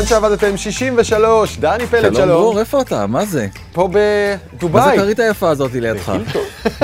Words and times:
בזמן 0.00 0.08
שעבדתם 0.08 0.56
63, 0.56 1.56
דני 1.56 1.86
פלד, 1.86 2.02
שלום. 2.02 2.14
שלום 2.14 2.28
דרור, 2.28 2.60
איפה 2.60 2.80
אתה? 2.80 3.06
מה 3.06 3.24
זה? 3.24 3.46
פה 3.72 3.86
מה 3.86 3.92
זה 3.92 4.36
בדובאי. 4.54 4.96
כרית 4.96 5.18
היפה 5.18 5.50
הזאתי 5.50 5.80
לידך? 5.80 6.12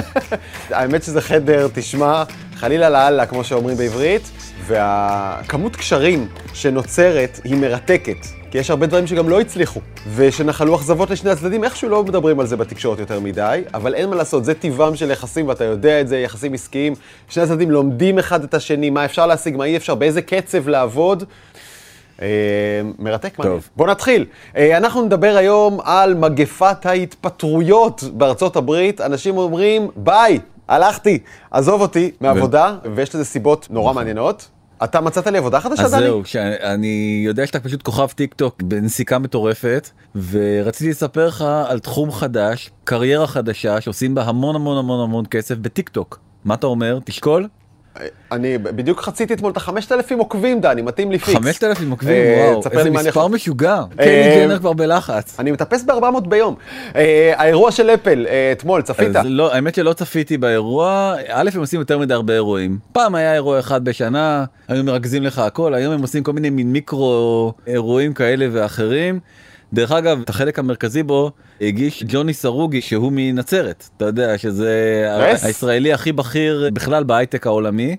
האמת 0.70 1.02
שזה 1.02 1.21
חדר, 1.21 1.68
תשמע, 1.75 2.22
חלילה 2.54 2.90
לאללה, 2.90 3.26
כמו 3.26 3.44
שאומרים 3.44 3.76
בעברית, 3.76 4.30
והכמות 4.66 5.76
קשרים 5.76 6.29
שנוצרת 6.54 7.40
היא 7.44 7.57
מרתקת. 7.57 8.26
כי 8.50 8.58
יש 8.58 8.71
הרבה 8.71 8.86
דברים 8.86 9.07
שגם 9.07 9.29
לא 9.29 9.40
הצליחו, 9.40 9.80
ושנחלו 10.14 10.76
אכזבות 10.76 11.11
לשני 11.11 11.30
הצדדים, 11.30 11.64
איכשהו 11.64 11.89
לא 11.89 12.04
מדברים 12.04 12.40
על 12.40 12.46
זה 12.46 12.57
בתקשורת 12.57 12.98
יותר 12.98 13.21
מדי, 13.21 13.62
אבל 13.75 13.94
אין 13.94 14.11
מה 14.11 14.17
לעשות, 14.17 14.44
זה 14.44 14.54
טיבם 14.54 14.96
של 14.96 15.11
יחסים, 15.11 15.48
ואתה 15.48 15.64
יודע 15.64 16.00
את 16.00 16.08
זה, 16.08 16.18
יחסים 16.18 16.54
עסקיים. 16.54 16.94
שני 17.29 17.43
הצדדים 17.43 17.71
לומדים 17.71 18.18
אחד 18.18 18.44
את 18.44 18.54
השני, 18.54 18.90
מה 18.90 19.04
אפשר 19.04 19.26
להשיג, 19.26 19.57
מה 19.57 19.64
אי 19.64 19.76
אפשר, 19.76 19.94
באיזה 19.94 20.22
קצב 20.22 20.68
לעבוד. 20.68 21.25
אה, 22.22 22.26
מרתק, 22.98 23.38
מעניין. 23.38 23.56
טוב. 23.56 23.68
בוא 23.76 23.86
נתחיל. 23.86 24.24
אה, 24.57 24.76
אנחנו 24.76 25.02
נדבר 25.02 25.36
היום 25.36 25.80
על 25.84 26.14
מגפת 26.14 26.86
ההתפטרויות 26.86 28.04
בארצות 28.12 28.57
הברית. 28.57 29.00
אנשים 29.00 29.36
אומרים, 29.36 29.88
ביי, 29.96 30.38
הלכתי, 30.68 31.18
עזוב 31.50 31.80
אותי 31.80 32.10
מעבודה, 32.20 32.77
ויש 32.94 33.14
לזה 33.14 33.24
סיבות 33.24 33.66
נורא 33.70 33.92
מעניינות. 33.92 34.48
אתה 34.84 35.00
מצאת 35.00 35.27
לי 35.27 35.38
עבודה 35.38 35.60
חדשה, 35.60 35.83
אז 35.83 35.92
דני? 35.94 36.02
זהו, 36.02 36.24
שאני 36.24 37.22
יודע 37.27 37.47
שאתה 37.47 37.60
פשוט 37.60 37.83
כוכב 37.83 38.06
טיק 38.06 38.34
טוק 38.34 38.62
בנסיקה 38.62 39.19
מטורפת, 39.19 39.91
ורציתי 40.30 40.91
לספר 40.91 41.27
לך 41.27 41.44
על 41.69 41.78
תחום 41.78 42.12
חדש, 42.12 42.70
קריירה 42.84 43.27
חדשה, 43.27 43.80
שעושים 43.80 44.14
בה 44.14 44.22
המון 44.22 44.56
המון 44.56 44.78
המון 44.78 45.00
המון 45.05 45.24
כסף 45.30 45.55
בטיק 45.56 45.88
טוק. 45.88 46.19
מה 46.44 46.55
אתה 46.55 46.66
אומר? 46.66 46.98
תשקול? 47.04 47.48
אני 48.33 48.58
בדיוק 48.58 49.00
חציתי 49.00 49.34
אתמול 49.34 49.52
את 49.52 49.56
החמשת 49.56 49.92
אלפים 49.92 50.19
עוקבים, 50.19 50.61
דני, 50.61 50.83
מתאים 50.83 51.12
לי 51.12 51.19
פיקס. 51.19 51.34
5,000 51.34 51.91
עוקבים, 51.91 52.12
אה, 52.12 52.53
וואו, 52.53 52.78
איזה 52.78 52.91
מספר 52.91 53.28
משוגע. 53.28 53.75
אה, 53.75 54.05
קיילי 54.05 54.36
ג'נר 54.36 54.58
כבר 54.58 54.72
בלחץ. 54.72 55.41
אני 55.41 55.53
מטפס 55.53 55.83
ב-400 55.83 56.28
ביום. 56.28 56.55
אה, 56.97 57.33
האירוע 57.36 57.70
של 57.70 57.91
אפל, 57.91 58.27
אתמול, 58.53 58.83
צפית? 58.83 59.08
לא, 59.25 59.55
האמת 59.55 59.75
שלא 59.75 59.92
צפיתי 59.92 60.38
באירוע, 60.38 61.14
א' 61.28 61.50
הם 61.55 61.61
עושים 61.61 61.80
יותר 61.80 61.98
מדי 61.98 62.14
הרבה 62.14 62.34
אירועים. 62.34 62.78
פעם 62.92 63.14
היה 63.14 63.34
אירוע 63.34 63.58
אחד 63.58 63.84
בשנה, 63.84 64.44
היו 64.69 64.84
מרכזים 64.84 65.22
לך 65.22 65.38
הכל, 65.38 65.75
היום 65.75 65.92
הם 65.92 66.03
עושים 66.03 66.22
כל 66.22 66.33
מיני 66.33 66.50
מין 66.50 66.72
מיקרו 66.72 67.53
אירועים 67.66 68.14
כאלה 68.14 68.47
ואחרים. 68.53 69.20
דרך 69.72 69.92
אגב, 69.92 70.20
את 70.20 70.28
החלק 70.28 70.59
המרכזי 70.59 71.03
בו 71.03 71.31
הגיש 71.61 72.05
ג'וני 72.09 72.34
סרוגי 72.34 72.81
שהוא 72.81 73.12
מנצרת, 73.14 73.89
אתה 73.97 74.05
יודע 74.05 74.39
שזה 74.39 74.77
Yes. 75.34 75.47
הישראלי 75.47 75.92
הכי 75.92 76.12
בכיר 76.12 76.70
בכלל 76.72 77.05
בהייטק 77.05 77.47
העולמי. 77.47 77.97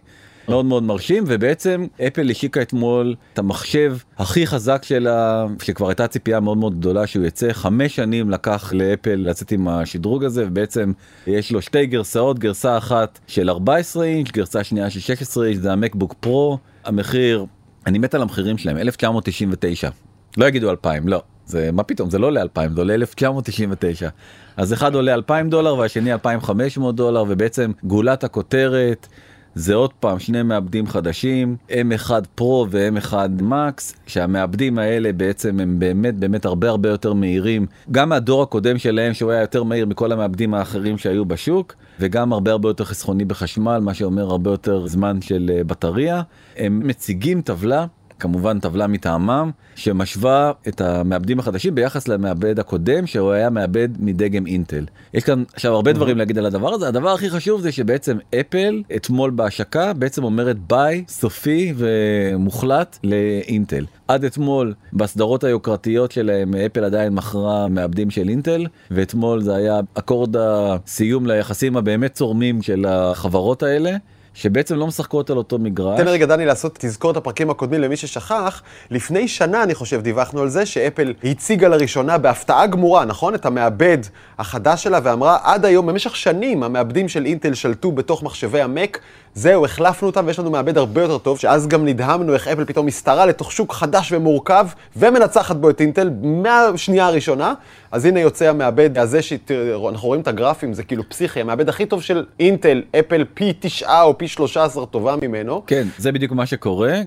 מאוד 0.50 0.66
מאוד 0.66 0.84
מרשים 0.84 1.23
ובעצם 1.28 1.86
אפל 2.08 2.30
השיקה 2.30 2.62
אתמול 2.62 3.16
את 3.34 3.40
המחשב 3.40 3.98
הכי 4.18 4.48
חזק 4.48 4.84
שלה 4.84 5.45
שכבר 5.62 5.88
הייתה 5.88 6.08
ציפייה 6.08 6.40
מאוד 6.40 6.58
מאוד 6.58 6.80
גדולה 6.80 7.08
שהוא 7.08 7.26
יצא. 7.26 7.54
חמש 7.54 7.95
שנים 7.95 8.30
לקח 8.30 8.73
לאפל 8.73 9.16
לצאת 9.16 9.52
עם 9.52 9.68
השדרוג 9.68 10.23
הזה 10.23 10.45
ובעצם 10.48 10.92
יש 11.28 11.52
לו 11.52 11.62
שתי 11.62 11.86
גרסאות 11.86 12.40
גרסה 12.40 12.78
אחת 12.78 13.20
של 13.28 13.50
14 13.50 14.06
אינץ' 14.06 14.32
גרסה 14.32 14.64
שנייה 14.64 14.90
של 14.90 15.00
16 15.00 15.45
אינץ' 15.48 15.62
זה 15.62 15.72
המקבוק 15.72 16.14
פרו. 16.20 16.58
המחיר 16.86 17.45
אני 17.88 18.00
מת 18.00 18.16
על 18.16 18.22
המחירים 18.22 18.58
שלהם 18.58 18.78
1999 18.78 19.90
לא 20.38 20.45
יגידו 20.45 20.70
2000 20.72 21.08
לא 21.08 21.22
זה 21.48 21.70
מה 21.73 21.84
פתאום 21.84 22.09
זה 22.09 22.20
לא 22.20 22.28
עולה 22.28 22.42
2000 22.42 22.73
זה 22.73 22.81
עולה 22.81 22.94
1999 22.94 24.09
אז 24.58 24.73
אחד 24.73 24.95
עולה 24.95 25.14
2000 25.14 25.50
דולר 25.50 25.76
והשני 25.76 26.14
2500 26.14 26.95
דולר 26.95 27.23
ובעצם 27.28 27.72
גולת 27.84 28.23
הכותרת. 28.23 29.08
זה 29.56 29.76
עוד 29.76 29.94
פעם 29.94 30.20
שני 30.20 30.44
מעבדים 30.44 30.88
חדשים 30.88 31.56
M1 31.70 32.12
פרו 32.36 32.67
ו-M1 32.70 33.14
מקס 33.42 33.95
שהמעבדים 34.08 34.80
האלה 34.80 35.14
בעצם 35.14 35.60
הם 35.60 35.80
באמת 35.80 36.16
באמת 36.16 36.45
הרבה 36.45 36.70
הרבה 36.70 36.89
יותר 36.89 37.14
מהירים 37.14 37.66
גם 37.92 38.10
מהדור 38.10 38.44
הקודם 38.44 38.77
שלהם 38.77 39.14
שהוא 39.14 39.32
היה 39.32 39.42
יותר 39.42 39.64
מהיר 39.64 39.86
מכל 39.86 40.11
המעבדים 40.11 40.54
האחרים 40.54 40.98
שהיו 40.98 41.26
בשוק 41.26 41.76
וגם 42.00 42.33
הרבה 42.33 42.52
הרבה 42.52 42.70
יותר 42.70 42.83
חסכוני 42.83 43.26
בחשמל 43.26 43.77
מה 43.82 43.94
שאומר 43.94 44.23
הרבה 44.23 44.52
יותר 44.52 44.88
זמן 44.88 45.21
של 45.21 45.52
אה, 45.54 45.64
בטריה 45.64 46.21
הם 46.58 46.88
מציגים 46.88 47.42
טבלה. 47.42 47.86
כמובן 48.20 48.60
טבלה 48.60 48.88
מטעמם 48.88 49.52
שמשווה 49.76 50.52
את 50.67 50.82
המעבדים 50.82 51.39
החדשים 51.39 51.76
ביחס 51.76 52.08
למעבד 52.08 52.60
הקודם 52.60 53.08
שהוא 53.08 53.32
היה 53.32 53.50
מעבד 53.50 53.89
מדגם 54.00 54.48
אינטל. 54.48 54.86
יש 55.14 55.23
כאן 55.23 55.44
עכשיו 55.54 55.73
הרבה 55.73 55.94
דברים 55.94 56.17
להגיד 56.17 56.38
על 56.38 56.45
הדבר 56.45 56.73
הזה 56.73 56.88
הדבר 56.88 57.14
הכי 57.14 57.30
חשוב 57.30 57.61
זה 57.61 57.72
שבעצם 57.72 58.17
אפל 58.39 58.82
אתמול 58.95 59.32
בהשקה 59.32 59.94
בעצם 59.94 60.23
אומרת 60.23 60.58
ביי 60.67 61.04
סופי 61.08 61.73
ומוחלט 61.77 62.98
לאינטל. 63.04 63.86
עד 64.08 64.23
אתמול 64.23 64.73
בסדרות 64.94 65.44
היוקרתיות 65.44 66.11
שלהם 66.11 66.56
אפל 66.56 66.83
עדיין 66.83 67.14
מכרה 67.14 67.67
מעבדים 67.67 68.10
של 68.10 68.30
אינטל 68.30 68.66
ואתמול 68.92 69.42
זה 69.42 69.56
היה 69.56 69.80
אקורד 69.94 70.36
הסיום 70.39 71.26
ליחסים 71.26 71.77
הבאמת 71.77 72.14
צורמים 72.14 72.61
של 72.61 72.86
החברות 72.89 73.64
האלה. 73.64 73.92
שבעצם 74.37 74.75
לא 74.75 74.87
משחקות 74.87 75.30
על 75.30 75.37
אותו 75.37 75.59
מגרש. 75.59 75.99
תן 75.99 76.08
רגע, 76.08 76.25
דני, 76.25 76.45
לעשות 76.45 76.77
תזכורת 76.80 77.17
הפרקים 77.17 77.49
הקודמים 77.49 77.81
למי 77.81 77.95
ששכח. 77.95 78.61
לפני 78.92 79.27
שנה, 79.27 79.64
אני 79.64 79.75
חושב, 79.75 80.02
דיווחנו 80.02 80.42
על 80.42 80.49
זה 80.49 80.65
שאפל 80.65 81.14
הציגה 81.23 81.67
לראשונה 81.67 82.17
בהפתעה 82.17 82.67
גמורה, 82.67 83.05
נכון? 83.05 83.36
את 83.36 83.45
המעבד 83.45 83.97
החדש 84.39 84.83
שלה, 84.83 84.99
ואמרה, 85.03 85.37
עד 85.43 85.65
היום, 85.65 85.86
במשך 85.86 86.15
שנים, 86.15 86.64
המעבדים 86.64 87.09
של 87.09 87.26
אינטל 87.26 87.53
שלטו 87.53 87.92
בתוך 87.92 88.23
מחשבי 88.23 88.61
המק. 88.61 88.99
זהו, 89.37 89.65
החלפנו 89.65 90.08
אותם, 90.08 90.23
ויש 90.27 90.39
לנו 90.39 90.52
מעבד 90.52 90.77
הרבה 90.77 91.02
יותר 91.02 91.17
טוב, 91.17 91.39
שאז 91.39 91.67
גם 91.67 91.86
נדהמנו 91.86 92.33
איך 92.33 92.48
אפל 92.48 92.65
פתאום 92.65 92.86
מסתרה 92.86 93.25
לתוך 93.25 93.52
שוק 93.52 93.73
חדש 93.73 94.11
ומורכב, 94.11 94.67
ומנצחת 94.95 95.55
בו 95.55 95.70
את 95.70 95.81
אינטל 95.81 96.09
מהשנייה 96.21 97.08
הראשונה. 97.08 97.53
אז 97.92 98.05
הנה 98.05 98.20
יוצא 98.20 98.49
המעבד 98.49 98.97
הזה, 98.97 99.21
שאנחנו 99.21 100.08
רואים 100.08 100.21
את 100.21 100.27
הגרפים, 100.27 100.73
זה 100.73 100.83
כאילו 100.83 101.03
פסיכי, 101.09 101.42
המעבד 101.42 101.70
הכי 101.70 101.86
טוב 101.86 102.02
של 102.02 102.26
אינטל, 102.39 102.83
אפל 102.99 103.26
פי 103.33 103.53
תשעה 103.59 104.03
או 104.03 104.17
פי 104.17 104.27
שלושה 104.27 104.64
עשר 104.64 104.86
טובה 104.86 105.15
ממנו. 105.21 105.61
כן, 105.67 105.87
זה 105.97 106.11
בדיוק 106.11 106.31
מה 106.31 106.45
שקורה. 106.45 107.02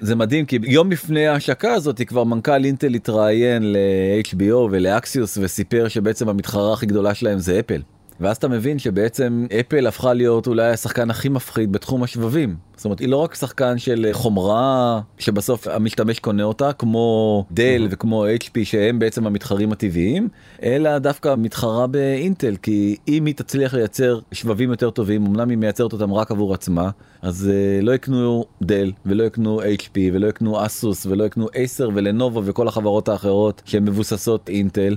זה 0.00 0.14
מדהים 0.14 0.46
כי 0.46 0.58
יום 0.62 0.90
לפני 0.90 1.26
ההשקה 1.26 1.72
הזאת 1.72 2.02
כבר 2.06 2.24
מנכ"ל 2.24 2.64
אינטל 2.64 2.94
התראיין 2.94 3.72
ל-HBO 3.72 4.54
ולאקסיוס 4.70 5.38
וסיפר 5.42 5.88
שבעצם 5.88 6.28
המתחרה 6.28 6.72
הכי 6.72 6.86
גדולה 6.86 7.14
שלהם 7.14 7.38
זה 7.38 7.60
אפל. 7.60 7.80
ואז 8.20 8.36
אתה 8.36 8.48
מבין 8.48 8.78
שבעצם 8.78 9.46
אפל 9.60 9.86
הפכה 9.86 10.14
להיות 10.14 10.46
אולי 10.46 10.70
השחקן 10.70 11.10
הכי 11.10 11.28
מפחיד 11.28 11.72
בתחום 11.72 12.02
השבבים. 12.02 12.56
זאת 12.76 12.84
אומרת 12.84 12.98
היא 12.98 13.08
לא 13.08 13.16
רק 13.16 13.34
שחקן 13.34 13.78
של 13.78 14.08
חומרה 14.12 15.00
שבסוף 15.18 15.68
המשתמש 15.68 16.18
קונה 16.18 16.42
אותה 16.42 16.72
כמו 16.72 17.44
דל 17.52 17.88
וכמו 17.90 18.24
HP 18.26 18.64
שהם 18.64 18.98
בעצם 18.98 19.26
המתחרים 19.26 19.72
הטבעיים 19.72 20.28
אלא 20.62 20.98
דווקא 20.98 21.34
מתחרה 21.38 21.86
באינטל 21.86 22.56
כי 22.62 22.96
אם 23.08 23.26
היא 23.26 23.34
תצליח 23.34 23.74
לייצר 23.74 24.18
שבבים 24.32 24.70
יותר 24.70 24.90
טובים 24.90 25.26
אמנם 25.26 25.50
היא 25.50 25.58
מייצרת 25.58 25.92
אותם 25.92 26.12
רק 26.12 26.30
עבור 26.30 26.54
עצמה 26.54 26.90
אז 27.22 27.50
uh, 27.50 27.84
לא 27.84 27.92
יקנו 27.92 28.44
דל 28.62 28.92
ולא 29.06 29.24
יקנו 29.24 29.60
HP 29.60 29.98
ולא 30.12 30.26
יקנו 30.26 30.66
אסוס 30.66 31.06
ולא 31.06 31.24
יקנו 31.24 31.46
אייסר 31.54 31.88
ולנובו 31.94 32.42
וכל 32.44 32.68
החברות 32.68 33.08
האחרות 33.08 33.62
שהן 33.64 33.84
מבוססות 33.84 34.48
אינטל 34.48 34.96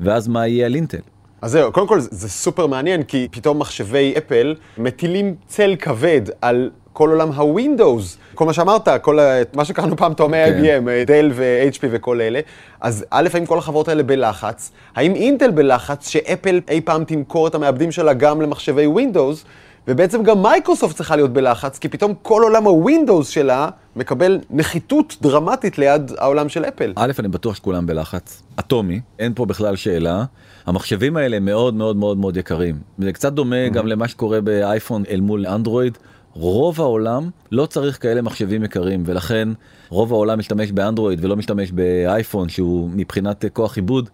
ואז 0.00 0.28
מה 0.28 0.46
יהיה 0.46 0.66
על 0.66 0.74
אינטל. 0.74 1.13
אז 1.44 1.50
זהו, 1.50 1.72
קודם 1.72 1.86
כל 1.86 2.00
זה, 2.00 2.28
סופר 2.28 2.66
מעניין, 2.66 3.02
כי 3.02 3.28
פתאום 3.30 3.58
מחשבי 3.58 4.14
אפל 4.18 4.54
מטילים 4.78 5.34
צל 5.46 5.74
כבד 5.78 6.20
על 6.40 6.70
כל 6.92 7.10
עולם 7.10 7.32
הווינדוס. 7.32 8.18
כל 8.34 8.44
מה 8.44 8.52
שאמרת, 8.52 8.88
כל 9.02 9.18
ה- 9.18 9.42
מה 9.54 9.64
שקראנו 9.64 9.96
פעם 9.96 10.14
תואמי 10.14 10.36
כן. 10.36 10.62
IBM, 10.84 11.06
דל 11.06 11.30
ו-HP 11.34 11.78
וכל 11.90 12.20
אלה. 12.20 12.40
אז 12.80 13.04
א', 13.10 13.28
האם 13.34 13.46
כל 13.46 13.58
החברות 13.58 13.88
האלה 13.88 14.02
בלחץ? 14.02 14.70
האם 14.96 15.14
אינטל 15.14 15.50
בלחץ 15.50 16.08
שאפל 16.08 16.60
אי 16.68 16.80
פעם 16.80 17.04
תמכור 17.04 17.46
את 17.48 17.54
המעבדים 17.54 17.92
שלה 17.92 18.12
גם 18.12 18.40
למחשבי 18.40 18.86
ווינדוס? 18.86 19.44
ובעצם 19.88 20.22
גם 20.22 20.42
מייקרוסופט 20.42 20.96
צריכה 20.96 21.16
להיות 21.16 21.32
בלחץ, 21.32 21.78
כי 21.78 21.88
פתאום 21.88 22.14
כל 22.22 22.42
עולם 22.42 22.64
הווינדוס 22.64 23.28
שלה 23.28 23.68
מקבל 23.96 24.38
נחיתות 24.50 25.16
דרמטית 25.22 25.78
ליד 25.78 26.12
העולם 26.18 26.48
של 26.48 26.64
אפל. 26.64 26.92
א', 26.96 27.12
אני 27.18 27.28
בטוח 27.28 27.54
שכולם 27.54 27.86
בלחץ, 27.86 28.42
אטומי, 28.58 29.00
אין 29.18 29.32
פה 29.34 29.46
בכלל 29.46 29.76
שאלה. 29.76 30.24
המחשבים 30.66 31.16
האלה 31.16 31.40
מאוד 31.40 31.74
מאוד 31.74 31.96
מאוד 31.96 32.18
מאוד 32.18 32.36
יקרים. 32.36 32.78
זה 32.98 33.12
קצת 33.12 33.32
דומה 33.32 33.68
גם 33.68 33.86
למה 33.86 34.08
שקורה 34.08 34.40
באייפון 34.40 35.04
אל 35.10 35.20
מול 35.20 35.46
אנדרואיד. 35.46 35.98
רוב 36.32 36.80
העולם 36.80 37.30
לא 37.52 37.66
צריך 37.66 38.02
כאלה 38.02 38.22
מחשבים 38.22 38.64
יקרים 38.64 39.02
ולכן 39.06 39.48
רוב 39.88 40.12
העולם 40.12 40.38
משתמש 40.38 40.72
באנדרואיד 40.72 41.24
ולא 41.24 41.36
משתמש 41.36 41.72
באייפון 41.72 42.48
שהוא 42.48 42.90
מבחינת 42.94 43.44
כוח 43.52 43.76
עיבוד. 43.76 44.08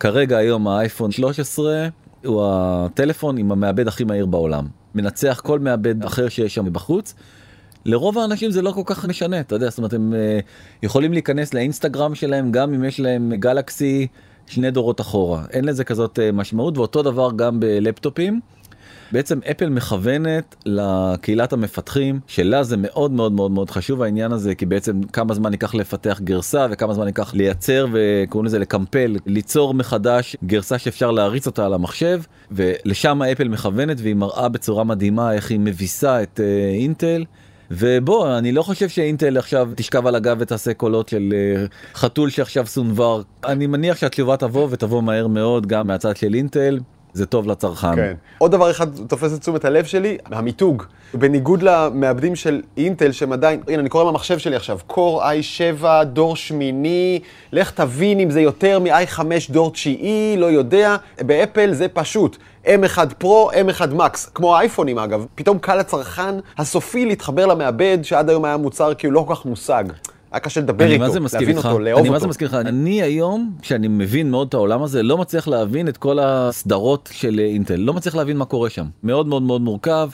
כרגע 0.00 0.36
היום 0.36 0.68
האייפון 0.68 1.10
13 1.10 1.88
הוא 2.24 2.42
הטלפון 2.46 3.38
עם 3.38 3.52
המעבד 3.52 3.88
הכי 3.88 4.04
מהיר 4.04 4.26
בעולם. 4.26 4.66
מנצח 4.94 5.40
כל 5.44 5.58
מעבד 5.58 6.04
אחר 6.04 6.28
שיש 6.28 6.54
שם 6.54 6.72
בחוץ. 6.72 7.14
לרוב 7.86 8.18
האנשים 8.18 8.50
זה 8.50 8.62
לא 8.62 8.70
כל 8.70 8.82
כך 8.84 9.04
משנה, 9.04 9.40
אתה 9.40 9.54
יודע, 9.54 9.68
זאת 9.68 9.78
אומרת 9.78 9.92
הם 9.92 10.14
אה, 10.14 10.38
יכולים 10.82 11.12
להיכנס 11.12 11.54
לאינסטגרם 11.54 12.14
שלהם 12.14 12.52
גם 12.52 12.74
אם 12.74 12.84
יש 12.84 13.00
להם 13.00 13.32
גלקסי 13.34 14.06
שני 14.46 14.70
דורות 14.70 15.00
אחורה, 15.00 15.44
אין 15.50 15.64
לזה 15.64 15.84
כזאת 15.84 16.18
אה, 16.18 16.32
משמעות 16.32 16.78
ואותו 16.78 17.02
דבר 17.02 17.30
גם 17.36 17.60
בלפטופים. 17.60 18.40
בעצם 19.12 19.40
אפל 19.50 19.68
מכוונת 19.68 20.56
לקהילת 20.66 21.52
המפתחים 21.52 22.20
שלה 22.26 22.62
זה 22.62 22.76
מאוד 22.76 23.12
מאוד 23.12 23.32
מאוד 23.32 23.50
מאוד 23.50 23.70
חשוב 23.70 24.02
העניין 24.02 24.32
הזה 24.32 24.54
כי 24.54 24.66
בעצם 24.66 25.02
כמה 25.02 25.34
זמן 25.34 25.52
ייקח 25.52 25.74
לפתח 25.74 26.20
גרסה 26.24 26.66
וכמה 26.70 26.94
זמן 26.94 27.06
ייקח 27.06 27.34
לייצר 27.34 27.86
וקוראים 27.92 28.46
לזה 28.46 28.58
לקמפל 28.58 29.16
ליצור 29.26 29.74
מחדש 29.74 30.36
גרסה 30.44 30.78
שאפשר 30.78 31.10
להריץ 31.10 31.46
אותה 31.46 31.66
על 31.66 31.74
המחשב 31.74 32.20
ולשם 32.50 33.22
אפל 33.22 33.48
מכוונת 33.48 33.96
והיא 34.00 34.14
מראה 34.14 34.48
בצורה 34.48 34.84
מדהימה 34.84 35.32
איך 35.32 35.50
היא 35.50 35.60
מביסה 35.60 36.22
את 36.22 36.40
אה, 36.40 36.78
אינטל. 36.80 37.24
ובוא 37.70 38.38
אני 38.38 38.52
לא 38.52 38.62
חושב 38.62 38.88
שאינטל 38.88 39.36
עכשיו 39.36 39.70
תשכב 39.76 40.06
על 40.06 40.14
הגב 40.14 40.36
ותעשה 40.40 40.74
קולות 40.74 41.08
של 41.08 41.32
uh, 41.32 41.96
חתול 41.98 42.30
שעכשיו 42.30 42.66
סונבר 42.66 43.22
אני 43.44 43.66
מניח 43.66 43.96
שהתשובה 43.96 44.36
תבוא 44.36 44.68
ותבוא 44.70 45.02
מהר 45.02 45.26
מאוד 45.26 45.66
גם 45.66 45.86
מהצד 45.86 46.16
של 46.16 46.34
אינטל. 46.34 46.78
זה 47.16 47.26
טוב 47.26 47.46
לצרכן. 47.46 47.96
כן. 47.96 48.14
עוד 48.38 48.52
דבר 48.52 48.70
אחד 48.70 48.86
תופס 49.08 49.34
את 49.34 49.40
תשומת 49.40 49.64
הלב 49.64 49.84
שלי, 49.84 50.18
המיתוג. 50.26 50.82
בניגוד 51.14 51.62
למעבדים 51.62 52.36
של 52.36 52.62
אינטל 52.76 53.12
שהם 53.12 53.32
עדיין, 53.32 53.60
הנה 53.68 53.80
אני 53.80 53.88
קורא 53.88 54.04
מהמחשב 54.04 54.38
שלי 54.38 54.56
עכשיו, 54.56 54.78
Core 54.90 55.22
i7 55.22 55.84
דור 56.04 56.36
שמיני, 56.36 57.20
לך 57.52 57.70
תבין 57.70 58.20
אם 58.20 58.30
זה 58.30 58.40
יותר 58.40 58.78
מ-i5 58.78 59.20
דור 59.50 59.70
תשיעי, 59.70 60.36
לא 60.38 60.46
יודע. 60.46 60.96
באפל 61.20 61.72
זה 61.72 61.88
פשוט. 61.88 62.36
M1 62.64 62.98
Pro, 63.22 63.52
M1 63.52 63.92
Max, 63.98 64.30
כמו 64.34 64.56
האייפונים 64.56 64.98
אגב, 64.98 65.26
פתאום 65.34 65.58
קל 65.58 65.76
לצרכן 65.76 66.34
הסופי 66.58 67.06
להתחבר 67.06 67.46
למעבד 67.46 67.98
שעד 68.02 68.28
היום 68.30 68.44
היה 68.44 68.56
מוצר 68.56 68.94
כאילו 68.94 69.12
לא 69.12 69.24
כל 69.28 69.34
כך 69.34 69.44
מושג. 69.44 69.84
היה 70.32 70.40
קשה 70.40 70.60
לדבר 70.60 70.84
איתו, 70.84 71.04
להבין 71.32 71.56
אותו, 71.56 71.78
לאהוב 71.78 71.98
אותו. 71.98 72.00
אני 72.00 72.10
מה 72.10 72.18
זה 72.18 72.26
מזכיר 72.26 72.48
לך, 72.48 72.54
אני 72.54 73.02
היום, 73.02 73.56
כשאני 73.62 73.88
מבין 73.88 74.30
מאוד 74.30 74.48
את 74.48 74.54
העולם 74.54 74.82
הזה, 74.82 75.02
לא 75.02 75.18
מצליח 75.18 75.48
להבין 75.48 75.88
את 75.88 75.96
כל 75.96 76.18
הסדרות 76.18 77.08
של 77.12 77.38
אינטל, 77.38 77.76
לא 77.76 77.94
מצליח 77.94 78.14
להבין 78.14 78.36
מה 78.36 78.44
קורה 78.44 78.70
שם. 78.70 78.86
מאוד 79.02 79.26
מאוד 79.26 79.42
מאוד 79.42 79.60
מורכב. 79.60 80.10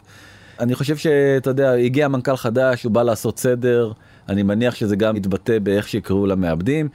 אני 0.60 0.74
חושב 0.74 0.96
שאתה 0.96 1.50
יודע, 1.50 1.72
הגיע 1.72 2.08
מנכ"ל 2.08 2.36
חדש, 2.36 2.82
הוא 2.82 2.92
בא 2.92 3.02
לעשות 3.02 3.38
סדר, 3.38 3.92
אני 4.28 4.42
מניח 4.42 4.74
שזה 4.74 4.96
גם 4.96 5.16
יתבטא 5.16 5.58
באיך 5.58 5.88
שיקראו 5.88 6.26
למעבדים. 6.26 6.88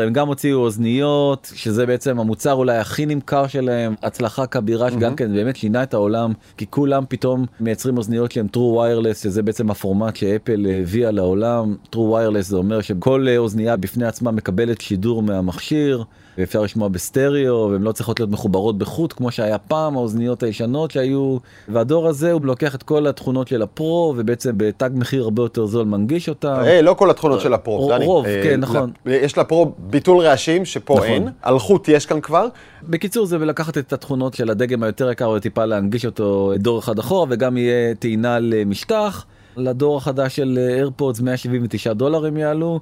הם 0.00 0.12
גם 0.12 0.28
הוציאו 0.28 0.58
אוזניות 0.58 1.52
שזה 1.54 1.86
בעצם 1.86 2.20
המוצר 2.20 2.52
אולי 2.52 2.76
הכי 2.78 3.06
נמכר 3.06 3.46
שלהם 3.46 3.94
הצלחה 4.02 4.46
כבירה 4.46 4.90
שגם 4.90 5.16
כן 5.16 5.32
באמת 5.32 5.56
שינה 5.56 5.82
את 5.82 5.94
העולם 5.94 6.32
כי 6.56 6.66
כולם 6.70 7.04
פתאום 7.08 7.46
מייצרים 7.60 7.98
אוזניות 7.98 8.32
שהם 8.32 8.46
true 8.56 8.76
wireless 8.76 9.14
שזה 9.22 9.42
בעצם 9.42 9.70
הפורמט 9.70 10.16
שאפל 10.16 10.66
הביאה 10.80 11.10
לעולם 11.10 11.76
true 11.94 11.98
wireless 11.98 12.42
זה 12.42 12.56
אומר 12.56 12.80
שכל 12.80 13.26
אוזנייה 13.36 13.76
בפני 13.76 14.06
עצמה 14.06 14.30
מקבלת 14.30 14.80
שידור 14.80 15.22
מהמכשיר. 15.22 16.04
ואפשר 16.38 16.62
לשמוע 16.62 16.88
בסטריאו 16.88 17.68
והן 17.72 17.82
לא 17.82 17.92
צריכות 17.92 18.20
להיות 18.20 18.30
מחוברות 18.30 18.78
בחוט 18.78 19.12
כמו 19.12 19.30
שהיה 19.30 19.58
פעם 19.58 19.96
האוזניות 19.96 20.42
הישנות 20.42 20.90
שהיו 20.90 21.36
והדור 21.68 22.08
הזה 22.08 22.32
הוא 22.32 22.40
לוקח 22.44 22.74
את 22.74 22.82
כל 22.82 23.06
התכונות 23.06 23.48
של 23.48 23.62
הפרו 23.62 24.14
ובעצם 24.16 24.52
בתג 24.56 24.90
מחיר 24.94 25.22
הרבה 25.22 25.42
יותר 25.42 25.66
זול 25.66 25.86
מנגיש 25.86 26.28
אותה. 26.28 26.62
Hey, 26.62 26.82
לא 26.82 26.94
כל 26.94 27.10
התכונות 27.10 27.40
של 27.40 27.54
הפרו. 27.54 27.90
רוב, 28.04 28.26
אה, 28.26 28.40
כן 28.44 28.60
נכון. 28.60 28.90
יש 29.06 29.38
לפרו 29.38 29.72
ביטול 29.78 30.18
רעשים 30.18 30.64
שפה 30.64 30.94
נכון. 30.94 31.06
אין, 31.06 31.28
על 31.42 31.58
חוט 31.58 31.88
יש 31.88 32.06
כאן 32.06 32.20
כבר. 32.20 32.46
בקיצור 32.82 33.26
זה 33.26 33.38
לקחת 33.38 33.78
את 33.78 33.92
התכונות 33.92 34.34
של 34.34 34.50
הדגם 34.50 34.82
היותר 34.82 35.10
יקר 35.10 35.30
וטיפה 35.30 35.64
להנגיש 35.64 36.06
אותו 36.06 36.52
דור 36.56 36.78
אחד 36.78 36.98
אחורה 36.98 37.26
וגם 37.30 37.56
יהיה 37.56 37.94
טעינה 37.94 38.38
למשטח. 38.38 39.26
לדור 39.56 39.96
החדש 39.96 40.36
של 40.36 40.58
איירפודס 40.58 41.20
179 41.20 41.92
דולר 41.92 42.26
הם 42.26 42.36
יעלו. 42.36 42.80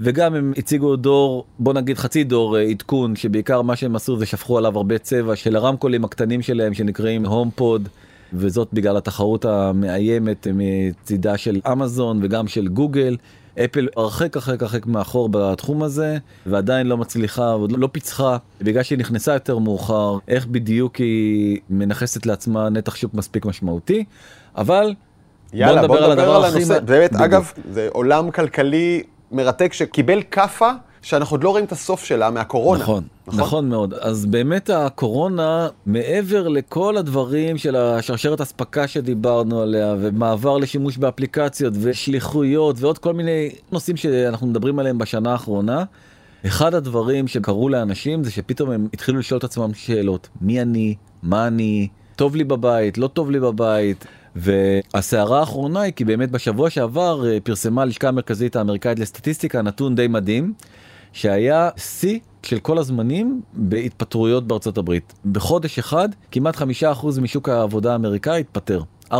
וגם 0.00 0.34
הם 0.34 0.52
הציגו 0.56 0.96
דור 0.96 1.44
בוא 1.58 1.72
נגיד 1.72 1.98
חצי 1.98 2.24
דור 2.24 2.56
אה, 2.56 2.62
עדכון 2.62 3.16
שבעיקר 3.16 3.62
מה 3.62 3.76
שהם 3.76 3.96
עשו 3.96 4.16
זה 4.16 4.26
שפכו 4.26 4.58
עליו 4.58 4.76
הרבה 4.76 4.98
צבע 4.98 5.36
של 5.36 5.56
הרמקולים 5.56 6.04
הקטנים 6.04 6.42
שלהם 6.42 6.74
שנקראים 6.74 7.26
הום 7.26 7.50
פוד. 7.54 7.88
וזאת 8.32 8.68
בגלל 8.72 8.96
התחרות 8.96 9.44
המאיימת 9.44 10.46
מצידה 10.54 11.36
של 11.36 11.60
אמזון 11.72 12.20
וגם 12.22 12.48
של 12.48 12.68
גוגל. 12.68 13.16
אפל 13.64 13.88
הרחק 13.96 14.36
הרחק 14.36 14.62
הרחק 14.62 14.86
מאחור 14.86 15.28
בתחום 15.28 15.82
הזה 15.82 16.18
ועדיין 16.46 16.86
לא 16.86 16.96
מצליחה 16.96 17.42
ועוד 17.42 17.72
לא 17.72 17.88
פיצחה 17.92 18.36
בגלל 18.60 18.82
שהיא 18.82 18.98
נכנסה 18.98 19.32
יותר 19.32 19.58
מאוחר 19.58 20.18
איך 20.28 20.46
בדיוק 20.46 20.96
היא 20.96 21.58
מנכסת 21.70 22.26
לעצמה 22.26 22.68
נתח 22.68 22.94
שוק 22.94 23.14
מספיק 23.14 23.44
משמעותי 23.44 24.04
אבל 24.56 24.94
יאללה, 25.52 25.86
בוא 25.86 25.96
נדבר, 25.96 26.06
בוא 26.06 26.14
נדבר 26.14 26.36
על 26.36 26.44
הנושא. 26.44 26.80
באמת, 26.80 27.14
אגב, 27.14 27.52
זה 27.70 27.88
עולם 27.92 28.30
כלכלי 28.30 29.02
מרתק 29.34 29.72
שקיבל 29.72 30.22
כאפה 30.30 30.70
שאנחנו 31.02 31.34
עוד 31.34 31.44
לא 31.44 31.50
רואים 31.50 31.64
את 31.64 31.72
הסוף 31.72 32.04
שלה 32.04 32.30
מהקורונה. 32.30 32.82
נכון, 32.82 33.04
נכון, 33.26 33.40
נכון 33.40 33.68
מאוד. 33.68 33.94
אז 33.94 34.26
באמת 34.26 34.70
הקורונה, 34.70 35.68
מעבר 35.86 36.48
לכל 36.48 36.96
הדברים 36.96 37.58
של 37.58 37.76
השרשרת 37.76 38.40
אספקה 38.40 38.88
שדיברנו 38.88 39.62
עליה, 39.62 39.94
ומעבר 40.00 40.58
לשימוש 40.58 40.96
באפליקציות 40.96 41.74
ושליחויות 41.80 42.76
ועוד 42.80 42.98
כל 42.98 43.12
מיני 43.12 43.50
נושאים 43.72 43.96
שאנחנו 43.96 44.46
מדברים 44.46 44.78
עליהם 44.78 44.98
בשנה 44.98 45.32
האחרונה, 45.32 45.84
אחד 46.46 46.74
הדברים 46.74 47.28
שקרו 47.28 47.68
לאנשים 47.68 48.24
זה 48.24 48.30
שפתאום 48.30 48.70
הם 48.70 48.88
התחילו 48.94 49.18
לשאול 49.18 49.38
את 49.38 49.44
עצמם 49.44 49.74
שאלות, 49.74 50.28
מי 50.40 50.62
אני, 50.62 50.94
מה 51.22 51.46
אני, 51.46 51.88
טוב 52.16 52.36
לי 52.36 52.44
בבית, 52.44 52.98
לא 52.98 53.06
טוב 53.06 53.30
לי 53.30 53.40
בבית. 53.40 54.04
והסערה 54.36 55.40
האחרונה 55.40 55.80
היא 55.80 55.92
כי 55.92 56.04
באמת 56.04 56.30
בשבוע 56.30 56.70
שעבר 56.70 57.26
אה, 57.26 57.38
פרסמה 57.40 57.82
הלשכה 57.82 58.08
המרכזית 58.08 58.56
האמריקאית 58.56 58.98
לסטטיסטיקה 58.98 59.62
נתון 59.62 59.94
די 59.94 60.08
מדהים 60.08 60.52
שהיה 61.12 61.70
שיא 61.76 62.18
של 62.42 62.58
כל 62.58 62.78
הזמנים 62.78 63.40
בהתפטרויות 63.52 64.46
בארצות 64.46 64.78
הברית 64.78 65.14
בחודש 65.32 65.78
אחד 65.78 66.08
כמעט 66.30 66.56
חמישה 66.56 66.92
אחוז 66.92 67.18
משוק 67.18 67.48
העבודה 67.48 67.92
האמריקאי 67.92 68.40
התפטר. 68.40 68.82
4.8 69.12 69.16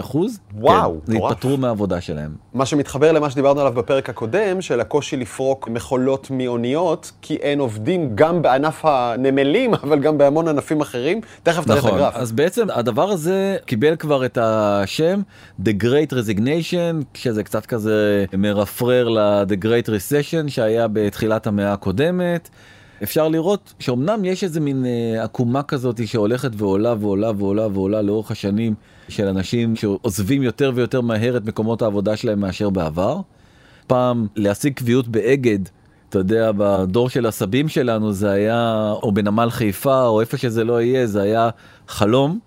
אחוז, 0.00 0.38
וואו, 0.54 1.00
כן, 1.06 1.12
התפטרו 1.16 1.56
מהעבודה 1.56 2.00
שלהם. 2.00 2.34
מה 2.54 2.66
שמתחבר 2.66 3.12
למה 3.12 3.30
שדיברנו 3.30 3.60
עליו 3.60 3.72
בפרק 3.72 4.10
הקודם, 4.10 4.60
של 4.60 4.80
הקושי 4.80 5.16
לפרוק 5.16 5.68
מכולות 5.68 6.30
מאוניות, 6.30 7.12
כי 7.22 7.34
אין 7.36 7.60
עובדים 7.60 8.10
גם 8.14 8.42
בענף 8.42 8.84
הנמלים, 8.84 9.74
אבל 9.84 9.98
גם 9.98 10.18
בהמון 10.18 10.48
ענפים 10.48 10.80
אחרים. 10.80 11.20
תכף 11.42 11.64
תראה 11.64 11.78
נכון, 11.78 11.90
את 11.90 11.96
הגרף. 11.96 12.16
אז 12.16 12.32
בעצם 12.32 12.66
הדבר 12.70 13.10
הזה 13.10 13.56
קיבל 13.66 13.96
כבר 13.96 14.24
את 14.24 14.38
השם 14.40 15.20
The 15.64 15.82
Great 15.82 16.12
Resignation, 16.12 17.04
שזה 17.14 17.44
קצת 17.44 17.66
כזה 17.66 18.24
מרפרר 18.38 19.08
ל-The 19.08 19.64
Great 19.64 19.88
Recession 19.88 20.48
שהיה 20.48 20.86
בתחילת 20.92 21.46
המאה 21.46 21.72
הקודמת. 21.72 22.50
אפשר 23.02 23.28
לראות 23.28 23.74
שאומנם 23.78 24.24
יש 24.24 24.44
איזה 24.44 24.60
מין 24.60 24.86
אה, 24.86 25.24
עקומה 25.24 25.62
כזאת 25.62 26.08
שהולכת 26.08 26.50
ועולה 26.56 26.94
ועולה 27.00 27.30
ועולה 27.38 27.66
ועולה 27.66 28.02
לאורך 28.02 28.30
השנים 28.30 28.74
של 29.08 29.26
אנשים 29.28 29.76
שעוזבים 29.76 30.42
יותר 30.42 30.72
ויותר 30.74 31.00
מהר 31.00 31.36
את 31.36 31.44
מקומות 31.44 31.82
העבודה 31.82 32.16
שלהם 32.16 32.40
מאשר 32.40 32.70
בעבר. 32.70 33.20
פעם 33.86 34.26
להשיג 34.36 34.74
קביעות 34.74 35.08
באגד, 35.08 35.58
אתה 36.08 36.18
יודע, 36.18 36.50
בדור 36.56 37.08
של 37.08 37.26
הסבים 37.26 37.68
שלנו 37.68 38.12
זה 38.12 38.30
היה, 38.30 38.92
או 39.02 39.12
בנמל 39.12 39.50
חיפה, 39.50 40.06
או 40.06 40.20
איפה 40.20 40.36
שזה 40.36 40.64
לא 40.64 40.82
יהיה, 40.82 41.06
זה 41.06 41.22
היה 41.22 41.50
חלום. 41.88 42.38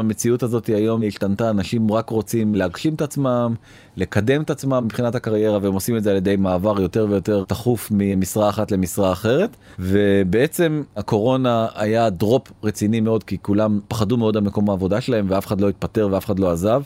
המציאות 0.00 0.42
הזאת 0.42 0.66
היום 0.66 1.02
השתנתה, 1.06 1.50
אנשים 1.50 1.92
רק 1.92 2.10
רוצים 2.10 2.54
להגשים 2.54 2.94
את 2.94 3.02
עצמם, 3.02 3.54
לקדם 3.96 4.42
את 4.42 4.50
עצמם 4.50 4.82
מבחינת 4.84 5.14
הקריירה, 5.14 5.58
והם 5.62 5.72
עושים 5.72 5.96
את 5.96 6.02
זה 6.02 6.10
על 6.10 6.16
ידי 6.16 6.36
מעבר 6.36 6.80
יותר 6.80 7.06
ויותר 7.10 7.44
תכוף 7.44 7.88
ממשרה 7.90 8.48
אחת 8.48 8.72
למשרה 8.72 9.12
אחרת. 9.12 9.56
ובעצם 9.78 10.82
הקורונה 10.96 11.66
היה 11.74 12.10
דרופ 12.10 12.52
רציני 12.62 13.00
מאוד, 13.00 13.24
כי 13.24 13.38
כולם 13.42 13.80
פחדו 13.88 14.16
מאוד 14.16 14.36
על 14.36 14.42
מקום 14.42 14.70
העבודה 14.70 15.00
שלהם, 15.00 15.26
ואף 15.28 15.46
אחד 15.46 15.60
לא 15.60 15.68
התפטר 15.68 16.08
ואף 16.10 16.24
אחד 16.24 16.38
לא 16.38 16.50
עזב. 16.50 16.82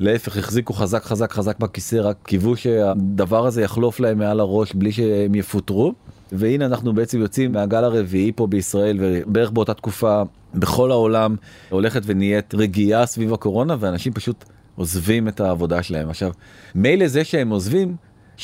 להפך 0.00 0.36
החזיקו 0.36 0.72
חזק 0.72 1.04
חזק 1.04 1.32
חזק 1.32 1.58
בכיסא 1.58 1.96
רק 1.96 2.16
קיוו 2.22 2.56
שהדבר 2.56 3.46
הזה 3.46 3.62
יחלוף 3.62 4.00
להם 4.00 4.18
מעל 4.18 4.40
הראש 4.40 4.72
בלי 4.72 4.92
שהם 4.92 5.34
יפוטרו. 5.34 5.92
והנה 6.32 6.66
אנחנו 6.66 6.92
בעצם 6.92 7.20
יוצאים 7.20 7.52
מהגל 7.52 7.84
הרביעי 7.84 8.32
פה 8.36 8.46
בישראל 8.46 8.98
ובערך 9.00 9.50
באותה 9.50 9.74
תקופה 9.74 10.22
בכל 10.54 10.90
העולם 10.90 11.36
הולכת 11.70 12.02
ונהיית 12.04 12.54
רגיעה 12.54 13.06
סביב 13.06 13.32
הקורונה 13.32 13.76
ואנשים 13.80 14.12
פשוט 14.12 14.44
עוזבים 14.76 15.28
את 15.28 15.40
העבודה 15.40 15.82
שלהם. 15.82 16.10
עכשיו, 16.10 16.32
מילא 16.74 17.08
זה 17.08 17.24
שהם 17.24 17.50
עוזבים, 17.50 17.96
65% 18.38 18.42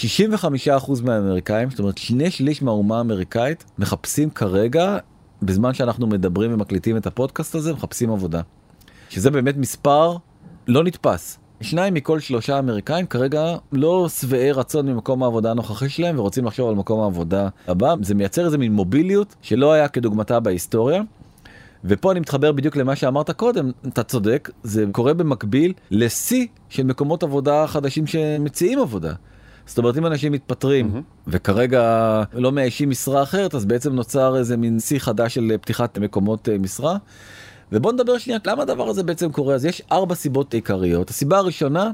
מהאמריקאים, 1.05 1.71
זאת 1.71 1.79
אומרת 1.79 1.99
שני 1.99 2.31
שליש 2.31 2.63
מהאומה 2.63 2.99
האמריקאית 2.99 3.65
מחפשים 3.79 4.31
כרגע, 4.31 4.99
בזמן 5.43 5.75
שאנחנו 5.75 6.07
מדברים 6.07 6.55
ומקליטים 6.55 6.97
את 6.97 7.07
הפודקאסט 7.07 7.55
הזה, 7.55 7.73
מחפשים 7.73 8.11
עבודה. 8.11 8.41
שזה 9.11 9.31
באמת 9.31 9.57
מספר 9.57 10.17
לא 10.69 10.85
נתפס. 10.85 11.39
שניים 11.61 11.95
מכל 11.95 12.21
שלושה 12.21 12.59
אמריקאים 12.59 13.07
כרגע 13.07 13.57
לא 13.73 14.09
שבעי 14.09 14.53
רצון 14.53 14.89
ממקום 14.89 15.23
העבודה 15.23 15.51
הנוכחי 15.51 15.89
שלהם 15.89 16.19
ורוצים 16.19 16.45
לחשוב 16.45 16.69
על 16.69 16.75
מקום 16.75 17.01
העבודה 17.01 17.49
הבא. 17.69 17.95
זה 18.03 18.15
מייצר 18.15 18.45
איזה 18.45 18.59
מין 18.59 18.73
מוביליות 18.73 19.35
שלא 19.43 19.73
היה 19.73 19.89
כדוגמתה 19.89 20.41
בהיסטוריה. 20.41 21.03
ופה 21.85 22.13
אני 22.13 22.21
מתחבר 22.21 22.53
בדיוק 22.53 22.77
למה 22.77 22.97
שאמרת 22.97 23.31
קודם, 23.31 23.71
אתה 23.89 24.03
צודק, 24.03 24.51
זה 24.63 24.85
קורה 24.93 25.15
במקביל 25.15 25.73
לשיא 25.91 26.47
של 26.69 26.83
מקומות 26.83 27.23
עבודה 27.23 27.67
חדשים 27.67 28.07
שמציעים 28.07 28.79
עבודה. 28.79 29.13
זאת 29.67 29.79
אומרת 29.79 29.99
אם 29.99 30.07
אנשים 30.07 30.33
מתפטרים 30.33 30.91
mm-hmm. 30.95 31.21
וכרגע 31.27 32.23
לא 32.33 32.53
מאיישים 32.53 32.91
משרה 32.91 33.23
אחרת 33.23 33.55
אז 33.55 33.65
בעצם 33.65 33.93
נוצר 33.93 34.37
איזה 34.37 34.57
מין 34.57 34.81
שיא 34.81 34.99
חדש 34.99 35.35
של 35.35 35.53
פתיחת 35.61 35.99
מקומות 35.99 36.49
אה, 36.49 36.59
משרה. 36.59 36.97
ובוא 37.73 37.93
נדבר 37.93 38.19
שנייה 38.19 38.39
למה 38.47 38.63
הדבר 38.63 38.89
הזה 38.89 39.03
בעצם 39.03 39.33
קורה 39.33 39.55
אז 39.55 39.65
יש 39.65 39.83
ארבע 39.93 40.15
סיבות 40.15 40.55
עיקריות 40.55 41.11
הסיבה 41.11 41.39
הראשונה 41.39 41.91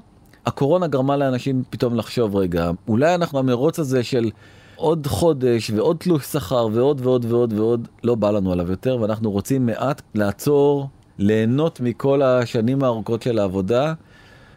הקורונה 0.46 0.86
גרמה 0.86 1.16
לאנשים 1.16 1.62
פתאום 1.70 1.96
לחשוב 1.96 2.36
רגע 2.36 2.70
אולי 2.88 3.14
אנחנו 3.14 3.38
המרוץ 3.38 3.78
הזה 3.78 4.02
של 4.02 4.30
עוד 4.76 5.06
חודש 5.06 5.70
ועוד 5.70 5.96
תלוש 5.96 6.24
שכר 6.24 6.68
ועוד 6.72 7.06
ועוד 7.06 7.24
ועוד 7.24 7.52
ועוד 7.52 7.88
לא 8.04 8.14
בא 8.14 8.30
לנו 8.30 8.52
עליו 8.52 8.70
יותר 8.70 8.98
ואנחנו 9.00 9.30
רוצים 9.30 9.66
מעט 9.66 10.02
לעצור 10.14 10.88
ליהנות 11.18 11.80
מכל 11.80 12.22
השנים 12.22 12.82
הארוכות 12.84 13.22
של 13.22 13.38
העבודה. 13.38 13.92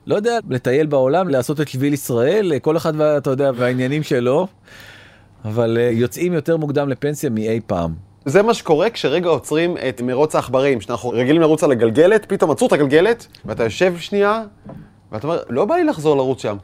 לא 0.07 0.15
יודע 0.15 0.38
לטייל 0.49 0.88
בעולם 0.88 1.29
לעשות 1.29 1.61
את 1.61 1.67
שביל 1.67 1.93
ישראל 1.93 2.59
כל 2.59 2.77
אחד 2.77 2.93
ואתה 2.97 3.29
יודע 3.29 3.51
והעניינים 3.55 4.03
שלו 4.03 4.47
אבל 5.45 5.77
אה, 5.77 5.89
יוצאים 5.93 6.33
יותר 6.33 6.57
מוקדם 6.57 6.89
לפנסיה 6.89 7.29
מאי 7.29 7.59
פעם. 7.67 7.93
זה 8.25 8.41
מה 8.41 8.53
שקורה 8.53 8.89
כשרגע 8.89 9.29
עוצרים 9.29 9.77
את 9.89 10.01
מרוץ 10.01 10.35
העכברים, 10.35 10.81
שאנחנו 10.81 11.09
רגילים 11.09 11.41
לרוץ 11.41 11.63
על 11.63 11.71
הגלגלת, 11.71 12.25
פתאום 12.25 12.51
עצרו 12.51 12.67
את 12.67 12.73
הגלגלת, 12.73 13.27
ואתה 13.45 13.63
יושב 13.63 13.97
שנייה, 13.97 14.43
ואתה 15.11 15.27
אומר, 15.27 15.39
לא 15.49 15.65
בא 15.65 15.75
לי 15.75 15.83
לחזור 15.83 16.17
לרוץ 16.17 16.41
שם. 16.41 16.57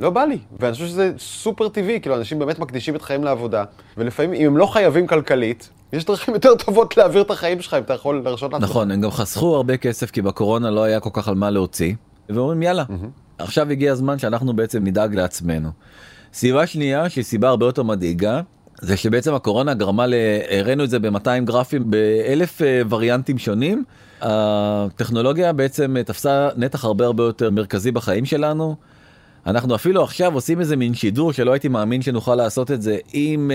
לא 0.00 0.10
בא 0.10 0.24
לי. 0.24 0.38
ואני 0.60 0.72
חושב 0.72 0.86
שזה 0.86 1.12
סופר 1.18 1.68
טבעי, 1.68 2.00
כאילו, 2.00 2.16
אנשים 2.16 2.38
באמת 2.38 2.58
מקדישים 2.58 2.96
את 2.96 3.02
חיים 3.02 3.24
לעבודה, 3.24 3.64
ולפעמים, 3.96 4.32
אם 4.40 4.46
הם 4.46 4.56
לא 4.56 4.66
חייבים 4.66 5.06
כלכלית, 5.06 5.68
יש 5.92 6.04
דרכים 6.04 6.34
יותר 6.38 6.54
טובות 6.54 6.96
להעביר 6.96 7.22
את 7.22 7.30
החיים 7.30 7.60
שלך, 7.60 7.74
אם 7.74 7.82
אתה 7.82 7.94
יכול 7.94 8.22
להרשות 8.24 8.52
לעצמך. 8.52 8.70
נכון, 8.70 8.90
הם 8.90 9.00
גם 9.00 9.10
חסכו 9.10 9.56
הרבה 9.56 9.76
כסף, 9.76 10.10
כי 10.10 10.22
בקורונה 10.22 10.70
לא 10.70 10.82
היה 10.82 11.00
כל 11.00 11.10
כך 11.12 11.28
על 11.28 11.34
מה 11.34 11.50
להוציא, 11.50 11.94
ואומרים, 12.28 12.62
יאללה, 12.62 12.84
עכשיו 13.38 13.70
הגיע 13.70 13.92
הזמן 13.92 14.18
שאנחנו 14.18 14.52
בעצם 14.52 14.84
נדאג 14.84 15.14
לעצמנו. 15.14 15.68
סיבה 16.34 16.66
שנייה, 16.66 17.08
שהיא 17.08 17.24
סיבה 17.24 17.48
הרבה 17.48 17.66
יותר 17.66 17.82
מדאיגה, 17.82 18.40
זה 18.80 18.96
שבעצם 18.96 19.34
הקורונה 19.34 19.74
גרמה, 19.74 20.06
ל... 20.06 20.14
הראינו 20.50 20.84
את 20.84 20.90
זה 20.90 20.98
ב-200 20.98 21.44
גרפים 21.44 21.90
באלף 21.90 22.62
אה, 22.62 22.82
וריאנטים 22.88 23.38
שונים. 23.38 23.84
הטכנולוגיה 24.20 25.52
בעצם 25.52 25.96
תפסה 26.06 26.48
נתח 26.56 26.84
הרבה 26.84 27.06
הרבה 27.06 27.24
יותר 27.24 27.50
מרכזי 27.50 27.90
בחיים 27.90 28.24
שלנו. 28.24 28.76
אנחנו 29.46 29.74
אפילו 29.74 30.02
עכשיו 30.02 30.34
עושים 30.34 30.60
איזה 30.60 30.76
מין 30.76 30.94
שידור 30.94 31.32
שלא 31.32 31.52
הייתי 31.52 31.68
מאמין 31.68 32.02
שנוכל 32.02 32.34
לעשות 32.34 32.70
את 32.70 32.82
זה 32.82 32.98
עם 33.12 33.50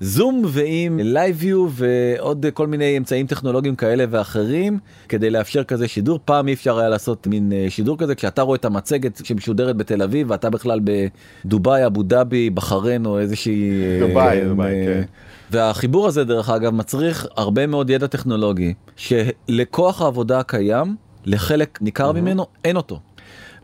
זום 0.00 0.44
uh, 0.44 0.48
ועם 0.50 1.00
לייביו 1.02 1.68
ועוד 1.70 2.46
uh, 2.46 2.50
כל 2.50 2.66
מיני 2.66 2.98
אמצעים 2.98 3.26
טכנולוגיים 3.26 3.76
כאלה 3.76 4.04
ואחרים 4.10 4.78
כדי 5.08 5.30
לאפשר 5.30 5.64
כזה 5.64 5.88
שידור 5.88 6.18
פעם 6.24 6.48
אי 6.48 6.52
אפשר 6.52 6.78
היה 6.78 6.88
לעשות 6.88 7.26
מין 7.26 7.52
uh, 7.52 7.70
שידור 7.70 7.98
כזה 7.98 8.14
כשאתה 8.14 8.42
רואה 8.42 8.56
את 8.56 8.64
המצגת 8.64 9.20
שמשודרת 9.24 9.76
בתל 9.76 10.02
אביב 10.02 10.30
ואתה 10.30 10.50
בכלל 10.50 10.80
בדובאי 10.84 11.86
אבו 11.86 12.02
דאבי 12.02 12.50
בחריין 12.50 13.06
או 13.06 13.18
איזושהי 13.18 13.70
דובאי, 14.00 14.42
uh, 14.42 14.44
דובאי 14.44 14.82
uh, 14.82 14.86
כן. 14.86 15.02
והחיבור 15.50 16.06
הזה 16.06 16.24
דרך 16.24 16.50
אגב 16.50 16.74
מצריך 16.74 17.26
הרבה 17.36 17.66
מאוד 17.66 17.90
ידע 17.90 18.06
טכנולוגי 18.06 18.74
שלכוח 18.96 20.02
העבודה 20.02 20.38
הקיים 20.38 20.96
לחלק 21.24 21.78
ניכר 21.82 22.10
mm-hmm. 22.10 22.14
ממנו 22.14 22.46
אין 22.64 22.76
אותו. 22.76 23.00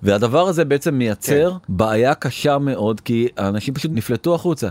והדבר 0.03 0.49
הזה 0.49 0.65
בעצם 0.65 0.95
מייצר 0.95 1.51
כן. 1.51 1.57
בעיה 1.69 2.15
קשה 2.15 2.59
מאוד 2.59 3.01
כי 3.01 3.29
האנשים 3.37 3.75
פשוט 3.75 3.91
נפלטו 3.95 4.35
החוצה. 4.35 4.69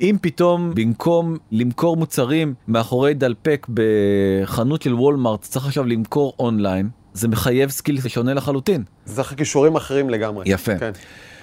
אם 0.00 0.16
פתאום 0.20 0.74
במקום 0.74 1.36
למכור 1.52 1.96
מוצרים 1.96 2.54
מאחורי 2.68 3.14
דלפק 3.14 3.66
בחנות 3.74 4.82
של 4.82 4.94
וולמארט 4.94 5.42
צריך 5.42 5.66
עכשיו 5.66 5.84
למכור 5.84 6.32
אונליין 6.38 6.88
זה 7.12 7.28
מחייב 7.28 7.70
skill 7.70 8.08
שונה 8.08 8.34
לחלוטין. 8.34 8.82
זה 9.04 9.22
כישורים 9.22 9.76
אחרים 9.76 10.10
לגמרי. 10.10 10.44
יפה. 10.46 10.78
כן. 10.78 10.90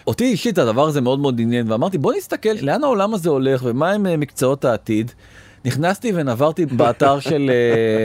אותי 0.07 0.23
אישית 0.23 0.57
הדבר 0.57 0.87
הזה 0.87 1.01
מאוד 1.01 1.19
מאוד 1.19 1.39
עניין 1.39 1.71
ואמרתי 1.71 1.97
בוא 1.97 2.13
נסתכל 2.17 2.49
לאן 2.61 2.83
העולם 2.83 3.13
הזה 3.13 3.29
הולך 3.29 3.61
ומה 3.65 3.91
הם 3.91 4.05
אה, 4.05 4.17
מקצועות 4.17 4.65
העתיד. 4.65 5.11
נכנסתי 5.67 6.11
ונברתי 6.15 6.65
באתר 6.65 7.19
של 7.19 7.51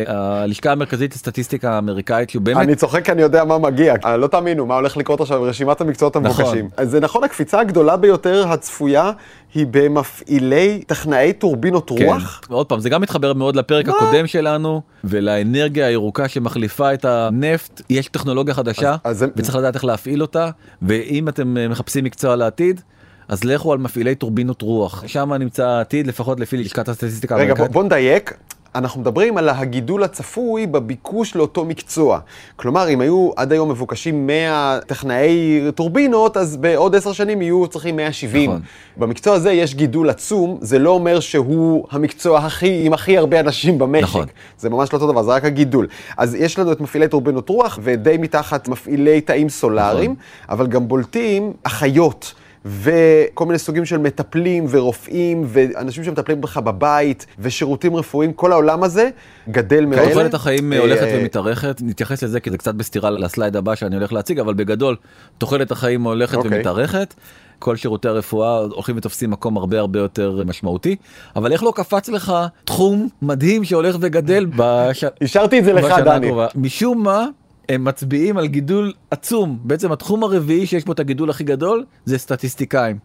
אה, 0.06 0.10
הלשכה 0.10 0.72
המרכזית 0.72 1.14
לסטטיסטיקה 1.14 1.72
האמריקאית 1.72 2.30
שהוא 2.30 2.42
באמת 2.42 2.60
אני 2.60 2.74
צוחק 2.74 3.04
כי 3.04 3.12
אני 3.12 3.22
יודע 3.22 3.44
מה 3.44 3.58
מגיע 3.58 3.94
אה, 4.04 4.16
לא 4.16 4.26
תאמינו 4.26 4.66
מה 4.66 4.74
הולך 4.74 4.96
לקרות 4.96 5.20
עכשיו 5.20 5.40
ברשימת 5.40 5.80
המקצועות 5.80 6.16
המבוקשים 6.16 6.68
נכון. 6.72 6.86
זה 6.86 7.00
נכון 7.00 7.24
הקפיצה 7.24 7.60
הגדולה 7.60 7.96
ביותר 7.96 8.48
הצפויה 8.48 9.10
היא 9.54 9.66
במפעילי 9.70 10.82
טכנאי 10.86 11.32
טורבינות 11.32 11.90
כן. 11.96 12.04
רוח. 12.04 12.40
עוד 12.48 12.66
פעם 12.66 12.80
זה 12.80 12.88
גם 12.88 13.00
מתחבר 13.00 13.32
מאוד 13.32 13.56
לפרק 13.56 13.88
מה? 13.88 13.94
הקודם 13.96 14.26
שלנו 14.26 14.82
ולאנרגיה 15.04 15.86
הירוקה 15.86 16.28
שמחליפה 16.28 16.94
את 16.94 17.04
הנפט 17.04 17.82
יש 17.90 18.08
טכנולוגיה 18.08 18.54
חדשה 18.54 18.96
אז, 19.04 19.24
אז 19.24 19.30
וצריך 19.36 19.56
לדעת 19.56 19.74
איך 19.74 19.84
להפעיל 19.84 20.22
אותה 20.22 20.50
ואם 20.82 21.28
אתם 21.28 21.56
אה, 21.56 21.68
מחפשים 21.68 22.04
מקצוע 22.04 22.36
לעתיד. 22.36 22.80
אז 23.28 23.44
לכו 23.44 23.72
על 23.72 23.78
מפעילי 23.78 24.14
טורבינות 24.14 24.62
רוח, 24.62 25.04
שם 25.06 25.32
נמצא 25.32 25.66
העתיד 25.66 26.06
לפחות 26.06 26.40
לפי 26.40 26.56
לשכת 26.56 26.88
הסטטיסטיקה. 26.88 27.36
רגע, 27.36 27.54
בוא, 27.54 27.66
בוא 27.66 27.84
נדייק. 27.84 28.34
אנחנו 28.74 29.00
מדברים 29.00 29.38
על 29.38 29.48
הגידול 29.48 30.04
הצפוי 30.04 30.66
בביקוש 30.66 31.36
לאותו 31.36 31.64
מקצוע. 31.64 32.18
כלומר, 32.56 32.88
אם 32.88 33.00
היו 33.00 33.30
עד 33.36 33.52
היום 33.52 33.70
מבוקשים 33.70 34.26
100 34.26 34.78
טכנאי 34.86 35.60
טורבינות, 35.74 36.36
אז 36.36 36.56
בעוד 36.56 36.94
10 36.94 37.12
שנים 37.12 37.42
יהיו 37.42 37.66
צריכים 37.66 37.96
170. 37.96 38.50
נכון. 38.50 38.62
במקצוע 38.96 39.34
הזה 39.34 39.52
יש 39.52 39.74
גידול 39.74 40.10
עצום, 40.10 40.58
זה 40.60 40.78
לא 40.78 40.90
אומר 40.90 41.20
שהוא 41.20 41.86
המקצוע 41.90 42.38
הכי, 42.38 42.86
עם 42.86 42.92
הכי 42.92 43.18
הרבה 43.18 43.40
אנשים 43.40 43.78
במשק. 43.78 44.02
נכון. 44.02 44.26
זה 44.58 44.70
ממש 44.70 44.92
לא 44.92 44.98
אותו 44.98 45.12
דבר, 45.12 45.22
זה 45.22 45.30
רק 45.30 45.44
הגידול. 45.44 45.86
אז 46.16 46.34
יש 46.34 46.58
לנו 46.58 46.72
את 46.72 46.80
מפעילי 46.80 47.08
טורבינות 47.08 47.48
רוח, 47.48 47.78
ודי 47.82 48.16
מתחת 48.18 48.68
מפעילי 48.68 49.20
תאים 49.20 49.48
סולאריים, 49.48 50.10
נכון. 50.10 50.54
אבל 50.54 50.66
גם 50.66 50.88
בולטים 50.88 51.52
אחיות. 51.62 52.34
וכל 52.64 53.46
מיני 53.46 53.58
סוגים 53.58 53.84
של 53.84 53.98
מטפלים 53.98 54.66
ורופאים 54.70 55.44
ואנשים 55.46 56.04
שמטפלים 56.04 56.40
בך 56.40 56.56
בבית 56.56 57.26
ושירותים 57.38 57.96
רפואיים, 57.96 58.32
כל 58.32 58.52
העולם 58.52 58.82
הזה 58.82 59.08
גדל 59.50 59.84
מאלה. 59.84 60.08
תוחלת 60.08 60.34
החיים 60.34 60.72
אה, 60.72 60.78
הולכת 60.78 61.06
ומתארכת, 61.14 61.80
נתייחס 61.84 62.22
לזה 62.22 62.40
כי 62.40 62.50
זה 62.50 62.58
קצת 62.58 62.74
בסתירה 62.74 63.10
לסלייד 63.10 63.56
הבא 63.56 63.74
שאני 63.74 63.96
הולך 63.96 64.12
להציג, 64.12 64.38
אבל 64.38 64.54
בגדול 64.54 64.96
תוחלת 65.38 65.70
החיים 65.70 66.02
הולכת 66.02 66.34
okay. 66.34 66.36
אוקיי. 66.36 66.58
ומתארכת. 66.58 67.14
כל 67.58 67.76
שירותי 67.76 68.08
הרפואה 68.08 68.58
הולכים 68.58 68.96
ותופסים 68.96 69.30
מקום 69.30 69.56
הרבה 69.56 69.78
הרבה 69.78 69.98
יותר 69.98 70.42
משמעותי 70.46 70.96
אבל 71.36 71.52
איך 71.52 71.62
לא 71.62 71.72
קפץ 71.76 72.08
לך 72.08 72.32
תחום 72.64 73.08
מדהים 73.22 73.64
שהולך 73.64 73.96
וגדל 74.00 74.46
בש... 74.56 75.04
השארתי 75.20 75.58
את 75.58 75.64
זה 75.64 75.72
לך 75.72 75.94
דני 76.04 76.32
משום 76.54 77.02
מה 77.02 77.26
הם 77.72 77.84
מצביעים 77.84 78.38
על 78.38 78.46
גידול 78.46 78.92
עצום 79.10 79.58
בעצם 79.62 79.92
התחום 79.92 80.24
הרביעי 80.24 80.66
שיש 80.66 80.84
בו 80.84 80.92
את 80.92 81.00
הגידול 81.00 81.30
הכי 81.30 81.44
גדול 81.44 81.84
זה 82.04 82.18
סטטיסטיקאים. 82.18 82.98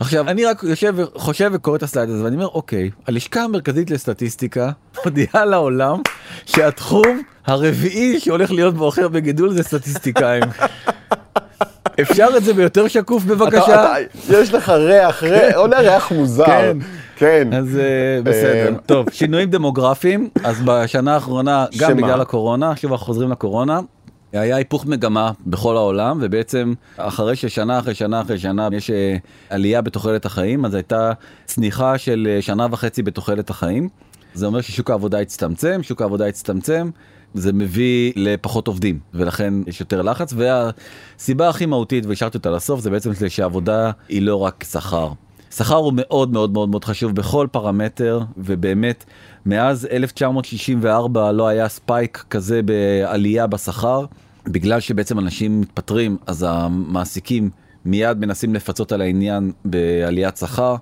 עכשיו 0.00 0.28
אני 0.28 0.44
רק 0.44 0.62
יושב 0.62 0.94
וחושב 0.96 1.50
וקורא 1.54 1.76
את 1.76 1.82
הסלייד 1.82 2.08
הזה 2.08 2.24
ואני 2.24 2.36
אומר 2.36 2.46
אוקיי 2.46 2.90
הלשכה 3.06 3.42
המרכזית 3.42 3.90
לסטטיסטיקה 3.90 4.70
מודיעה 5.04 5.44
לעולם 5.44 6.00
שהתחום 6.46 7.22
הרביעי 7.46 8.20
שהולך 8.20 8.50
להיות 8.50 8.74
בו 8.74 8.88
אחר 8.88 9.08
בגידול 9.08 9.52
זה 9.52 9.62
סטטיסטיקאים. 9.62 10.42
אפשר 12.00 12.28
את 12.36 12.44
זה 12.44 12.54
ביותר 12.54 12.88
שקוף 12.88 13.24
בבקשה? 13.24 13.64
אתה, 13.64 13.94
אתה, 14.28 14.38
יש 14.38 14.54
לך 14.54 14.68
ריח, 14.68 15.22
ריח, 15.22 15.56
עולה 15.56 15.80
ריח 15.80 16.12
מוזר. 16.12 16.46
כן. 16.46 16.78
כן. 17.18 17.48
אז 17.52 17.66
uh, 17.76 18.24
בסדר. 18.24 18.76
טוב, 18.86 19.10
שינויים 19.10 19.50
דמוגרפיים, 19.50 20.28
אז 20.44 20.62
בשנה 20.64 21.14
האחרונה, 21.14 21.66
גם? 21.78 21.96
בגלל 21.96 22.20
הקורונה, 22.20 22.76
שוב 22.76 22.92
אנחנו 22.92 23.06
חוזרים 23.06 23.30
לקורונה, 23.30 23.80
היה 24.32 24.56
היפוך 24.56 24.86
מגמה 24.86 25.32
בכל 25.46 25.76
העולם 25.76 26.18
ובעצם 26.20 26.72
אחרי 26.96 27.36
ששנה 27.36 27.78
אחרי 27.78 27.94
שנה 27.94 28.20
אחרי 28.20 28.38
שנה 28.38 28.68
יש 28.72 28.90
אה, 28.90 29.16
עלייה 29.50 29.82
בתוחלת 29.82 30.26
החיים 30.26 30.64
אז 30.64 30.74
הייתה 30.74 31.12
צניחה 31.44 31.98
של 31.98 32.28
אה, 32.30 32.42
שנה 32.42 32.66
וחצי 32.70 33.02
בתוחלת 33.02 33.50
החיים. 33.50 33.88
זה 34.34 34.46
אומר 34.46 34.60
ששוק 34.60 34.90
העבודה 34.90 35.20
הצטמצם, 35.20 35.82
שוק 35.82 36.02
העבודה 36.02 36.26
הצטמצם, 36.26 36.90
זה 37.34 37.52
מביא 37.52 38.12
לפחות 38.16 38.66
עובדים 38.66 38.98
ולכן 39.14 39.54
יש 39.66 39.80
יותר 39.80 40.02
לחץ 40.02 40.34
והסיבה 40.36 41.48
הכי 41.48 41.66
מהותית 41.66 42.06
והשארתי 42.06 42.38
אותה 42.38 42.50
לסוף 42.50 42.80
זה 42.80 42.90
בעצם 42.90 43.10
שהעבודה 43.28 43.90
היא 44.08 44.22
לא 44.22 44.36
רק 44.36 44.64
שכר. 44.70 45.08
שכר 45.50 45.74
הוא 45.74 45.92
מאוד 45.96 46.32
מאוד 46.32 46.52
מאוד 46.52 46.68
מאוד 46.68 46.84
חשוב 46.84 47.14
בכל 47.14 47.46
פרמטר 47.52 48.20
ובאמת 48.36 49.04
מאז 49.46 49.88
1964 49.90 51.32
לא 51.32 51.48
היה 51.48 51.68
ספייק 51.68 52.24
כזה 52.30 52.60
בעלייה 52.62 53.46
בשכר 53.46 54.04
בגלל 54.44 54.80
שבעצם 54.80 55.18
אנשים 55.18 55.60
מתפטרים 55.60 56.16
אז 56.26 56.46
המעסיקים 56.48 57.50
מיד 57.84 58.18
מנסים 58.18 58.54
לפצות 58.54 58.92
על 58.92 59.00
העניין 59.00 59.52
בעליית 59.64 60.36
שכר. 60.36 60.76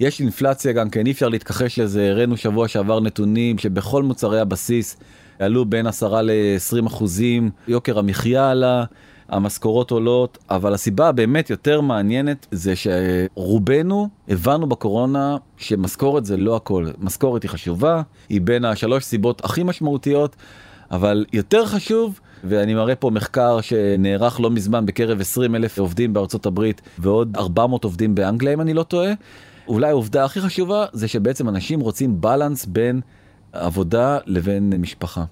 יש 0.00 0.20
אינפלציה 0.20 0.72
גם 0.72 0.90
כן 0.90 1.06
אי 1.06 1.12
אפשר 1.12 1.28
להתכחש 1.28 1.78
לזה 1.78 2.10
הראינו 2.10 2.36
שבוע 2.36 2.68
שעבר 2.68 3.00
נתונים 3.00 3.58
שבכל 3.58 4.02
מוצרי 4.02 4.40
הבסיס 4.40 4.96
עלו 5.40 5.64
בין 5.64 5.86
10 5.86 6.22
ל-20 6.22 6.86
אחוזים 6.86 7.50
יוקר 7.68 7.98
המחיה 7.98 8.50
עלה. 8.50 8.84
המשכורות 9.28 9.90
עולות, 9.90 10.38
אבל 10.50 10.74
הסיבה 10.74 11.08
הבאמת 11.08 11.50
יותר 11.50 11.80
מעניינת 11.80 12.46
זה 12.50 12.72
שרובנו 12.76 14.08
הבנו 14.28 14.66
בקורונה 14.66 15.36
שמשכורת 15.56 16.24
זה 16.24 16.36
לא 16.36 16.56
הכל. 16.56 16.86
משכורת 16.98 17.42
היא 17.42 17.50
חשובה, 17.50 18.02
היא 18.28 18.40
בין 18.40 18.64
השלוש 18.64 19.04
סיבות 19.04 19.44
הכי 19.44 19.62
משמעותיות, 19.62 20.36
אבל 20.90 21.24
יותר 21.32 21.66
חשוב, 21.66 22.20
ואני 22.44 22.74
מראה 22.74 22.94
פה 22.94 23.10
מחקר 23.10 23.60
שנערך 23.60 24.40
לא 24.40 24.50
מזמן 24.50 24.86
בקרב 24.86 25.20
20 25.20 25.54
אלף 25.54 25.78
עובדים 25.78 26.12
בארצות 26.12 26.46
הברית 26.46 26.82
ועוד 26.98 27.36
400 27.36 27.84
עובדים 27.84 28.14
באנגליה 28.14 28.52
אם 28.52 28.60
אני 28.60 28.74
לא 28.74 28.82
טועה. 28.82 29.12
אולי 29.68 29.88
העובדה 29.88 30.24
הכי 30.24 30.40
חשובה 30.40 30.86
זה 30.92 31.08
שבעצם 31.08 31.48
אנשים 31.48 31.80
רוצים 31.80 32.20
בלנס 32.20 32.66
בין 32.66 33.00
עבודה 33.52 34.18
לבין 34.26 34.72
משפחה. 34.78 35.24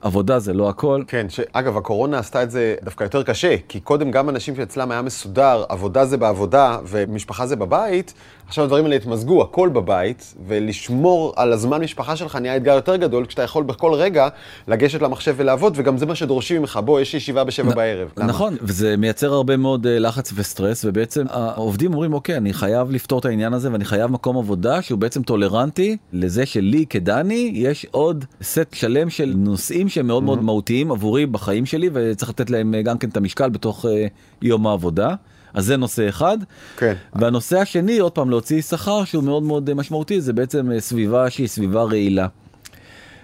עבודה 0.00 0.38
זה 0.38 0.52
לא 0.52 0.68
הכל. 0.68 1.02
כן, 1.06 1.28
שאגב, 1.28 1.76
הקורונה 1.76 2.18
עשתה 2.18 2.42
את 2.42 2.50
זה 2.50 2.74
דווקא 2.82 3.04
יותר 3.04 3.22
קשה, 3.22 3.56
כי 3.68 3.80
קודם 3.80 4.10
גם 4.10 4.28
אנשים 4.28 4.56
שאצלם 4.56 4.90
היה 4.90 5.02
מסודר, 5.02 5.64
עבודה 5.68 6.04
זה 6.04 6.16
בעבודה 6.16 6.78
ומשפחה 6.86 7.46
זה 7.46 7.56
בבית, 7.56 8.14
עכשיו 8.50 8.64
הדברים 8.64 8.84
האלה 8.84 8.96
התמזגו, 8.96 9.42
הכל 9.42 9.68
בבית, 9.68 10.34
ולשמור 10.46 11.32
על 11.36 11.52
הזמן 11.52 11.80
משפחה 11.80 12.16
שלך 12.16 12.36
נהיה 12.36 12.56
אתגר 12.56 12.74
יותר 12.74 12.96
גדול, 12.96 13.26
כשאתה 13.26 13.42
יכול 13.42 13.64
בכל 13.64 13.94
רגע 13.94 14.28
לגשת 14.68 15.02
למחשב 15.02 15.34
ולעבוד, 15.36 15.72
וגם 15.76 15.98
זה 15.98 16.06
מה 16.06 16.14
שדורשים 16.14 16.60
ממך, 16.60 16.80
בוא, 16.84 17.00
יש 17.00 17.14
ישיבה 17.14 17.44
בשבע 17.44 17.74
בערב. 17.74 18.08
למה? 18.16 18.26
נכון, 18.26 18.56
וזה 18.62 18.96
מייצר 18.96 19.32
הרבה 19.32 19.56
מאוד 19.56 19.86
אה, 19.86 19.98
לחץ 19.98 20.32
וסטרס, 20.34 20.84
ובעצם 20.84 21.24
העובדים 21.30 21.92
אומרים, 21.92 22.12
אוקיי, 22.12 22.36
אני 22.36 22.52
חייב 22.52 22.90
לפתור 22.90 23.18
את 23.18 23.24
העניין 23.24 23.52
הזה, 23.52 23.72
ואני 23.72 23.84
חייב 23.84 24.10
מקום 24.10 24.36
עבודה 24.36 24.82
שהוא 24.82 24.98
בעצם 24.98 25.22
טולרנטי 25.22 25.96
לזה 26.12 26.46
שלי 26.46 26.84
כדני, 26.90 27.52
יש 27.54 27.86
עוד 27.90 28.24
סט 28.42 28.74
שלם 28.74 29.10
של 29.10 29.32
נושאים 29.36 29.88
שהם 29.88 30.06
מאוד 30.06 30.22
מאוד 30.22 30.42
מהותיים 30.42 30.90
עבורי 30.90 31.26
בחיים 31.26 31.66
שלי, 31.66 31.90
וצריך 31.92 32.30
לתת 32.30 32.50
להם 32.50 32.74
אה, 32.74 32.82
גם 32.82 32.98
כן 32.98 33.08
את 33.08 33.16
המשקל 33.16 33.48
בתוך 33.48 33.86
אה, 33.86 34.06
יום 34.42 34.66
העבודה. 34.66 35.14
אז 35.54 35.66
זה 35.66 35.76
נושא 35.76 36.08
אחד. 36.08 36.38
כן. 36.76 36.94
והנושא 37.12 37.58
השני, 37.58 37.98
עוד 37.98 38.12
פעם, 38.12 38.30
להוציא 38.30 38.62
שכר 38.62 39.04
שהוא 39.04 39.24
מאוד 39.24 39.42
מאוד 39.42 39.74
משמעותי, 39.74 40.20
זה 40.20 40.32
בעצם 40.32 40.72
אה, 40.72 40.80
סביבה 40.80 41.30
שהיא 41.30 41.46
סביבה 41.46 41.82
רעילה. 41.82 42.26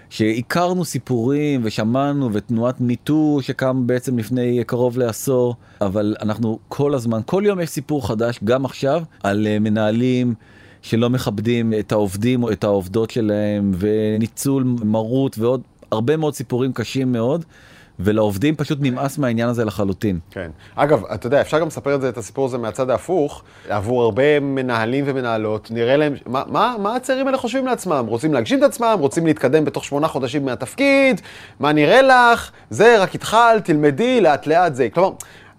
שהכרנו 0.09 0.85
סיפורים 0.85 1.61
ושמענו 1.63 2.33
ותנועת 2.33 2.81
מיטו 2.81 3.39
שקם 3.41 3.83
בעצם 3.87 4.17
לפני 4.17 4.63
קרוב 4.67 4.97
לעשור, 4.97 5.55
אבל 5.81 6.15
אנחנו 6.21 6.59
כל 6.67 6.93
הזמן, 6.93 7.21
כל 7.25 7.43
יום 7.45 7.59
יש 7.59 7.69
סיפור 7.69 8.07
חדש, 8.07 8.39
גם 8.43 8.65
עכשיו, 8.65 9.03
על 9.23 9.47
אה, 9.47 9.59
מנהלים 9.59 10.33
שלא 10.81 11.09
מכבדים 11.09 11.73
את 11.79 11.91
העובדים 11.91 12.43
או 12.43 12.51
את 12.51 12.63
העובדות 12.63 13.09
שלהם, 13.11 13.71
וניצול 13.77 14.63
מרות 14.63 15.39
ועוד 15.39 15.61
הרבה 15.91 16.17
מאוד 16.17 16.33
סיפורים 16.33 16.73
קשים 16.73 17.11
מאוד. 17.11 17.45
ולעובדים 17.99 18.55
פשוט 18.55 18.77
נמאס 18.81 19.17
מהעניין 19.17 19.49
הזה 19.49 19.65
לחלוטין. 19.65 20.19
כן. 20.31 20.51
אגב, 20.75 21.05
אתה 21.05 21.27
יודע, 21.27 21.41
אפשר 21.41 21.59
גם 21.59 21.67
לספר 21.67 21.95
את 21.95 22.01
זה, 22.01 22.09
את 22.09 22.17
הסיפור 22.17 22.45
הזה 22.45 22.57
מהצד 22.57 22.89
ההפוך. 22.89 23.43
עבור 23.69 24.03
הרבה 24.03 24.39
מנהלים 24.39 25.03
ומנהלות, 25.07 25.71
נראה 25.71 25.97
להם, 25.97 26.13
מה, 26.25 26.43
מה, 26.47 26.75
מה 26.79 26.95
הצעירים 26.95 27.27
האלה 27.27 27.37
חושבים 27.37 27.65
לעצמם? 27.65 28.05
רוצים 28.07 28.33
להגשים 28.33 28.59
את 28.59 28.63
עצמם? 28.63 28.97
רוצים 28.99 29.25
להתקדם 29.25 29.65
בתוך 29.65 29.85
שמונה 29.85 30.07
חודשים 30.07 30.45
מהתפקיד? 30.45 31.21
מה 31.59 31.71
נראה 31.71 32.01
לך? 32.01 32.51
זה, 32.69 32.99
רק 32.99 33.15
התחלת, 33.15 33.65
תלמדי, 33.65 34.21
לאט 34.21 34.47
לאט 34.47 34.75
זה. 34.75 34.87
כלומר... 34.93 35.11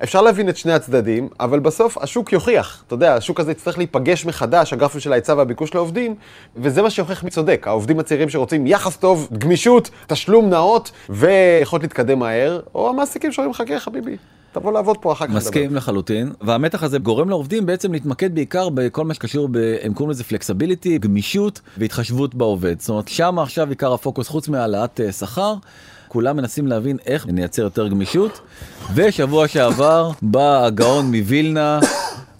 אפשר 0.02 0.22
להבין 0.22 0.48
את 0.48 0.56
שני 0.56 0.72
הצדדים, 0.72 1.28
אבל 1.40 1.58
בסוף 1.58 1.98
השוק 1.98 2.32
יוכיח. 2.32 2.84
אתה 2.86 2.94
יודע, 2.94 3.14
השוק 3.14 3.40
הזה 3.40 3.52
יצטרך 3.52 3.78
להיפגש 3.78 4.26
מחדש, 4.26 4.72
הגרפים 4.72 5.00
של 5.00 5.12
ההיצע 5.12 5.34
והביקוש 5.36 5.74
לעובדים, 5.74 6.14
וזה 6.56 6.82
מה 6.82 6.90
שיוכיח 6.90 7.24
מי 7.24 7.30
צודק. 7.30 7.64
העובדים 7.66 7.98
הצעירים 7.98 8.28
שרוצים 8.28 8.66
יחס 8.66 8.96
טוב, 8.96 9.28
גמישות, 9.38 9.90
תשלום 10.06 10.50
נאות, 10.50 10.90
ויכולת 11.08 11.82
להתקדם 11.82 12.18
מהר, 12.18 12.60
או 12.74 12.88
המעסיקים 12.88 13.32
שאומרים, 13.32 13.54
חכה 13.54 13.80
חביבי. 13.80 14.16
תבוא 14.52 14.72
לעבוד 14.72 14.96
פה 15.00 15.12
אחר 15.12 15.26
כך. 15.26 15.32
מסכים 15.32 15.74
לחלוטין 15.74 16.32
והמתח 16.40 16.82
הזה 16.82 16.98
גורם 16.98 17.28
לעובדים 17.28 17.66
בעצם 17.66 17.92
להתמקד 17.92 18.34
בעיקר 18.34 18.68
בכל 18.68 19.04
מה 19.04 19.14
שקשור 19.14 19.48
ב... 19.50 19.56
הם 19.82 19.94
קוראים 19.94 20.10
לזה 20.10 20.24
פלקסביליטי 20.24 20.98
גמישות 20.98 21.60
והתחשבות 21.78 22.34
בעובד 22.34 22.80
זאת 22.80 22.88
אומרת 22.88 23.08
שם 23.08 23.38
עכשיו 23.38 23.68
עיקר 23.68 23.92
הפוקוס 23.92 24.28
חוץ 24.28 24.48
מהעלאת 24.48 25.00
אה, 25.00 25.12
שכר 25.12 25.54
כולם 26.08 26.36
מנסים 26.36 26.66
להבין 26.66 26.96
איך 27.06 27.26
נייצר 27.26 27.62
יותר 27.62 27.88
גמישות. 27.88 28.40
ושבוע 28.94 29.48
שעבר 29.48 30.10
בא 30.22 30.64
הגאון 30.64 31.06
מווילנה, 31.06 31.80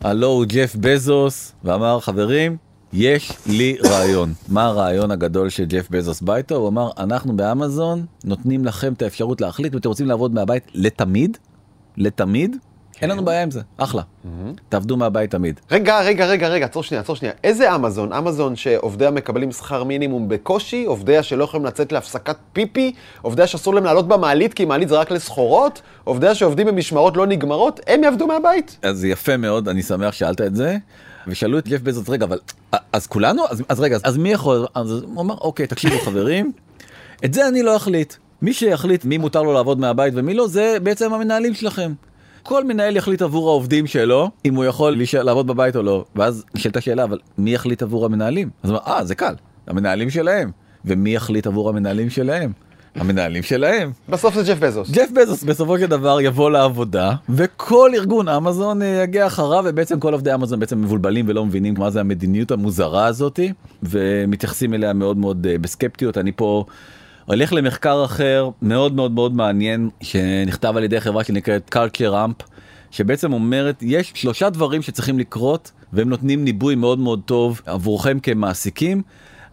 הלו 0.01 0.27
הוא 0.27 0.45
ג'ף 0.49 0.77
בזוס, 0.77 1.53
ואמר 1.65 2.01
חברים, 2.01 2.57
יש 2.93 3.33
לי 3.47 3.77
רעיון. 3.85 4.33
מה 4.49 4.65
הרעיון 4.65 5.11
הגדול 5.11 5.49
שג'ף 5.49 5.91
בזוס 5.91 6.21
בא 6.21 6.37
איתו? 6.37 6.55
הוא 6.55 6.69
אמר, 6.69 6.91
אנחנו 6.99 7.37
באמזון 7.37 8.07
נותנים 8.25 8.65
לכם 8.65 8.93
את 8.93 9.03
האפשרות 9.03 9.41
להחליט 9.41 9.75
ואתם 9.75 9.89
רוצים 9.89 10.07
לעבוד 10.07 10.35
מהבית 10.35 10.63
לתמיד, 10.75 11.39
לתמיד, 11.97 12.57
אין 13.03 13.11
לנו 13.11 13.25
בעיה 13.25 13.43
עם 13.43 13.51
זה, 13.51 13.61
אחלה. 13.77 14.03
תעבדו 14.69 14.97
מהבית 14.97 15.31
תמיד. 15.31 15.61
רגע, 15.71 16.01
רגע, 16.01 16.27
רגע, 16.27 16.49
רגע, 16.49 16.65
עצור 16.65 16.83
שנייה, 16.83 17.01
עצור 17.01 17.17
שנייה. 17.17 17.35
איזה 17.45 17.75
אמזון? 17.75 18.13
אמזון 18.13 18.57
שעובדיה 18.57 19.11
מקבלים 19.11 19.53
שכר 19.53 19.85
מינימום 19.85 20.29
בקושי, 20.29 20.85
עובדיה 20.85 21.23
שלא 21.23 21.45
יכולים 21.45 21.67
לצאת 21.67 21.93
להפסקת 21.93 22.37
פיפי, 22.53 22.93
עובדיה 23.23 23.47
שאסור 23.47 23.75
להם 23.75 23.85
לעלות 23.85 24.09
במעלית 24.09 24.55
כי 24.55 24.65
מעלית 24.65 24.89
זה 24.89 24.99
רק 24.99 25.11
לסחורות, 25.11 25.83
עובדיה 26.05 26.35
שעובדים 26.35 26.67
במשמרות 26.67 27.17
לא 27.17 27.27
נגמרות, 27.27 27.81
הם 27.87 28.05
יעבדו 28.05 28.27
מהבית? 28.27 28.79
אז 28.83 29.05
יפה 29.05 29.37
מאוד, 29.37 29.69
אני 29.69 29.83
שמח 29.83 30.15
שאלת 30.15 30.41
את 30.41 30.57
זה. 30.57 30.77
ושאלו 31.27 31.59
את 31.59 31.69
ג'ף 31.69 31.81
בזוס, 31.81 32.09
רגע, 32.09 32.25
אבל 32.25 32.39
אז 32.93 33.07
כולנו? 33.07 33.43
אז, 33.51 33.63
אז 33.69 33.81
רגע, 33.81 33.99
אז 34.05 34.17
מי 34.17 34.33
יכול? 34.33 34.67
אז 34.75 34.93
הוא 34.93 35.23
אמר, 35.23 35.35
אוקיי, 35.41 35.67
תקשיבו 35.67 35.99
חברים, 35.99 36.53
את 37.25 37.35
זה 37.35 37.49
אני 37.49 37.63
לא 37.63 37.77
אחליט. 37.77 38.15
מי 38.43 38.53
שיחליט 38.53 39.05
מי 39.05 39.19
מותר 39.19 39.43
לו 39.43 39.53
לעבוד 39.53 39.81
מהבית 39.81 40.15
ומי 40.17 40.35
לא, 40.35 40.49
זה 40.49 40.77
בעצם 40.83 41.15
המנהלים 41.15 41.55
שלכם. 41.55 41.93
כל 42.49 42.65
מנהל 42.65 42.97
יחליט 42.97 43.23
עבור 43.23 43.49
העובדים 43.49 43.87
שלו 43.87 44.31
אם 44.45 44.55
הוא 44.55 44.65
יכול 44.65 44.97
להישאר, 44.97 45.23
לעבוד 45.23 45.47
בבית 45.47 45.77
או 45.77 45.83
לא 45.83 46.05
ואז 46.17 46.45
נשאלת 46.55 46.77
השאלה 46.77 47.05
אבל 47.05 47.19
מי 47.39 47.55
יחליט 47.55 47.83
עבור 47.83 48.05
המנהלים 48.05 48.51
אז 48.63 48.71
הוא 48.71 48.79
אה 48.87 49.05
זה 49.05 49.15
קל 49.15 49.35
המנהלים 49.67 50.11
שלהם 50.11 50.51
ומי 50.85 51.15
יחליט 51.15 51.47
עבור 51.47 51.69
המנהלים 51.69 52.11
שלהם. 52.11 52.53
המנהלים 52.95 53.43
שלהם. 53.43 53.93
בסוף 54.09 54.35
זה 54.35 54.43
ג'ף 54.43 54.59
בזוס. 54.59 54.91
ג'ף 54.91 55.11
בזוס 55.11 55.43
בסופו 55.43 55.79
של 55.79 55.87
דבר 55.87 56.21
יבוא 56.21 56.51
לעבודה 56.51 57.13
וכל 57.29 57.91
ארגון 57.95 58.29
אמזון 58.29 58.83
אה, 58.83 58.87
יגיע 59.03 59.27
אחריו 59.27 59.65
ובעצם 59.67 60.01
כל 60.01 60.13
עובדי 60.13 60.35
אמזון 60.35 60.61
בעצם 60.61 60.83
מבולבלים 60.83 61.25
ולא 61.29 61.47
מבינים 61.47 61.75
מה 61.79 61.91
זה 61.91 62.01
המדיניות 62.01 62.51
המוזרה 62.51 63.07
הזאתי 63.07 63.53
ומתייחסים 63.83 64.75
אליה 64.75 64.93
מאוד 64.93 65.17
מאוד 65.17 65.47
אה, 65.51 65.59
בסקפטיות 65.59 66.19
אני 66.19 66.33
פה 66.33 66.65
הולך 67.29 67.53
למחקר 67.53 68.05
אחר 68.05 68.51
מאוד 68.63 68.95
מאוד 68.95 69.13
מאוד 69.13 69.35
מעניין 69.35 69.91
שנכתב 70.03 70.77
על 70.77 70.85
ידי 70.85 71.01
חברה 71.01 71.25
שנקראת 71.25 71.75
culture 71.75 72.13
amp 72.13 72.45
שבעצם 72.91 73.33
אומרת 73.33 73.83
יש 73.83 74.13
שלושה 74.15 74.51
דברים 74.51 74.83
שצריכים 74.83 75.19
לקרות 75.19 75.73
והם 75.93 76.09
נותנים 76.09 76.45
ניבוי 76.45 76.75
מאוד 76.75 76.99
מאוד 76.99 77.21
טוב 77.25 77.61
עבורכם 77.67 78.21
כמעסיקים 78.21 79.03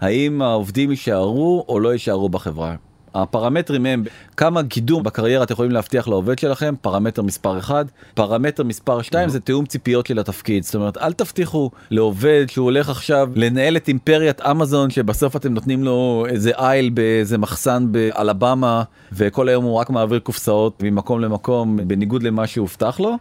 האם 0.01 0.41
העובדים 0.41 0.91
יישארו 0.91 1.65
או 1.69 1.79
לא 1.79 1.93
יישארו 1.93 2.29
בחברה. 2.29 2.75
הפרמטרים 3.15 3.85
הם 3.85 4.03
כמה 4.37 4.63
קידום 4.63 5.03
בקריירה 5.03 5.43
אתם 5.43 5.53
יכולים 5.53 5.71
להבטיח 5.71 6.07
לעובד 6.07 6.39
שלכם 6.39 6.75
פרמטר 6.81 7.21
מספר 7.21 7.59
1 7.59 7.85
פרמטר 8.13 8.63
מספר 8.63 9.01
2 9.01 9.29
זה 9.29 9.39
תיאום 9.39 9.65
ציפיות 9.65 10.07
של 10.07 10.19
התפקיד 10.19 10.63
זאת 10.63 10.75
אומרת 10.75 10.97
אל 10.97 11.13
תבטיחו 11.13 11.71
לעובד 11.91 12.45
שהוא 12.49 12.63
הולך 12.63 12.89
עכשיו 12.89 13.29
לנהל 13.35 13.77
את 13.77 13.87
אימפריית 13.87 14.41
אמזון 14.41 14.89
שבסוף 14.89 15.35
אתם 15.35 15.53
נותנים 15.53 15.83
לו 15.83 16.25
איזה 16.29 16.51
אייל 16.57 16.89
באיזה 16.89 17.37
מחסן 17.37 17.91
באלבמה 17.91 18.83
וכל 19.11 19.49
היום 19.49 19.63
הוא 19.63 19.75
רק 19.75 19.89
מעביר 19.89 20.19
קופסאות 20.19 20.83
ממקום 20.83 21.19
למקום 21.19 21.77
בניגוד 21.87 22.23
למה 22.23 22.47
שהובטח 22.47 22.99
לו. 22.99 23.17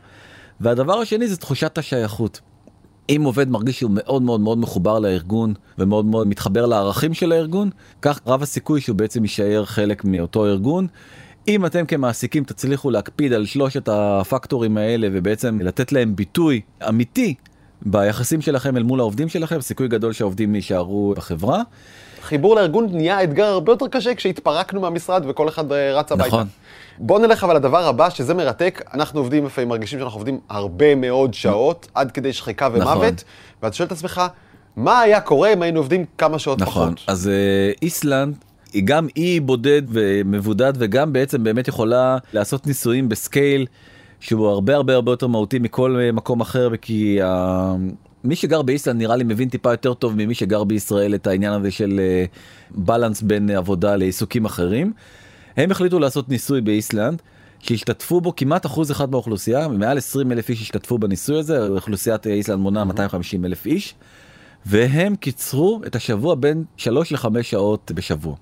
והדבר 0.60 0.98
השני 0.98 1.28
זה 1.28 1.36
תחושת 1.36 1.78
השייכות. 1.78 2.40
אם 3.08 3.22
עובד 3.24 3.48
מרגיש 3.48 3.78
שהוא 3.78 3.90
מאוד 3.94 4.22
מאוד 4.22 4.40
מאוד 4.40 4.58
מחובר 4.58 4.98
לארגון 4.98 5.54
ומאוד 5.78 6.04
מאוד 6.04 6.26
מתחבר 6.26 6.66
לערכים 6.66 7.14
של 7.14 7.32
הארגון, 7.32 7.70
כך 8.02 8.20
רב 8.26 8.42
הסיכוי 8.42 8.80
שהוא 8.80 8.96
בעצם 8.96 9.22
יישאר 9.22 9.64
חלק 9.64 10.04
מאותו 10.04 10.46
ארגון. 10.46 10.86
אם 11.48 11.66
אתם 11.66 11.86
כמעסיקים 11.86 12.44
תצליחו 12.44 12.90
להקפיד 12.90 13.32
על 13.32 13.46
שלושת 13.46 13.88
הפקטורים 13.88 14.76
האלה 14.76 15.08
ובעצם 15.12 15.58
לתת 15.60 15.92
להם 15.92 16.16
ביטוי 16.16 16.60
אמיתי 16.88 17.34
ביחסים 17.82 18.40
שלכם 18.40 18.76
אל 18.76 18.82
מול 18.82 19.00
העובדים 19.00 19.28
שלכם, 19.28 19.60
סיכוי 19.60 19.88
גדול 19.88 20.12
שהעובדים 20.12 20.54
יישארו 20.54 21.14
בחברה. 21.16 21.62
חיבור 22.22 22.54
לארגון 22.54 22.88
נהיה 22.92 23.22
אתגר 23.22 23.44
הרבה 23.44 23.72
יותר 23.72 23.88
קשה 23.88 24.14
כשהתפרקנו 24.14 24.80
מהמשרד 24.80 25.24
וכל 25.28 25.48
אחד 25.48 25.72
רץ 25.72 26.12
הביתה. 26.12 26.28
נכון. 26.28 26.46
בוא 26.98 27.18
נלך 27.18 27.44
אבל 27.44 27.56
לדבר 27.56 27.88
הבא, 27.88 28.10
שזה 28.10 28.34
מרתק. 28.34 28.82
אנחנו 28.94 29.20
עובדים 29.20 29.46
לפעמים, 29.46 29.68
מרגישים 29.68 29.98
שאנחנו 29.98 30.18
עובדים 30.18 30.40
הרבה 30.48 30.94
מאוד 30.94 31.34
שעות, 31.34 31.88
עד 31.94 32.10
כדי 32.10 32.32
שחיקה 32.32 32.68
ומוות, 32.72 32.96
נכון. 32.96 33.14
ואתה 33.62 33.76
שואל 33.76 33.86
את 33.86 33.92
עצמך, 33.92 34.22
מה 34.76 35.00
היה 35.00 35.20
קורה 35.20 35.52
אם 35.52 35.62
היינו 35.62 35.80
עובדים 35.80 36.04
כמה 36.18 36.38
שעות 36.38 36.60
נכון, 36.60 36.94
פחות? 36.94 37.04
אז 37.06 37.28
אה, 37.28 37.72
איסלנד 37.82 38.36
היא 38.72 38.82
גם 38.84 39.06
אי 39.16 39.40
בודד 39.40 39.82
ומבודד 39.88 40.72
וגם 40.76 41.12
בעצם 41.12 41.44
באמת 41.44 41.68
יכולה 41.68 42.18
לעשות 42.32 42.66
ניסויים 42.66 43.08
בסקייל 43.08 43.66
שהוא 44.20 44.48
הרבה 44.48 44.74
הרבה 44.74 44.94
הרבה 44.94 45.12
יותר 45.12 45.26
מהותי 45.26 45.58
מכל 45.58 45.96
אה, 46.00 46.12
מקום 46.12 46.40
אחר 46.40 46.76
כי 46.76 47.22
אה, 47.22 47.74
מי 48.24 48.36
שגר 48.36 48.62
באיסלנד 48.62 48.98
נראה 48.98 49.16
לי 49.16 49.24
מבין 49.24 49.48
טיפה 49.48 49.70
יותר 49.70 49.94
טוב 49.94 50.14
ממי 50.16 50.34
שגר 50.34 50.64
בישראל 50.64 51.14
את 51.14 51.26
העניין 51.26 51.52
הזה 51.52 51.70
של 51.70 52.00
בלנס 52.70 53.22
בין 53.22 53.50
עבודה 53.50 53.96
לעיסוקים 53.96 54.44
אחרים. 54.44 54.92
הם 55.56 55.70
החליטו 55.70 55.98
לעשות 55.98 56.28
ניסוי 56.28 56.60
באיסלנד 56.60 57.22
שהשתתפו 57.58 58.20
בו 58.20 58.36
כמעט 58.36 58.66
אחוז 58.66 58.90
אחד 58.90 59.10
באוכלוסייה 59.10 59.68
מעל 59.68 59.98
20 59.98 60.32
אלף 60.32 60.48
איש 60.48 60.62
השתתפו 60.62 60.98
בניסוי 60.98 61.38
הזה 61.38 61.68
אוכלוסיית 61.68 62.26
איסלנד 62.26 62.58
מונה 62.58 62.84
250 62.84 63.44
אלף 63.44 63.66
איש. 63.66 63.94
והם 64.66 65.16
קיצרו 65.16 65.80
את 65.86 65.96
השבוע 65.96 66.34
בין 66.34 66.64
3 66.76 67.12
ל-5 67.12 67.42
שעות 67.42 67.92
בשבוע. 67.94 68.34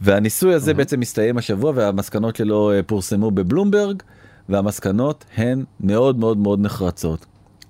והניסוי 0.00 0.54
הזה 0.54 0.74
בעצם 0.74 1.00
מסתיים 1.00 1.38
השבוע 1.38 1.72
והמסקנות 1.74 2.36
שלו 2.36 2.72
אה, 2.72 2.82
פורסמו 2.82 3.30
בבלומברג 3.30 4.02
והמסקנות 4.48 5.24
הן 5.36 5.64
מאוד 5.80 6.18
מאוד 6.18 6.38
מאוד 6.38 6.60
נחרצות. 6.60 7.26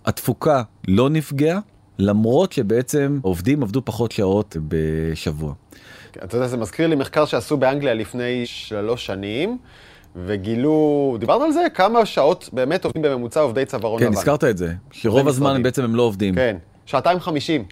התפוקה 0.06 0.62
לא 0.88 1.10
נפגעה 1.10 1.58
למרות 1.98 2.52
שבעצם 2.52 3.18
עובדים 3.22 3.62
עבדו 3.62 3.84
פחות 3.84 4.12
שעות 4.12 4.56
בשבוע. 4.68 5.54
אתה 6.24 6.36
יודע, 6.36 6.46
זה 6.46 6.56
מזכיר 6.56 6.86
לי 6.86 6.96
מחקר 6.96 7.24
שעשו 7.24 7.56
באנגליה 7.56 7.94
לפני 7.94 8.46
שלוש 8.46 9.06
שנים, 9.06 9.58
וגילו, 10.16 11.16
דיברנו 11.20 11.44
על 11.44 11.52
זה? 11.52 11.66
כמה 11.74 12.06
שעות 12.06 12.48
באמת 12.52 12.84
עובדים 12.84 13.02
בממוצע 13.02 13.40
עובדי 13.40 13.64
צווארון 13.64 14.00
כן, 14.00 14.06
לבן. 14.06 14.16
הזכרת 14.16 14.44
את 14.44 14.58
זה, 14.58 14.72
שרוב 14.92 15.28
הזמן 15.28 15.46
משרדים. 15.46 15.62
בעצם 15.62 15.84
הם 15.84 15.94
לא 15.94 16.02
עובדים. 16.02 16.34
כן, 16.34 16.56
שעתיים 16.86 17.20
חמישים. 17.20 17.64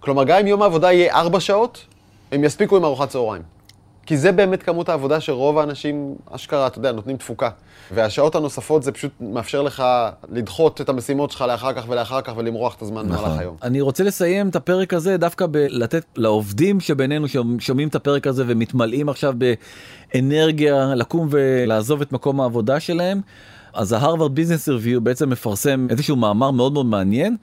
כלומר, 0.00 0.24
גם 0.24 0.38
אם 0.38 0.46
יום 0.46 0.62
העבודה 0.62 0.92
יהיה 0.92 1.14
ארבע 1.14 1.40
שעות, 1.40 1.86
הם 2.32 2.44
יספיקו 2.44 2.76
עם 2.76 2.84
ארוחת 2.84 3.08
צהריים. 3.08 3.42
כי 4.06 4.16
זה 4.16 4.32
באמת 4.32 4.62
כמות 4.62 4.88
העבודה 4.88 5.20
שרוב 5.20 5.58
האנשים, 5.58 6.14
אשכרה, 6.30 6.66
אתה 6.66 6.78
יודע, 6.78 6.92
נותנים 6.92 7.16
תפוקה. 7.16 7.50
והשעות 7.94 8.34
הנוספות 8.34 8.82
זה 8.82 8.92
פשוט 8.92 9.12
מאפשר 9.20 9.62
לך 9.62 9.82
לדחות 10.32 10.80
את 10.80 10.88
המשימות 10.88 11.30
שלך 11.30 11.40
לאחר 11.40 11.72
כך 11.72 11.84
ולאחר 11.88 12.20
כך 12.20 12.32
ולמרוח 12.36 12.74
את 12.74 12.82
הזמן 12.82 13.08
במהלך 13.08 13.38
היום. 13.38 13.56
אני 13.62 13.80
רוצה 13.80 14.04
לסיים 14.04 14.48
את 14.48 14.56
הפרק 14.56 14.94
הזה 14.94 15.16
דווקא 15.16 15.46
בלתת 15.50 16.04
לעובדים 16.16 16.80
שבינינו 16.80 17.26
ששומעים 17.28 17.88
את 17.88 17.94
הפרק 17.94 18.26
הזה 18.26 18.44
ומתמלאים 18.46 19.08
עכשיו 19.08 19.34
באנרגיה 20.14 20.94
לקום 20.94 21.28
ולעזוב 21.30 22.00
את 22.00 22.12
מקום 22.12 22.40
העבודה 22.40 22.80
שלהם. 22.80 23.20
אז 23.74 23.92
ההרווארד 23.92 24.34
ביזנס 24.34 24.68
ריוויו 24.68 25.00
בעצם 25.00 25.30
מפרסם 25.30 25.86
איזשהו 25.90 26.16
מאמר 26.16 26.50
מאוד 26.50 26.72
מאוד 26.72 26.86
מעניין 26.86 27.36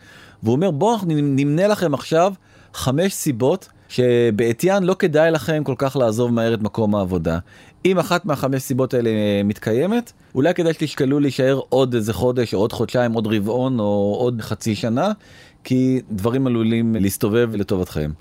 והוא 0.44 0.56
אומר 0.56 0.72
בואו 0.72 0.98
נמנה 1.08 1.68
לכם 1.68 1.94
עכשיו 1.94 2.34
חמש 2.74 3.14
סיבות 3.14 3.70
שבעטיין 3.92 4.84
לא 4.84 4.94
כדאי 4.94 5.32
לכם 5.32 5.64
כל 5.64 5.76
כך 5.78 5.96
לעזוב 5.96 6.34
מהר 6.34 6.54
את 6.54 6.62
מקום 6.62 6.96
העבודה. 6.96 7.40
אם 7.86 8.00
אחת 8.00 8.26
מהחמש 8.26 8.62
סיבות 8.62 8.94
האלה 8.94 9.10
מתקיימת, 9.44 10.12
אולי 10.36 10.54
כדאי 10.54 10.74
שתשקלו 10.74 11.20
להישאר 11.20 11.60
עוד 11.70 11.94
איזה 11.94 12.14
חודש 12.14 12.54
או 12.54 12.60
עוד 12.60 12.74
חודשיים, 12.74 13.14
עוד 13.14 13.28
רבעון 13.28 13.80
או 13.80 14.16
עוד 14.20 14.42
חצי 14.42 14.76
שנה, 14.76 15.12
כי 15.64 16.02
דברים 16.12 16.48
עלולים 16.48 16.96
להסתובב 17.00 17.50
לטובתכם. 17.54 18.12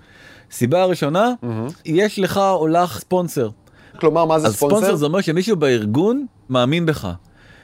סיבה 0.50 0.82
הראשונה, 0.82 1.32
mm-hmm. 1.42 1.72
יש 1.84 2.18
לך 2.18 2.36
או 2.36 2.68
לך 2.68 2.98
ספונסר. 2.98 3.48
כלומר, 4.00 4.24
מה 4.24 4.38
זה 4.38 4.46
אז 4.46 4.56
ספונסר? 4.56 4.76
ספונסר 4.76 4.96
זה 4.96 5.06
אומר 5.06 5.20
שמישהו 5.20 5.56
בארגון 5.56 6.26
מאמין 6.48 6.86
בך 6.86 7.08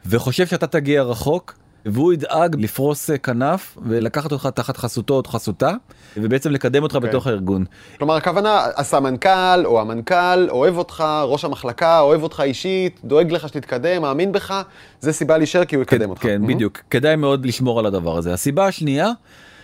וחושב 0.07 0.47
שאתה 0.47 0.67
תגיע 0.67 1.03
רחוק. 1.03 1.55
והוא 1.87 2.13
ידאג 2.13 2.57
לפרוס 2.59 3.11
אה, 3.11 3.19
כנף 3.19 3.79
ולקחת 3.87 4.33
אותך 4.33 4.49
תחת 4.55 4.77
חסותו 4.77 5.15
או 5.15 5.23
חסותה 5.27 5.73
ובעצם 6.17 6.51
לקדם 6.51 6.83
אותך 6.83 6.95
okay. 6.95 7.01
בתוך 7.01 7.27
הארגון. 7.27 7.65
כלומר, 7.99 8.15
הכוונה, 8.15 8.67
הסמנכ"ל 8.77 9.65
או 9.65 9.81
המנכ"ל 9.81 10.51
אוהב 10.51 10.77
אותך, 10.79 11.05
ראש 11.25 11.45
המחלקה 11.45 12.01
אוהב 12.01 12.23
אותך 12.23 12.41
אישית, 12.45 13.01
דואג 13.05 13.33
לך 13.33 13.49
שתתקדם, 13.49 14.03
מאמין 14.03 14.33
בך, 14.33 14.63
זה 15.01 15.13
סיבה 15.13 15.39
להישאר 15.39 15.65
כי 15.65 15.77
הוא 15.77 15.83
יקדם 15.83 15.99
כן, 16.01 16.11
אותך. 16.11 16.23
כן, 16.23 16.41
Mhm. 16.45 16.49
בדיוק. 16.49 16.79
כדאי 16.91 17.17
מאוד 17.17 17.47
לשמור 17.47 17.79
על 17.79 17.87
הדבר 17.87 18.17
הזה. 18.17 18.33
הסיבה 18.33 18.67
השנייה, 18.67 19.11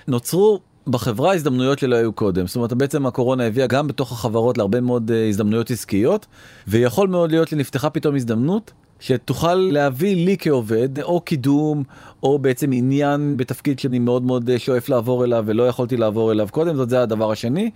נוצרו 0.08 0.60
בחברה 0.86 1.34
הזדמנויות 1.34 1.78
שלא 1.78 1.96
היו 1.96 2.12
קודם. 2.12 2.46
זאת 2.46 2.56
אומרת, 2.56 2.72
בעצם 2.72 3.06
הקורונה 3.06 3.46
הביאה 3.46 3.66
גם 3.66 3.88
בתוך 3.88 4.12
החברות 4.12 4.58
להרבה 4.58 4.80
מאוד 4.80 5.10
אה, 5.10 5.28
הזדמנויות 5.28 5.70
עסקיות, 5.70 6.26
ויכול 6.68 7.08
מאוד 7.08 7.30
להיות 7.30 7.48
שנפתחה 7.48 7.90
פתאום 7.90 8.16
הזדמנות 8.16 8.72
שתוכל 9.02 9.54
להביא 9.54 10.26
לי 10.26 10.36
כעובד 10.38 11.00
או 11.00 11.20
קידום 11.20 11.82
או 12.22 12.38
בעצם 12.38 12.70
עניין 12.72 13.36
בתפקיד 13.36 13.78
שאני 13.78 13.98
מאוד 13.98 14.22
מאוד 14.22 14.50
אה, 14.50 14.58
שואף 14.58 14.88
לעבור 14.88 15.24
אליו 15.24 15.44
ולא 15.46 15.68
יכולתי 15.68 15.96
לעבור 15.96 16.32
אליו 16.32 16.48
קודם 16.50 16.76
זאת 16.76 16.90
זה 16.90 17.02
הדבר 17.02 17.32
השני. 17.32 17.70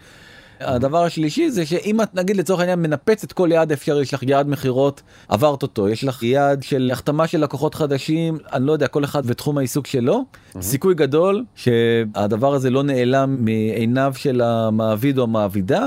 הדבר 0.61 1.05
השלישי 1.05 1.51
זה 1.51 1.67
שאם 1.67 2.03
את 2.03 2.15
נגיד 2.15 2.37
לצורך 2.37 2.61
העניין 2.61 2.83
מנפץ 2.83 3.25
את 3.25 3.33
כל 3.33 3.49
יעד 3.53 3.73
אפשרי 3.73 4.03
יש 4.03 4.15
לך 4.15 4.23
יעד 4.23 4.49
מכירות 4.49 5.03
עברת 5.29 5.63
אותו 5.63 5.89
יש 5.89 6.05
לך 6.05 6.23
יעד 6.23 6.63
של 6.63 6.91
החתמה 6.93 7.27
של 7.27 7.41
לקוחות 7.41 7.75
חדשים 7.75 8.39
אני 8.53 8.67
לא 8.67 8.73
יודע 8.73 8.89
כל 8.89 9.05
אחד 9.05 9.23
ותחום 9.25 9.59
העיסוק 9.59 9.87
שלו 9.87 10.25
סיכוי 10.61 10.95
גדול 10.95 11.45
שהדבר 11.55 12.55
הזה 12.55 12.71
לא 12.71 12.83
נעלם 12.83 13.37
מעיניו 13.45 14.13
של 14.17 14.41
המעביד 14.41 15.19
או 15.19 15.23
המעבידה. 15.23 15.87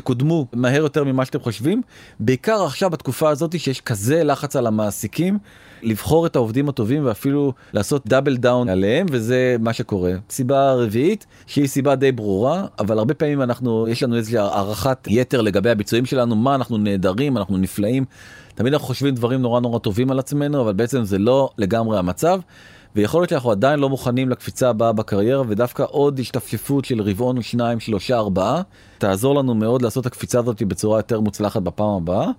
תקודמו 0.00 0.46
מהר 0.52 0.82
יותר 0.82 1.04
ממה 1.04 1.24
שאתם 1.24 1.40
חושבים 1.40 1.82
בעיקר 2.20 2.62
עכשיו 2.62 2.90
בתקופה 2.90 3.30
הזאת 3.30 3.60
שיש 3.60 3.80
כזה 3.80 4.24
לחץ 4.24 4.56
על 4.56 4.66
המעסיקים 4.66 5.38
לבחור 5.82 6.26
את 6.26 6.36
העובדים 6.36 6.68
הטובים 6.68 7.06
ואפילו 7.06 7.52
לעשות 7.72 8.06
דאבל 8.06 8.36
דאון 8.36 8.68
עליהם 8.68 9.06
וזה 9.10 9.56
מה 9.60 9.72
שקורה. 9.72 10.12
סיבה 10.30 10.72
רביעית 10.72 11.26
שהיא 11.46 11.66
סיבה 11.66 11.94
די 11.94 12.12
ברורה 12.12 12.66
אבל 12.78 12.98
הרבה 12.98 13.14
פעמים 13.14 13.42
אנחנו 13.42 13.88
יש 13.88 14.02
לנו 14.02 14.16
איזושהי 14.16 14.38
הערכת 14.38 14.98
יתר 15.10 15.40
לגבי 15.40 15.70
הביצועים 15.70 16.06
שלנו 16.06 16.36
מה 16.36 16.54
אנחנו 16.54 16.78
נהדרים 16.78 17.36
אנחנו 17.36 17.58
נפלאים. 17.58 18.04
תמיד 18.54 18.72
אנחנו 18.72 18.86
חושבים 18.86 19.14
דברים 19.14 19.42
נורא 19.42 19.60
נורא 19.60 19.78
טובים 19.78 20.10
על 20.10 20.18
עצמנו 20.18 20.60
אבל 20.60 20.72
בעצם 20.72 21.04
זה 21.04 21.18
לא 21.18 21.50
לגמרי 21.58 21.98
המצב. 21.98 22.40
ויכול 22.96 23.20
להיות 23.20 23.30
שאנחנו 23.30 23.50
עדיין 23.50 23.80
לא 23.80 23.88
מוכנים 23.88 24.28
לקפיצה 24.28 24.70
הבאה 24.70 24.92
בקריירה 24.92 25.42
ודווקא 25.48 25.84
עוד 25.88 26.18
השתפשפות 26.18 26.84
של 26.84 27.02
רבעון 27.02 27.36
או 27.36 27.42
שניים 27.42 27.80
שלושה 27.80 28.16
ארבעה 28.16 28.62
תעזור 28.98 29.34
לנו 29.34 29.54
מאוד 29.54 29.82
לעשות 29.82 30.06
את 30.06 30.12
הקפיצה 30.12 30.38
הזאת 30.38 30.62
בצורה 30.62 30.98
יותר 30.98 31.20
מוצלחת 31.20 31.62
בפעם 31.62 31.90
הבאה. 31.90 32.30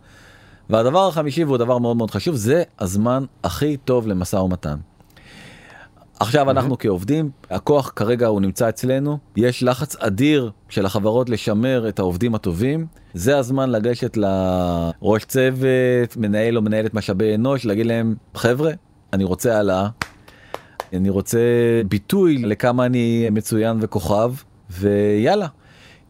והדבר 0.69 1.07
החמישי 1.07 1.43
והוא 1.43 1.57
דבר 1.57 1.77
מאוד 1.77 1.97
מאוד 1.97 2.12
חשוב 2.12 2.35
זה 2.35 2.63
הזמן 2.79 3.25
הכי 3.43 3.77
טוב 3.77 4.07
למשא 4.07 4.35
ומתן. 4.35 4.75
עכשיו 6.19 6.51
אנחנו 6.51 6.77
כעובדים 6.77 7.29
הכוח 7.49 7.91
כרגע 7.95 8.27
הוא 8.27 8.41
נמצא 8.41 8.69
אצלנו 8.69 9.17
יש 9.35 9.63
לחץ 9.63 9.95
אדיר 9.95 10.51
של 10.69 10.85
החברות 10.85 11.29
לשמר 11.29 11.89
את 11.89 11.99
העובדים 11.99 12.35
הטובים 12.35 12.88
זה 13.13 13.38
הזמן 13.38 13.69
לגשת 13.69 14.17
לראש 14.17 15.25
צוות 15.25 16.17
מנהל 16.17 16.57
או 16.57 16.62
מנהלת 16.62 16.93
משאבי 16.93 17.35
אנוש 17.35 17.65
להגיד 17.65 17.85
להם 17.85 18.15
חבר'ה 18.35 18.71
אני 19.13 19.23
רוצה 19.23 19.55
העלאה 19.55 19.88
אני 20.93 21.10
רוצה 21.10 21.39
ביטוי 21.88 22.38
לכמה 22.38 22.86
אני 22.86 23.28
מצוין 23.32 23.78
וכוכב 23.82 24.34
ויאללה. 24.69 25.47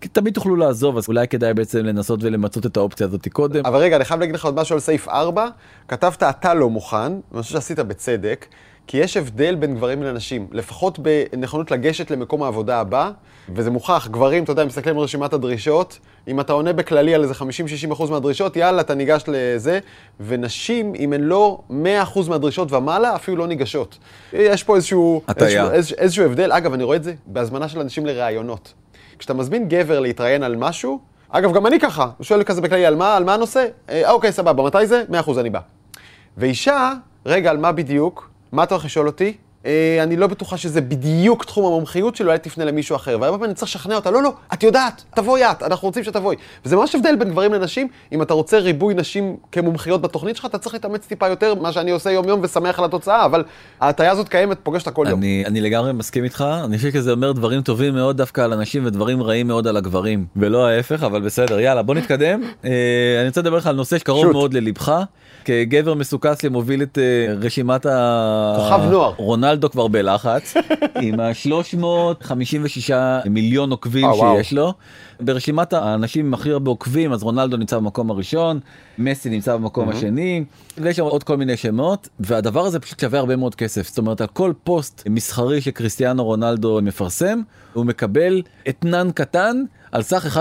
כי 0.01 0.07
תמיד 0.07 0.33
תוכלו 0.33 0.55
לעזוב 0.55 0.97
אז 0.97 1.07
אולי 1.07 1.27
כדאי 1.27 1.53
בעצם 1.53 1.85
לנסות 1.85 2.23
ולמצות 2.23 2.65
את 2.65 2.77
האופציה 2.77 3.07
הזאת 3.07 3.27
קודם. 3.27 3.65
אבל 3.65 3.79
רגע, 3.79 3.95
אני 3.95 4.05
חייב 4.05 4.19
להגיד 4.19 4.35
לך 4.35 4.45
עוד 4.45 4.55
משהו 4.55 4.73
על 4.75 4.79
סעיף 4.79 5.07
4. 5.07 5.47
כתבת 5.87 6.23
אתה 6.23 6.53
לא 6.53 6.69
מוכן, 6.69 7.11
ואני 7.31 7.41
חושב 7.41 7.53
שעשית 7.53 7.79
בצדק, 7.79 8.45
כי 8.87 8.97
יש 8.97 9.17
הבדל 9.17 9.55
בין 9.55 9.75
גברים 9.75 10.03
לנשים, 10.03 10.47
לפחות 10.51 10.99
בנכונות 10.99 11.71
לגשת 11.71 12.11
למקום 12.11 12.43
העבודה 12.43 12.79
הבא, 12.79 13.11
וזה 13.55 13.71
מוכח, 13.71 14.07
גברים, 14.11 14.43
אתה 14.43 14.51
יודע, 14.51 14.65
מסתכלים 14.65 14.97
על 14.97 15.03
רשימת 15.03 15.33
הדרישות, 15.33 15.99
אם 16.27 16.39
אתה 16.39 16.53
עונה 16.53 16.73
בכללי 16.73 17.15
על 17.15 17.23
איזה 17.23 17.33
50-60% 17.93 18.11
מהדרישות, 18.11 18.55
יאללה, 18.55 18.81
אתה 18.81 18.95
ניגש 18.95 19.23
לזה, 19.27 19.79
ונשים, 20.19 20.93
אם 20.99 21.13
הן 21.13 21.21
לא 21.21 21.59
100% 22.15 22.29
מהדרישות 22.29 22.71
ומעלה, 22.71 23.15
אפילו 23.15 23.37
לא 23.37 23.47
ניגשות. 23.47 23.97
יש 24.33 24.63
פה 24.63 24.75
איזשהו. 24.75 25.21
איזשהו, 25.37 25.71
איזשהו, 25.71 25.97
איזשהו 25.97 26.25
הבדל, 26.25 26.51
אגב, 26.51 26.73
אני 26.73 26.83
רואה 26.83 26.97
את 26.97 27.03
זה 27.03 27.13
בהזמנה 27.25 27.67
של 27.67 27.79
אנשים 27.79 28.05
לראיונות. 28.05 28.73
כשאתה 29.19 29.33
מזמין 29.33 29.69
גבר 29.69 29.99
להתראיין 29.99 30.43
על 30.43 30.55
משהו, 30.55 30.99
אגב, 31.29 31.53
גם 31.53 31.67
אני 31.67 31.79
ככה, 31.79 32.09
הוא 32.17 32.25
שואל 32.25 32.43
כזה 32.43 32.61
בכללי, 32.61 32.85
על 32.85 32.95
מה, 32.95 33.15
על 33.15 33.23
מה 33.23 33.33
הנושא? 33.33 33.65
אה, 33.89 34.11
אוקיי, 34.11 34.31
סבבה, 34.31 34.63
מתי 34.63 34.87
זה? 34.87 35.03
100% 35.27 35.39
אני 35.39 35.49
בא. 35.49 35.59
ואישה, 36.37 36.93
רגע, 37.25 37.49
על 37.49 37.57
מה 37.57 37.71
בדיוק? 37.71 38.29
מה 38.51 38.63
אתה 38.63 38.75
הולך 38.75 38.85
לשאול 38.85 39.07
אותי? 39.07 39.37
אה, 39.65 39.99
אני 40.03 40.17
לא 40.17 40.27
בטוחה 40.27 40.57
שזה 40.57 40.81
בדיוק 40.81 41.45
תחום 41.45 41.65
המומחיות 41.65 42.15
שלי, 42.15 42.27
אולי 42.27 42.39
תפנה 42.39 42.65
למישהו 42.65 42.95
אחר. 42.95 43.17
והרבה 43.21 43.37
פעמים 43.37 43.43
אני 43.43 43.53
צריך 43.53 43.71
לשכנע 43.71 43.95
אותה, 43.95 44.11
לא, 44.11 44.23
לא, 44.23 44.33
את 44.53 44.63
יודעת, 44.63 45.03
תבואי 45.15 45.43
את, 45.43 45.63
אנחנו 45.63 45.87
רוצים 45.87 46.03
שתבואי. 46.03 46.35
וזה 46.65 46.75
ממש 46.75 46.95
הבדל 46.95 47.15
בין 47.15 47.29
גברים 47.29 47.53
לנשים, 47.53 47.87
אם 48.11 48.21
אתה 48.21 48.33
רוצה 48.33 48.59
ריבוי 48.59 48.93
נשים 48.93 49.37
כמומחיות 49.51 50.01
בתוכנית 50.01 50.35
שלך, 50.35 50.45
אתה 50.45 50.57
צריך 50.57 50.73
להתאמץ 50.73 51.05
טיפה 51.05 51.27
יותר, 51.27 51.55
מה 51.55 51.71
שאני 51.71 51.91
עושה 51.91 52.11
יום-יום 52.11 52.39
ושמח 52.43 52.79
על 52.79 52.85
התוצאה, 52.85 53.25
אבל 53.25 53.43
ההטייה 53.79 54.11
הזאת 54.11 54.29
קיימת, 54.29 54.57
פוגשת 54.63 54.89
כל 54.89 55.05
יום. 55.09 55.19
אני, 55.19 55.43
אני 55.45 55.61
לגמרי 55.61 55.93
מסכים 55.93 56.23
איתך, 56.23 56.45
אני 56.65 56.77
חושב 56.77 56.91
שזה 56.91 57.11
אומר 57.11 57.31
דברים 57.31 57.61
טובים 57.61 57.93
מאוד 57.93 58.17
דווקא 58.17 58.41
על 58.41 58.53
הנשים 58.53 58.85
ודברים 58.85 59.23
רעים 59.23 59.47
מאוד 59.47 59.67
על 59.67 59.77
הגברים, 59.77 60.25
ולא 60.35 60.67
ההפך, 60.67 61.03
אבל 61.03 61.21
בסדר, 61.21 61.59
יאללה 61.59 61.81
בוא 61.81 61.95
נתקדם. 61.95 62.41
אה, 62.65 62.69
אני 63.19 63.27
רוצה 63.27 63.41
לדבר 63.41 63.57
לך 63.57 63.67
על 63.67 63.75
נושא 63.75 63.97
שקרוב. 63.97 64.31
מאוד 64.31 64.53
ללבך. 64.53 65.03
כגבר 65.49 65.93
מסוכס 65.93 66.41
שמוביל 66.41 66.83
את 66.83 66.97
אה, 66.97 67.33
רשימת 67.33 67.85
ה... 67.85 68.55
כוכב 68.57 68.91
נוער. 68.91 69.13
רונלדו 69.17 69.69
כבר 69.69 69.87
בלחץ, 69.87 70.53
עם 71.01 71.19
ה-356 71.19 72.93
מיליון 73.29 73.71
עוקבים 73.71 74.05
וואו. 74.05 74.37
שיש 74.37 74.53
לו. 74.53 74.73
ברשימת 75.19 75.73
האנשים 75.73 76.25
עם 76.25 76.33
הכי 76.33 76.51
הרבה 76.51 76.69
עוקבים 76.71 77.13
אז 77.13 77.23
רונלדו 77.23 77.57
נמצא 77.57 77.77
במקום 77.77 78.11
הראשון, 78.11 78.59
מסי 78.97 79.29
נמצא 79.29 79.55
במקום 79.55 79.89
השני, 79.89 80.43
ויש 80.77 80.97
שם 80.97 81.03
עוד 81.03 81.23
כל 81.23 81.37
מיני 81.37 81.57
שמות, 81.57 82.09
והדבר 82.19 82.65
הזה 82.65 82.79
פשוט 82.79 82.99
שווה 82.99 83.19
הרבה 83.19 83.35
מאוד 83.35 83.55
כסף. 83.55 83.87
זאת 83.87 83.97
אומרת 83.97 84.21
על 84.21 84.27
כל 84.27 84.53
פוסט 84.63 85.03
מסחרי 85.09 85.61
שכריסטיאנו 85.61 86.25
רונלדו 86.25 86.79
מפרסם, 86.83 87.41
הוא 87.73 87.85
מקבל 87.85 88.41
אתנן 88.69 89.09
קטן 89.13 89.63
על 89.91 90.01
סך 90.01 90.37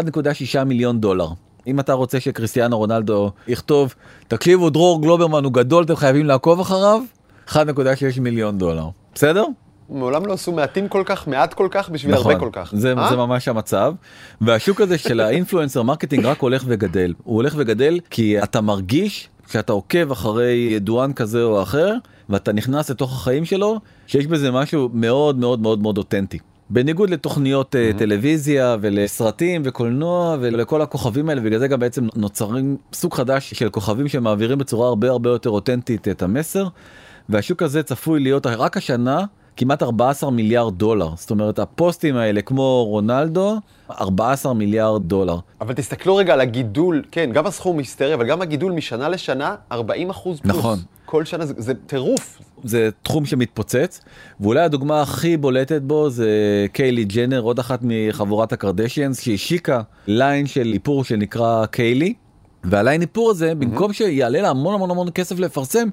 1.6 0.57 0.65
מיליון 0.65 1.01
דולר. 1.01 1.29
אם 1.69 1.81
אתה 1.81 1.93
רוצה 1.93 2.21
שכריסטיאנו 2.21 2.79
רונלדו 2.79 3.31
יכתוב, 3.49 3.95
תקשיבו 4.29 4.71
דרור 4.71 5.03
גלוברמן 5.03 5.45
הוא 5.45 5.53
גדול 5.53 5.85
אתם 5.85 5.97
חייבים 5.97 6.27
לעקוב 6.27 6.61
אחריו, 6.61 7.03
1.6 7.49 7.57
מיליון 8.21 8.59
דולר. 8.59 8.89
בסדר? 9.15 9.45
מעולם 9.91 10.27
לא 10.27 10.33
עשו 10.33 10.53
מעטים 10.53 10.89
כל 10.89 11.03
כך, 11.07 11.29
מעט 11.29 11.55
כל 11.55 11.69
כך, 11.71 11.89
בשביל 11.89 12.15
הרבה 12.15 12.39
כל 12.39 12.49
כך. 12.53 12.71
זה, 12.73 12.95
אה? 12.99 13.09
זה 13.11 13.17
ממש 13.17 13.49
המצב 13.49 13.95
והשוק 14.41 14.81
הזה 14.81 14.99
של 14.99 15.21
ה 15.21 15.26
influencer 15.26 15.83
marketing 15.83 16.25
רק 16.27 16.41
הולך 16.41 16.65
וגדל 16.67 17.15
הוא 17.25 17.37
הולך 17.37 17.55
וגדל 17.57 18.01
כי 18.11 18.43
אתה 18.43 18.61
מרגיש 18.61 19.29
שאתה 19.51 19.73
עוקב 19.73 20.11
אחרי 20.11 20.69
ידוען 20.71 21.13
כזה 21.13 21.43
או 21.43 21.63
אחר 21.63 21.95
ואתה 22.29 22.53
נכנס 22.53 22.91
לתוך 22.91 23.13
החיים 23.13 23.45
שלו 23.45 23.81
שיש 24.07 24.27
בזה 24.27 24.51
משהו 24.51 24.91
מאוד 24.93 25.39
מאוד 25.39 25.61
מאוד 25.61 25.83
מאוד 25.83 25.99
אותנטי. 25.99 26.39
בניגוד 26.71 27.11
לתוכניות 27.11 27.75
mm-hmm. 27.75 27.99
טלוויזיה 27.99 28.77
ולסרטים 28.81 29.63
וקולנוע 29.65 30.37
ולכל 30.41 30.83
הכוכבים 30.83 31.29
האלה 31.29 31.41
בגלל 31.41 31.59
זה 31.59 31.69
גם 31.69 31.81
בעצם 31.81 32.07
נוצרים 32.17 32.77
סוג 32.93 33.15
חדש 33.15 33.55
של 33.55 33.69
כוכבים 33.69 34.09
שמעבירים 34.09 34.59
בצורה 34.59 34.89
הרבה 34.89 35.11
הרבה 35.11 35.31
יותר 35.31 35.51
אותנטית 35.51 36.09
את 36.09 36.23
המסר. 36.23 36.69
והשוק 37.29 37.63
הזה 37.63 37.83
צפוי 37.83 38.21
להיות 38.21 38.47
רק 38.47 38.77
השנה 38.77 39.25
כמעט 39.57 39.83
14 39.83 40.31
מיליארד 40.31 40.79
דולר 40.79 41.11
זאת 41.17 41.31
אומרת 41.31 41.59
הפוסטים 41.59 42.17
האלה 42.17 42.43
כמו 42.43 42.85
רונלדו 42.85 43.57
14 43.91 44.55
מיליארד 44.55 45.03
דולר. 45.03 45.39
אבל 45.61 45.75
תסתכלו 45.75 46.17
רגע 46.17 46.33
על 46.33 46.41
הגידול 46.41 47.03
כן 47.11 47.31
גם 47.33 47.47
הסכום 47.47 47.79
היסטרי 47.79 48.15
אבל 48.15 48.27
גם 48.27 48.43
הגידול 48.43 48.73
משנה 48.73 49.09
לשנה 49.09 49.55
40 49.73 50.11
אחוז 50.11 50.41
פלוס. 50.41 50.57
נכון. 50.57 50.79
כל 51.11 51.25
שנה 51.25 51.47
זה, 51.47 51.55
זה 51.57 51.73
טירוף. 51.75 52.39
זה 52.65 52.89
תחום 53.03 53.27
שמתפוצץ 53.27 54.01
ואולי 54.41 54.61
הדוגמה 54.61 55.03
הכי 55.03 55.37
בולטת 55.37 55.83
בו 55.83 56.11
זה 56.11 56.31
קיילי 56.73 57.05
ג'נר 57.05 57.41
עוד 57.41 57.59
אחת 57.59 57.81
מחבורת 57.83 58.53
הקרדשיאנס 58.53 59.21
שהשיקה 59.21 59.83
ליין 60.07 60.47
של 60.47 60.71
איפור 60.73 61.05
שנקרא 61.05 61.67
קיילי. 61.67 62.15
והליין 62.65 63.01
איפור 63.01 63.31
הזה 63.31 63.55
במקום 63.55 63.93
שיעלה 63.93 64.41
לה 64.41 64.51
המון 64.51 64.75
המון 64.75 64.91
המון 64.91 65.09
כסף 65.15 65.39
לפרסם 65.39 65.89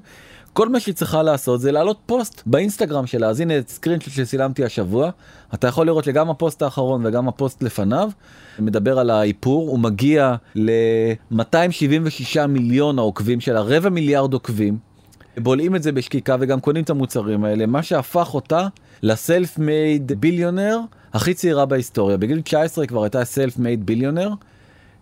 כל 0.52 0.68
מה 0.68 0.80
שהיא 0.80 0.94
צריכה 0.94 1.22
לעשות 1.22 1.60
זה 1.60 1.72
להעלות 1.72 1.98
פוסט 2.06 2.42
באינסטגרם 2.46 3.06
שלה. 3.06 3.28
אז 3.28 3.40
הנה 3.40 3.54
screen 3.66 4.00
שצילמתי 4.00 4.64
השבוע. 4.64 5.10
אתה 5.54 5.66
יכול 5.66 5.86
לראות 5.86 6.04
שגם 6.04 6.30
הפוסט 6.30 6.62
האחרון 6.62 7.06
וגם 7.06 7.28
הפוסט 7.28 7.62
לפניו 7.62 8.10
מדבר 8.58 8.98
על 8.98 9.10
האיפור. 9.10 9.68
הוא 9.68 9.78
מגיע 9.78 10.34
ל-276 10.54 12.46
מיליון 12.48 12.98
העוקבים 12.98 13.40
שלה 13.40 13.60
רבע 13.60 13.88
מיליארד 13.88 14.32
עוקבים. 14.32 14.95
בולעים 15.38 15.76
את 15.76 15.82
זה 15.82 15.92
בשקיקה 15.92 16.36
וגם 16.40 16.60
קונים 16.60 16.84
את 16.84 16.90
המוצרים 16.90 17.44
האלה. 17.44 17.66
מה 17.66 17.82
שהפך 17.82 18.34
אותה 18.34 18.66
ל 19.02 19.58
self-made 19.58 20.12
billionaire 20.20 20.80
הכי 21.12 21.34
צעירה 21.34 21.66
בהיסטוריה. 21.66 22.16
בגיל 22.16 22.40
19 22.40 22.82
היא 22.82 22.88
כבר 22.88 23.02
הייתה 23.02 23.24
self-made 23.24 23.86
billionaire 23.86 24.30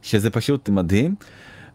שזה 0.02 0.30
פשוט 0.30 0.68
מדהים. 0.68 1.14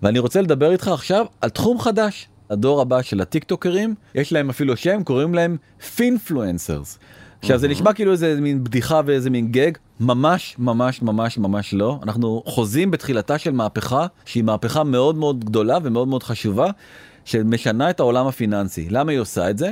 ואני 0.04 0.20
רוצה 0.20 0.42
לדבר 0.42 0.72
איתך 0.72 0.88
עכשיו 0.88 1.26
על 1.42 1.50
תחום 1.50 1.80
חדש 1.80 2.28
הדור 2.50 2.82
הבא 2.82 3.02
של 3.02 3.22
הטיק 3.22 3.44
טוקרים 3.44 3.96
יש 4.16 4.34
להם 4.34 4.50
אפילו 4.50 4.78
שם 4.78 5.04
קוראים 5.04 5.34
להם 5.34 5.58
finfluencers. 5.96 7.00
עכשיו 7.42 7.58
זה 7.58 7.68
נשמע 7.68 7.94
כאילו 7.94 8.12
איזה 8.12 8.38
מין 8.42 8.64
בדיחה 8.64 9.02
ואיזה 9.06 9.30
מין 9.30 9.52
גאג. 9.52 9.72
ממש 10.00 10.56
ממש 10.60 11.02
ממש 11.02 11.38
ממש 11.38 11.74
לא. 11.74 12.00
אנחנו 12.04 12.44
חוזים 12.46 12.92
בתחילתה 12.92 13.38
של 13.38 13.52
מהפכה 13.52 14.08
שהיא 14.26 14.44
מהפכה 14.44 14.84
מאוד 14.84 15.16
מאוד 15.16 15.44
גדולה 15.44 15.78
ומאוד 15.84 16.08
מאוד 16.08 16.24
חשובה 16.24 16.70
שמשנה 17.30 17.90
את 17.90 18.00
העולם 18.00 18.28
הפיננסי 18.28 18.88
למה 18.90 19.12
היא 19.12 19.20
עושה 19.20 19.50
את 19.50 19.58
זה. 19.58 19.72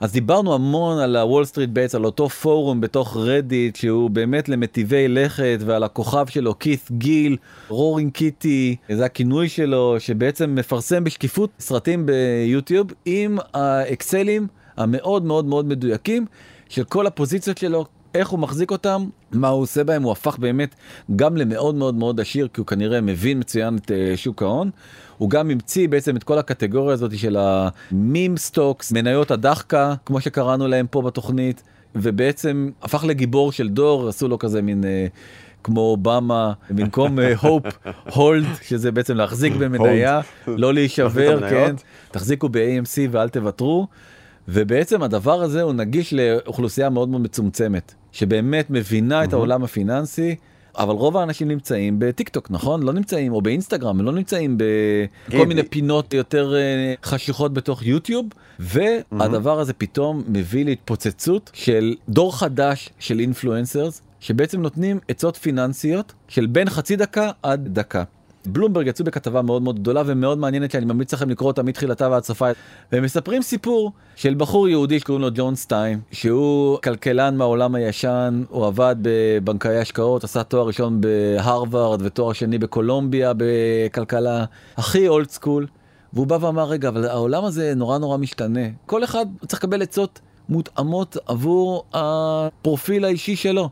אז 0.00 0.12
דיברנו 0.12 0.54
המון 0.54 0.98
על 0.98 1.16
ה 1.16 1.22
Wall 1.22 1.44
Street 1.44 1.70
Bets 1.70 1.94
על 1.94 2.04
אותו 2.04 2.28
פורום 2.28 2.80
בתוך 2.80 3.16
רדיט 3.16 3.76
שהוא 3.76 4.10
באמת 4.10 4.48
למטיבי 4.48 5.08
לכת 5.08 5.58
ועל 5.60 5.82
הכוכב 5.84 6.26
שלו 6.28 6.58
קית' 6.58 6.90
גיל 6.90 7.36
Roaring 7.68 8.12
Kitty 8.12 8.76
זה 8.92 9.04
הכינוי 9.04 9.48
שלו 9.48 9.96
שבעצם 9.98 10.54
מפרסם 10.54 11.04
בשקיפות 11.04 11.50
סרטים 11.60 12.06
ביוטיוב 12.06 12.86
עם 13.04 13.38
האקסלים 13.54 14.46
המאוד 14.76 15.24
מאוד 15.24 15.44
מאוד 15.44 15.66
מדויקים 15.66 16.26
של 16.68 16.84
כל 16.84 17.06
הפוזיציות 17.06 17.58
שלו 17.58 17.86
איך 18.14 18.28
הוא 18.28 18.38
מחזיק 18.38 18.70
אותם, 18.70 19.04
מה 19.32 19.48
הוא 19.48 19.62
עושה 19.62 19.84
בהם, 19.84 20.02
הוא 20.02 20.12
הפך 20.12 20.38
באמת 20.38 20.74
גם 21.16 21.36
למאוד 21.36 21.74
מאוד 21.74 21.94
מאוד 21.94 22.20
עשיר, 22.20 22.48
כי 22.48 22.60
הוא 22.60 22.66
כנראה 22.66 23.00
מבין 23.00 23.38
מצוין 23.38 23.76
את 23.76 23.90
אה, 23.90 24.16
שוק 24.16 24.42
ההון. 24.42 24.70
הוא 25.18 25.30
גם 25.30 25.50
המציא 25.50 25.88
בעצם 25.88 26.16
את 26.16 26.24
כל 26.24 26.38
הקטגוריה 26.38 26.92
הזאת 26.92 27.18
של 27.18 27.36
ה 27.36 27.56
meme 27.56 28.36
stocks, 28.36 28.92
מניות 28.92 29.30
הדחקה, 29.30 29.94
כמו 30.06 30.20
שקראנו 30.20 30.68
להם 30.68 30.86
פה 30.90 31.02
בתוכנית, 31.02 31.62
ובעצם 31.94 32.70
הפך 32.82 33.04
לגיבור 33.04 33.52
של 33.52 33.68
דור, 33.68 34.08
עשו 34.08 34.28
לו 34.28 34.38
כזה 34.38 34.62
מין... 34.62 34.84
אה, 34.84 35.46
כמו 35.64 35.80
אובמה 35.80 36.52
במקום 36.70 37.18
hope 37.40 37.64
hold 38.14 38.46
שזה 38.62 38.92
בעצם 38.92 39.16
להחזיק 39.16 39.52
במניה 39.52 40.20
לא 40.46 40.74
להישבר 40.74 41.40
כן. 41.50 41.74
תחזיקו 42.10 42.48
ב-AMC 42.48 43.08
ואל 43.10 43.28
תוותרו 43.28 43.86
ובעצם 44.48 45.02
הדבר 45.02 45.42
הזה 45.42 45.62
הוא 45.62 45.72
נגיש 45.72 46.12
לאוכלוסייה 46.12 46.90
מאוד 46.90 47.08
מאוד 47.08 47.20
מצומצמת 47.20 47.94
שבאמת 48.12 48.70
מבינה 48.70 49.24
את 49.24 49.32
העולם 49.32 49.64
הפיננסי. 49.64 50.36
אבל 50.78 50.94
רוב 50.94 51.16
האנשים 51.16 51.48
נמצאים 51.48 51.96
בטיק 51.98 52.28
טוק 52.28 52.50
נכון 52.50 52.82
לא 52.82 52.92
נמצאים 52.92 53.32
או 53.32 53.42
באינסטגרם 53.42 54.00
לא 54.00 54.12
נמצאים 54.12 54.58
בכל 55.28 55.46
מיני 55.46 55.62
פינות 55.62 56.14
יותר 56.14 56.54
אה, 56.54 56.94
חשיכות 57.04 57.54
בתוך 57.54 57.82
יוטיוב 57.82 58.26
והדבר 58.58 59.60
הזה 59.60 59.72
פתאום 59.72 60.22
מביא 60.28 60.64
להתפוצצות 60.64 61.50
של 61.54 61.94
דור 62.08 62.38
חדש 62.38 62.90
של 62.98 63.20
influencers 63.20 64.02
שבעצם 64.20 64.62
נותנים 64.62 64.98
עצות 65.08 65.36
פיננסיות 65.36 66.12
של 66.28 66.46
בין 66.46 66.70
חצי 66.70 66.96
דקה 66.96 67.30
עד 67.42 67.68
דקה. 67.68 68.04
בלומברג 68.46 68.86
יצאו 68.86 69.04
בכתבה 69.04 69.42
מאוד 69.42 69.62
מאוד 69.62 69.78
גדולה 69.78 70.02
ומאוד 70.06 70.38
מעניינת 70.38 70.70
שאני 70.70 70.84
ממליץ 70.84 71.14
לכם 71.14 71.30
לקרוא 71.30 71.50
אותה 71.50 71.62
מתחילתה 71.62 72.10
ועד 72.10 72.24
סופה 72.24 72.48
והם 72.92 73.04
מספרים 73.04 73.42
סיפור 73.42 73.92
של 74.16 74.34
בחור 74.34 74.68
יהודי 74.68 75.00
שקוראים 75.00 75.22
לו 75.22 75.28
ג'ון 75.34 75.54
סטיין 75.54 76.00
שהוא 76.12 76.78
כלכלן 76.78 77.36
מהעולם 77.36 77.74
הישן 77.74 78.42
הוא 78.48 78.66
עבד 78.66 78.96
כבנקאי 79.02 79.78
השקעות 79.78 80.24
עשה 80.24 80.42
תואר 80.42 80.66
ראשון 80.66 81.00
בהרווארד 81.00 82.02
ותואר 82.02 82.32
שני 82.32 82.58
בקולומביה 82.58 83.32
בכלכלה 83.36 84.44
הכי 84.76 85.08
אולד 85.08 85.30
סקול 85.30 85.66
והוא 86.12 86.26
בא 86.26 86.38
ואמר 86.40 86.64
רגע 86.64 86.88
אבל 86.88 87.04
העולם 87.04 87.44
הזה 87.44 87.72
נורא 87.76 87.98
נורא 87.98 88.16
משתנה 88.16 88.60
כל 88.86 89.04
אחד 89.04 89.26
צריך 89.46 89.64
לקבל 89.64 89.82
עצות 89.82 90.20
מותאמות 90.48 91.16
עבור 91.26 91.84
הפרופיל 91.92 93.04
האישי 93.04 93.36
שלו. 93.36 93.70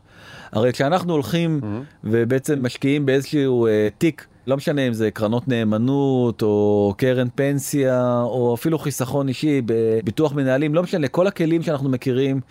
הרי 0.51 0.73
כשאנחנו 0.73 1.13
הולכים 1.13 1.59
mm-hmm. 1.63 1.97
ובעצם 2.03 2.65
משקיעים 2.65 3.05
באיזשהו 3.05 3.67
uh, 3.67 3.69
תיק 3.97 4.27
לא 4.47 4.57
משנה 4.57 4.87
אם 4.87 4.93
זה 4.93 5.11
קרנות 5.11 5.47
נאמנות 5.47 6.41
או 6.41 6.93
קרן 6.97 7.27
פנסיה 7.35 8.21
או 8.23 8.53
אפילו 8.53 8.79
חיסכון 8.79 9.27
אישי 9.27 9.61
בביטוח 9.65 10.33
מנהלים 10.33 10.75
לא 10.75 10.83
משנה 10.83 11.07
כל 11.07 11.27
הכלים 11.27 11.61
שאנחנו 11.61 11.89
מכירים 11.89 12.41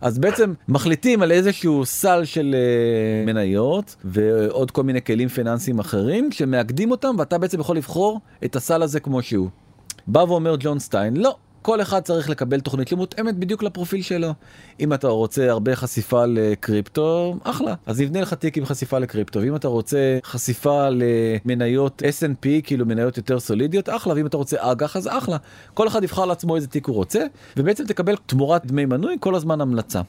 אז 0.00 0.18
בעצם 0.18 0.52
מחליטים 0.68 1.22
על 1.22 1.32
איזשהו 1.32 1.86
סל 1.86 2.24
של 2.24 2.54
uh, 2.54 3.26
מניות 3.26 3.96
ועוד 4.04 4.70
כל 4.70 4.82
מיני 4.82 5.02
כלים 5.02 5.28
פיננסיים 5.28 5.78
אחרים 5.78 6.32
שמאגדים 6.32 6.90
אותם 6.90 7.14
ואתה 7.18 7.38
בעצם 7.38 7.60
יכול 7.60 7.76
לבחור 7.76 8.20
את 8.44 8.56
הסל 8.56 8.82
הזה 8.82 9.00
כמו 9.00 9.22
שהוא. 9.22 9.48
בא 10.06 10.18
ואומר 10.18 10.56
ג'ון 10.58 10.78
סטיין 10.78 11.16
לא 11.16 11.36
כל 11.62 11.82
אחד 11.82 12.00
צריך 12.00 12.30
לקבל 12.30 12.60
תוכנית 12.60 12.88
שמותאמת 12.88 13.36
בדיוק 13.36 13.62
לפרופיל 13.62 14.02
שלו. 14.02 14.34
אם 14.80 14.92
אתה 14.92 15.08
רוצה 15.08 15.50
הרבה 15.50 15.76
חשיפה 15.76 16.24
לקריפטו, 16.26 17.36
אחלה. 17.42 17.74
אז 17.86 18.00
נבנה 18.00 18.20
לך 18.20 18.34
תיק 18.34 18.58
עם 18.58 18.64
חשיפה 18.64 18.98
לקריפטו. 18.98 19.40
ואם 19.40 19.56
אתה 19.56 19.68
רוצה 19.68 20.18
חשיפה 20.24 20.88
למניות 20.90 22.02
S&P, 22.02 22.46
כאילו 22.62 22.86
מניות 22.86 23.16
יותר 23.16 23.40
סולידיות, 23.40 23.88
אחלה. 23.88 24.14
ואם 24.14 24.26
אתה 24.26 24.36
רוצה 24.36 24.56
אג"ח, 24.60 24.96
אז 24.96 25.08
אחלה. 25.12 25.36
כל 25.74 25.88
אחד 25.88 26.04
יבחר 26.04 26.24
לעצמו 26.24 26.56
איזה 26.56 26.66
תיק 26.66 26.86
הוא 26.86 26.96
רוצה, 26.96 27.24
ובעצם 27.56 27.84
תקבל 27.86 28.16
תמורת 28.26 28.66
דמי 28.66 28.84
מנוי 28.84 29.16
כל 29.20 29.34
הזמן 29.34 29.60
המלצה. 29.60 30.00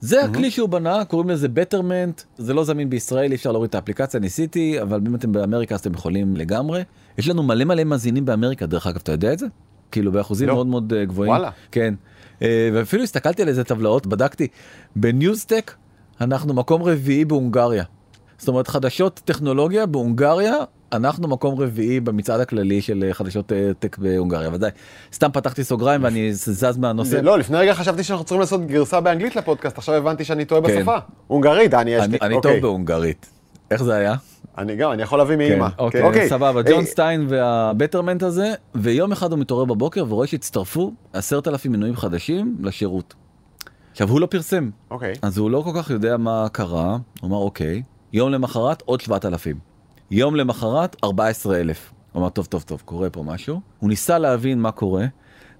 זה 0.00 0.24
הכלי 0.24 0.50
שהוא 0.50 0.68
בנה, 0.68 1.04
קוראים 1.04 1.30
לזה 1.30 1.48
בטרמנט, 1.48 2.22
זה 2.38 2.54
לא 2.54 2.64
זמין 2.64 2.90
בישראל, 2.90 3.30
אי 3.30 3.36
אפשר 3.36 3.52
להוריד 3.52 3.68
את 3.68 3.74
האפליקציה, 3.74 4.20
ניסיתי, 4.20 4.82
אבל 4.82 5.00
אם 5.06 5.14
אתם 5.14 5.32
באמריקה 5.32 5.74
אז 5.74 5.80
אתם 5.80 5.94
יכולים 5.94 6.36
לגמרי. 6.36 6.82
יש 7.18 7.28
לנו 7.28 7.42
מלא 7.42 7.64
מלא 7.64 7.84
מאזינים 7.84 8.24
באמריקה, 8.24 8.66
דרך 8.66 8.86
אגב, 8.86 8.98
אתה 9.02 9.12
יודע 9.12 9.32
את 9.32 9.38
זה? 9.38 9.46
כאילו 9.92 10.12
באחוזים 10.12 10.48
לא. 10.48 10.54
מאוד 10.54 10.66
מאוד 10.66 10.92
אה, 10.92 11.04
גבוהים. 11.04 11.32
וואלה. 11.32 11.50
כן. 11.72 11.94
אה, 12.42 12.70
ואפילו 12.74 13.02
הסתכלתי 13.02 13.42
על 13.42 13.48
איזה 13.48 13.64
טבלאות, 13.64 14.06
בדקתי, 14.06 14.48
בניוזטק 14.96 15.72
אנחנו 16.20 16.54
מקום 16.54 16.82
רביעי 16.82 17.24
בהונגריה. 17.24 17.84
זאת 18.38 18.48
אומרת 18.48 18.68
חדשות 18.68 19.20
טכנולוגיה 19.24 19.86
בהונגריה 19.86 20.54
אנחנו 20.92 21.28
מקום 21.28 21.60
רביעי 21.60 22.00
במצעד 22.00 22.40
הכללי 22.40 22.82
של 22.82 23.04
אה, 23.08 23.14
חדשות 23.14 23.52
טק 23.78 23.98
בהונגריה 23.98 24.50
ודאי 24.52 24.70
סתם 25.12 25.30
פתחתי 25.32 25.64
סוגריים 25.64 26.04
ואני 26.04 26.32
זז 26.32 26.76
מהנושא. 26.76 27.16
לא 27.16 27.38
לפני 27.38 27.56
רגע 27.56 27.74
חשבתי 27.74 28.04
שאנחנו 28.04 28.24
צריכים 28.24 28.40
לעשות 28.40 28.66
גרסה 28.66 29.00
באנגלית 29.00 29.36
לפודקאסט 29.36 29.78
עכשיו 29.78 29.94
הבנתי 29.94 30.24
שאני 30.24 30.44
טועה 30.44 30.62
כן. 30.62 30.78
בשפה. 30.78 30.96
הונגרית 31.26 31.74
אני 31.74 31.90
יש 31.90 32.06
לי. 32.06 32.18
אני 32.22 32.34
טוב 32.34 32.46
אוקיי. 32.46 32.60
בהונגרית. 32.60 33.26
איך 33.70 33.82
זה 33.82 33.94
היה? 33.94 34.14
אני 34.58 34.76
גם, 34.76 34.92
אני 34.92 35.02
יכול 35.02 35.18
להביא 35.18 35.36
מאמא. 35.36 35.68
כן, 35.68 35.74
אוקיי, 35.78 36.02
אוקיי, 36.02 36.28
סבבה, 36.28 36.62
ג'ון 36.62 36.84
סטיין 36.84 37.26
והבטרמנט 37.28 38.22
הזה, 38.22 38.54
ויום 38.74 39.12
אחד 39.12 39.32
הוא 39.32 39.38
מתעורר 39.38 39.64
בבוקר 39.64 40.04
ורואה 40.08 40.26
שהצטרפו 40.26 40.92
עשרת 41.12 41.48
אלפים 41.48 41.72
מנויים 41.72 41.96
חדשים 41.96 42.56
לשירות. 42.60 43.14
עכשיו 43.90 44.08
הוא 44.08 44.20
לא 44.20 44.26
פרסם, 44.26 44.70
אוקיי. 44.90 45.12
אז 45.22 45.38
הוא 45.38 45.50
לא 45.50 45.62
כל 45.64 45.70
כך 45.82 45.90
יודע 45.90 46.16
מה 46.16 46.46
קרה, 46.52 46.98
הוא 47.20 47.28
אמר 47.28 47.36
אוקיי, 47.36 47.82
יום 48.12 48.30
למחרת 48.30 48.82
עוד 48.86 49.00
שבעת 49.00 49.24
אלפים. 49.24 49.56
יום 50.10 50.36
למחרת 50.36 50.96
14,000. 51.04 51.92
הוא 52.12 52.20
אמר 52.20 52.28
טוב 52.28 52.46
טוב 52.46 52.62
טוב 52.62 52.82
קורה 52.84 53.10
פה 53.10 53.22
משהו, 53.22 53.60
הוא 53.78 53.88
ניסה 53.88 54.18
להבין 54.18 54.58
מה 54.60 54.70
קורה. 54.70 55.04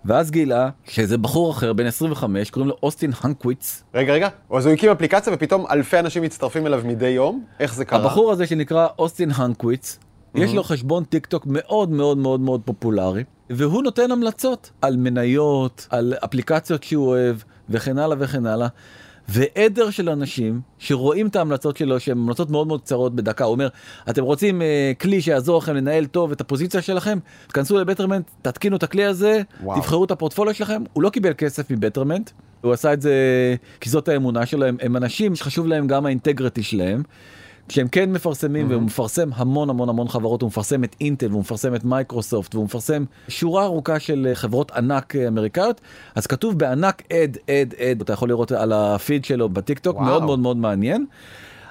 ואז 0.04 0.30
גילה 0.30 0.70
שאיזה 0.84 1.18
בחור 1.18 1.50
אחר 1.50 1.72
בן 1.72 1.87
25 1.87 2.50
קוראים 2.50 2.68
לו 2.68 2.76
אוסטין 2.82 3.11
הנקוויץ. 3.20 3.82
רגע 3.94 4.12
רגע, 4.12 4.28
אז 4.50 4.66
הוא 4.66 4.74
הקים 4.74 4.90
אפליקציה 4.90 5.32
ופתאום 5.32 5.66
אלפי 5.70 5.98
אנשים 5.98 6.22
מצטרפים 6.22 6.66
אליו 6.66 6.82
מדי 6.84 7.08
יום? 7.08 7.44
איך 7.61 7.74
זה 7.74 7.84
קרה? 7.84 7.98
הבחור 7.98 8.32
הזה 8.32 8.46
שנקרא 8.46 8.87
אוסטין 8.98 9.30
הנקוויץ, 9.34 9.98
mm-hmm. 9.98 10.40
יש 10.40 10.54
לו 10.54 10.62
חשבון 10.62 11.04
טיק 11.04 11.26
טוק 11.26 11.46
מאוד 11.46 11.90
מאוד 11.90 12.18
מאוד 12.18 12.40
מאוד 12.40 12.61
פופולרי, 12.64 13.24
והוא 13.50 13.82
נותן 13.82 14.11
המלצות 14.11 14.70
על 14.82 14.96
מניות, 14.96 15.87
על 15.90 16.14
אפליקציות 16.24 16.82
שהוא 16.82 17.06
אוהב 17.06 17.37
וכן 17.68 17.98
הלאה 17.98 18.16
וכן 18.20 18.46
הלאה. 18.46 18.68
ועדר 19.29 19.91
של 19.91 20.09
אנשים 20.09 20.61
שרואים 20.79 21.27
את 21.27 21.37
ההמלצות 21.37 21.77
שלו 21.77 22.01
שהן 22.01 22.19
המלצות 22.19 22.51
מאוד 22.51 22.67
מאוד 22.67 22.81
קצרות 22.81 23.14
בדקה 23.14 23.45
הוא 23.45 23.53
אומר 23.53 23.69
אתם 24.11 24.23
רוצים 24.23 24.61
uh, 24.61 25.01
כלי 25.01 25.21
שיעזור 25.21 25.59
לכם 25.59 25.75
לנהל 25.75 26.07
טוב 26.07 26.33
את 26.33 26.41
הפוזיציה 26.41 26.83
שלכם 26.83 27.19
תכנסו 27.47 27.79
לבטרמנט 27.79 28.31
תתקינו 28.43 28.77
את 28.77 28.83
הכלי 28.83 29.05
הזה 29.05 29.43
וואו. 29.62 29.81
תבחרו 29.81 30.05
את 30.05 30.11
הפורטפוליו 30.11 30.55
שלכם 30.55 30.83
הוא 30.93 31.03
לא 31.03 31.11
קיבל 31.11 31.33
כסף 31.38 31.71
מבטרמנט 31.71 32.31
הוא 32.61 32.73
עשה 32.73 32.93
את 32.93 33.03
זה 33.03 33.14
כי 33.81 33.91
זאת 33.91 34.09
האמונה 34.09 34.47
שלהם 34.47 34.77
הם 34.81 34.97
אנשים 34.97 35.37
שחשוב 35.37 35.67
להם 35.67 35.87
גם 35.87 36.07
ה 36.07 36.12
integrity 36.12 36.62
שלהם. 36.62 37.03
כשהם 37.68 37.88
כן 37.88 38.12
מפרסמים 38.12 38.66
mm-hmm. 38.66 38.70
והוא 38.70 38.83
מפרסם 38.83 39.31
המון 39.35 39.70
המון 39.70 39.88
המון 39.88 40.09
חברות 40.09 40.42
הוא 40.42 40.48
מפרסם 40.48 40.85
את 40.85 40.96
אינטל 41.00 41.26
והוא 41.31 41.40
מפרסם 41.40 41.74
את 41.74 41.85
מייקרוסופט 41.85 42.54
והוא 42.54 42.64
מפרסם 42.64 43.04
שורה 43.28 43.64
ארוכה 43.64 44.00
של 44.00 44.26
אה, 44.31 44.35
חברות 44.35 44.70
ענק 44.70 45.16
אה, 45.16 45.28
אמריקאיות 45.28 45.81
אז 46.14 46.26
כתוב 46.26 46.59
בענק 46.59 47.02
ad 47.12 47.38
ad 47.51 47.74
ad 47.79 48.01
אתה 48.00 48.12
יכול 48.12 48.28
לראות 48.28 48.52
על 48.52 48.72
הפיד 48.72 49.24
שלו 49.24 49.48
בטיק 49.48 49.78
טוק 49.78 49.98
מאוד 49.98 50.22
מאוד 50.22 50.38
מאוד 50.38 50.57
מעניין. 50.57 51.07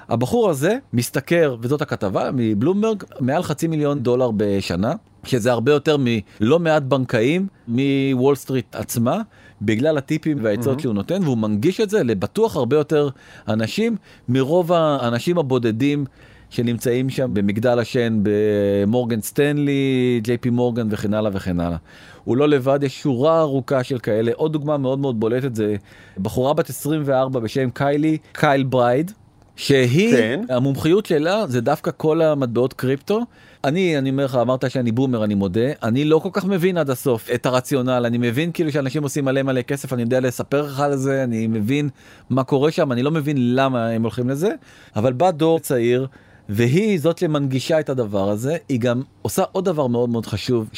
הבחור 0.08 0.50
הזה 0.50 0.78
משתכר 0.92 1.56
וזאת 1.60 1.82
הכתבה 1.82 2.30
מבלומברג 2.34 3.02
מעל 3.20 3.42
חצי 3.42 3.66
מיליון 3.66 3.98
דולר 3.98 4.30
בשנה 4.36 4.92
שזה 5.24 5.52
הרבה 5.52 5.72
יותר 5.72 5.96
מלא 6.00 6.58
מעט 6.58 6.82
בנקאים 6.82 7.46
מוול 7.68 8.34
סטריט 8.34 8.76
עצמה. 8.76 9.20
בגלל 9.62 9.98
הטיפים 9.98 10.38
והעצות 10.42 10.78
mm-hmm. 10.78 10.82
שהוא 10.82 10.94
נותן 10.94 11.22
והוא 11.22 11.38
מנגיש 11.38 11.80
את 11.80 11.90
זה 11.90 12.02
לטווח 12.02 12.56
הרבה 12.56 12.76
יותר 12.76 13.08
אנשים 13.48 13.96
מרוב 14.28 14.72
האנשים 14.72 15.38
הבודדים 15.38 16.04
שנמצאים 16.50 17.10
שם 17.10 17.30
במגדל 17.34 17.78
השן 17.78 18.20
במורגן 18.22 19.20
סטנלי, 19.20 20.20
ג'יי 20.22 20.38
פי 20.38 20.50
מורגן 20.50 20.88
וכן 20.90 21.14
הלאה 21.14 21.30
וכן 21.34 21.60
הלאה. 21.60 21.76
הוא 22.24 22.36
לא 22.36 22.48
לבד, 22.48 22.78
יש 22.82 23.02
שורה 23.02 23.40
ארוכה 23.40 23.84
של 23.84 23.98
כאלה. 23.98 24.32
עוד 24.34 24.52
דוגמה 24.52 24.78
מאוד 24.78 24.98
מאוד 24.98 25.20
בולטת 25.20 25.54
זה 25.54 25.76
בחורה 26.18 26.54
בת 26.54 26.70
24 26.70 27.40
בשם 27.40 27.70
קיילי, 27.70 28.18
קייל 28.32 28.62
ברייד, 28.62 29.12
שהיא, 29.56 30.16
כן. 30.16 30.40
המומחיות 30.48 31.06
שלה 31.06 31.46
זה 31.46 31.60
דווקא 31.60 31.90
כל 31.96 32.22
המטבעות 32.22 32.72
קריפטו. 32.72 33.20
אני, 33.68 33.98
אני 33.98 34.10
אומר 34.10 34.24
לך, 34.24 34.34
אמרת 34.34 34.70
שאני 34.70 34.92
בומר, 34.92 35.24
אני 35.24 35.34
מודה, 35.34 35.70
אני 35.82 36.04
לא 36.04 36.18
כל 36.18 36.28
כך 36.32 36.44
מבין 36.44 36.76
עד 36.76 36.90
הסוף 36.90 37.30
את 37.34 37.46
הרציונל, 37.46 38.02
אני 38.06 38.18
מבין 38.18 38.52
כאילו 38.52 38.72
שאנשים 38.72 39.02
עושים 39.02 39.24
מלא 39.24 39.42
מלא 39.42 39.62
כסף, 39.62 39.92
אני 39.92 40.02
יודע 40.02 40.20
לספר 40.20 40.62
לך 40.62 40.80
על 40.80 40.96
זה, 40.96 41.24
אני 41.24 41.46
מבין 41.46 41.88
מה 42.30 42.44
קורה 42.44 42.70
שם, 42.70 42.92
אני 42.92 43.02
לא 43.02 43.10
מבין 43.10 43.54
למה 43.54 43.88
הם 43.88 44.02
הולכים 44.02 44.28
לזה, 44.28 44.50
אבל 44.96 45.12
בא 45.12 45.30
דור 45.30 45.60
צעיר, 45.60 46.06
והיא 46.48 47.00
זאת 47.00 47.18
שמנגישה 47.18 47.80
את 47.80 47.88
הדבר 47.88 48.30
הזה, 48.30 48.56
היא 48.68 48.80
גם 48.80 49.02
עושה 49.22 49.42
עוד 49.52 49.64
דבר 49.64 49.86
מאוד 49.86 50.10
מאוד 50.10 50.26
חשוב, 50.26 50.70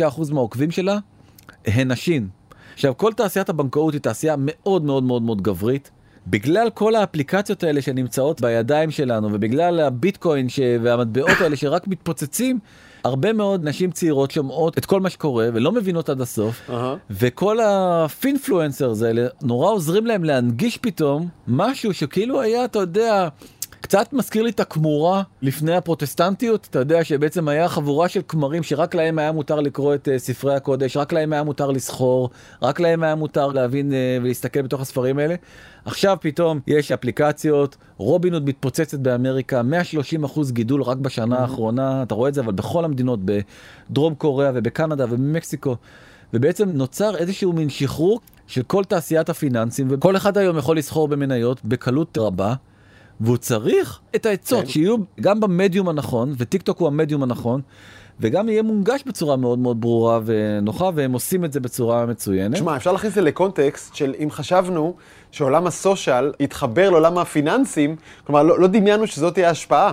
75% 0.00 0.32
מהעוקבים 0.32 0.70
שלה 0.70 0.98
הן 1.66 1.92
נשים. 1.92 2.28
עכשיו 2.74 2.96
כל 2.96 3.12
תעשיית 3.12 3.48
הבנקאות 3.48 3.94
היא 3.94 4.00
תעשייה 4.00 4.34
מאוד 4.38 4.84
מאוד 4.84 5.02
מאוד 5.02 5.22
מאוד 5.22 5.42
גברית. 5.42 5.90
בגלל 6.26 6.70
כל 6.70 6.94
האפליקציות 6.94 7.62
האלה 7.62 7.82
שנמצאות 7.82 8.40
בידיים 8.40 8.90
שלנו 8.90 9.28
ובגלל 9.32 9.80
הביטקוין 9.80 10.48
ש... 10.48 10.60
והמטבעות 10.82 11.40
האלה 11.40 11.56
שרק 11.56 11.88
מתפוצצים, 11.88 12.58
הרבה 13.04 13.32
מאוד 13.32 13.68
נשים 13.68 13.90
צעירות 13.90 14.30
שומעות 14.30 14.78
את 14.78 14.86
כל 14.86 15.00
מה 15.00 15.10
שקורה 15.10 15.48
ולא 15.54 15.72
מבינות 15.72 16.08
עד 16.08 16.20
הסוף, 16.20 16.60
uh-huh. 16.68 16.72
וכל 17.10 17.58
ה 17.60 17.71
finfluencers 17.71 19.02
האלה 19.02 19.26
נורא 19.42 19.70
עוזרים 19.70 20.06
להם 20.06 20.24
להנגיש 20.24 20.76
פתאום 20.76 21.28
משהו 21.48 21.94
שכאילו 21.94 22.40
היה, 22.40 22.64
אתה 22.64 22.78
יודע, 22.78 23.28
קצת 23.86 24.12
מזכיר 24.12 24.42
לי 24.42 24.50
את 24.50 24.60
הכמורה 24.60 25.22
לפני 25.42 25.76
הפרוטסטנטיות, 25.76 26.66
אתה 26.70 26.78
יודע 26.78 27.04
שבעצם 27.04 27.48
היה 27.48 27.68
חבורה 27.68 28.08
של 28.08 28.20
כמרים 28.28 28.62
שרק 28.62 28.94
להם 28.94 29.18
היה 29.18 29.32
מותר 29.32 29.60
לקרוא 29.60 29.94
את 29.94 30.08
uh, 30.08 30.18
ספרי 30.18 30.54
הקודש, 30.54 30.96
רק 30.96 31.12
להם 31.12 31.32
היה 31.32 31.42
מותר 31.42 31.70
לסחור, 31.70 32.30
רק 32.62 32.80
להם 32.80 33.02
היה 33.02 33.14
מותר 33.14 33.46
להבין 33.46 33.90
uh, 33.90 33.94
ולהסתכל 34.22 34.62
בתוך 34.62 34.80
הספרים 34.80 35.18
האלה. 35.18 35.34
עכשיו 35.84 36.16
פתאום 36.20 36.60
יש 36.66 36.92
אפליקציות, 36.92 37.76
רובינהוד 37.96 38.48
מתפוצצת 38.48 38.98
באמריקה, 38.98 39.62
130 39.62 40.24
אחוז 40.24 40.52
גידול 40.52 40.82
רק 40.82 40.96
בשנה 40.96 41.36
mm-hmm. 41.36 41.40
האחרונה, 41.40 42.02
אתה 42.02 42.14
רואה 42.14 42.28
את 42.28 42.34
זה 42.34 42.40
אבל 42.40 42.52
בכל 42.52 42.84
המדינות, 42.84 43.20
בדרום 43.24 44.14
קוריאה 44.14 44.50
ובקנדה 44.54 45.04
ובמקסיקו. 45.04 45.76
ובעצם 46.34 46.68
נוצר 46.68 47.16
איזשהו 47.16 47.52
מין 47.52 47.68
שחרור 47.68 48.20
של 48.46 48.62
כל 48.62 48.84
תעשיית 48.84 49.28
הפיננסים 49.28 49.86
וכל 49.90 50.16
אחד 50.16 50.38
היום 50.38 50.58
יכול 50.58 50.78
לסחור 50.78 51.08
במניות 51.08 51.64
בקלות 51.64 52.18
רבה. 52.18 52.54
והוא 53.20 53.36
צריך 53.36 54.00
את 54.16 54.26
העצות 54.26 54.64
כן. 54.64 54.66
שיהיו 54.66 54.96
גם 55.20 55.40
במדיום 55.40 55.88
הנכון, 55.88 56.34
וטיק 56.38 56.62
טוק 56.62 56.78
הוא 56.78 56.88
המדיום 56.88 57.22
הנכון, 57.22 57.60
וגם 58.20 58.48
יהיה 58.48 58.62
מונגש 58.62 59.02
בצורה 59.06 59.36
מאוד 59.36 59.58
מאוד 59.58 59.80
ברורה 59.80 60.20
ונוחה, 60.24 60.90
והם 60.94 61.12
עושים 61.12 61.44
את 61.44 61.52
זה 61.52 61.60
בצורה 61.60 62.06
מצוינת. 62.06 62.54
תשמע, 62.54 62.76
אפשר 62.76 62.92
להכניס 62.92 63.10
את 63.10 63.14
זה 63.14 63.20
לקונטקסט 63.20 63.94
של 63.94 64.14
אם 64.22 64.30
חשבנו 64.30 64.94
שעולם 65.30 65.66
הסושיאל 65.66 66.32
יתחבר 66.40 66.90
לעולם 66.90 67.18
הפיננסים, 67.18 67.96
כלומר, 68.26 68.42
לא, 68.42 68.58
לא 68.58 68.66
דמיינו 68.66 69.06
שזאת 69.06 69.34
תהיה 69.34 69.50
השפעה. 69.50 69.92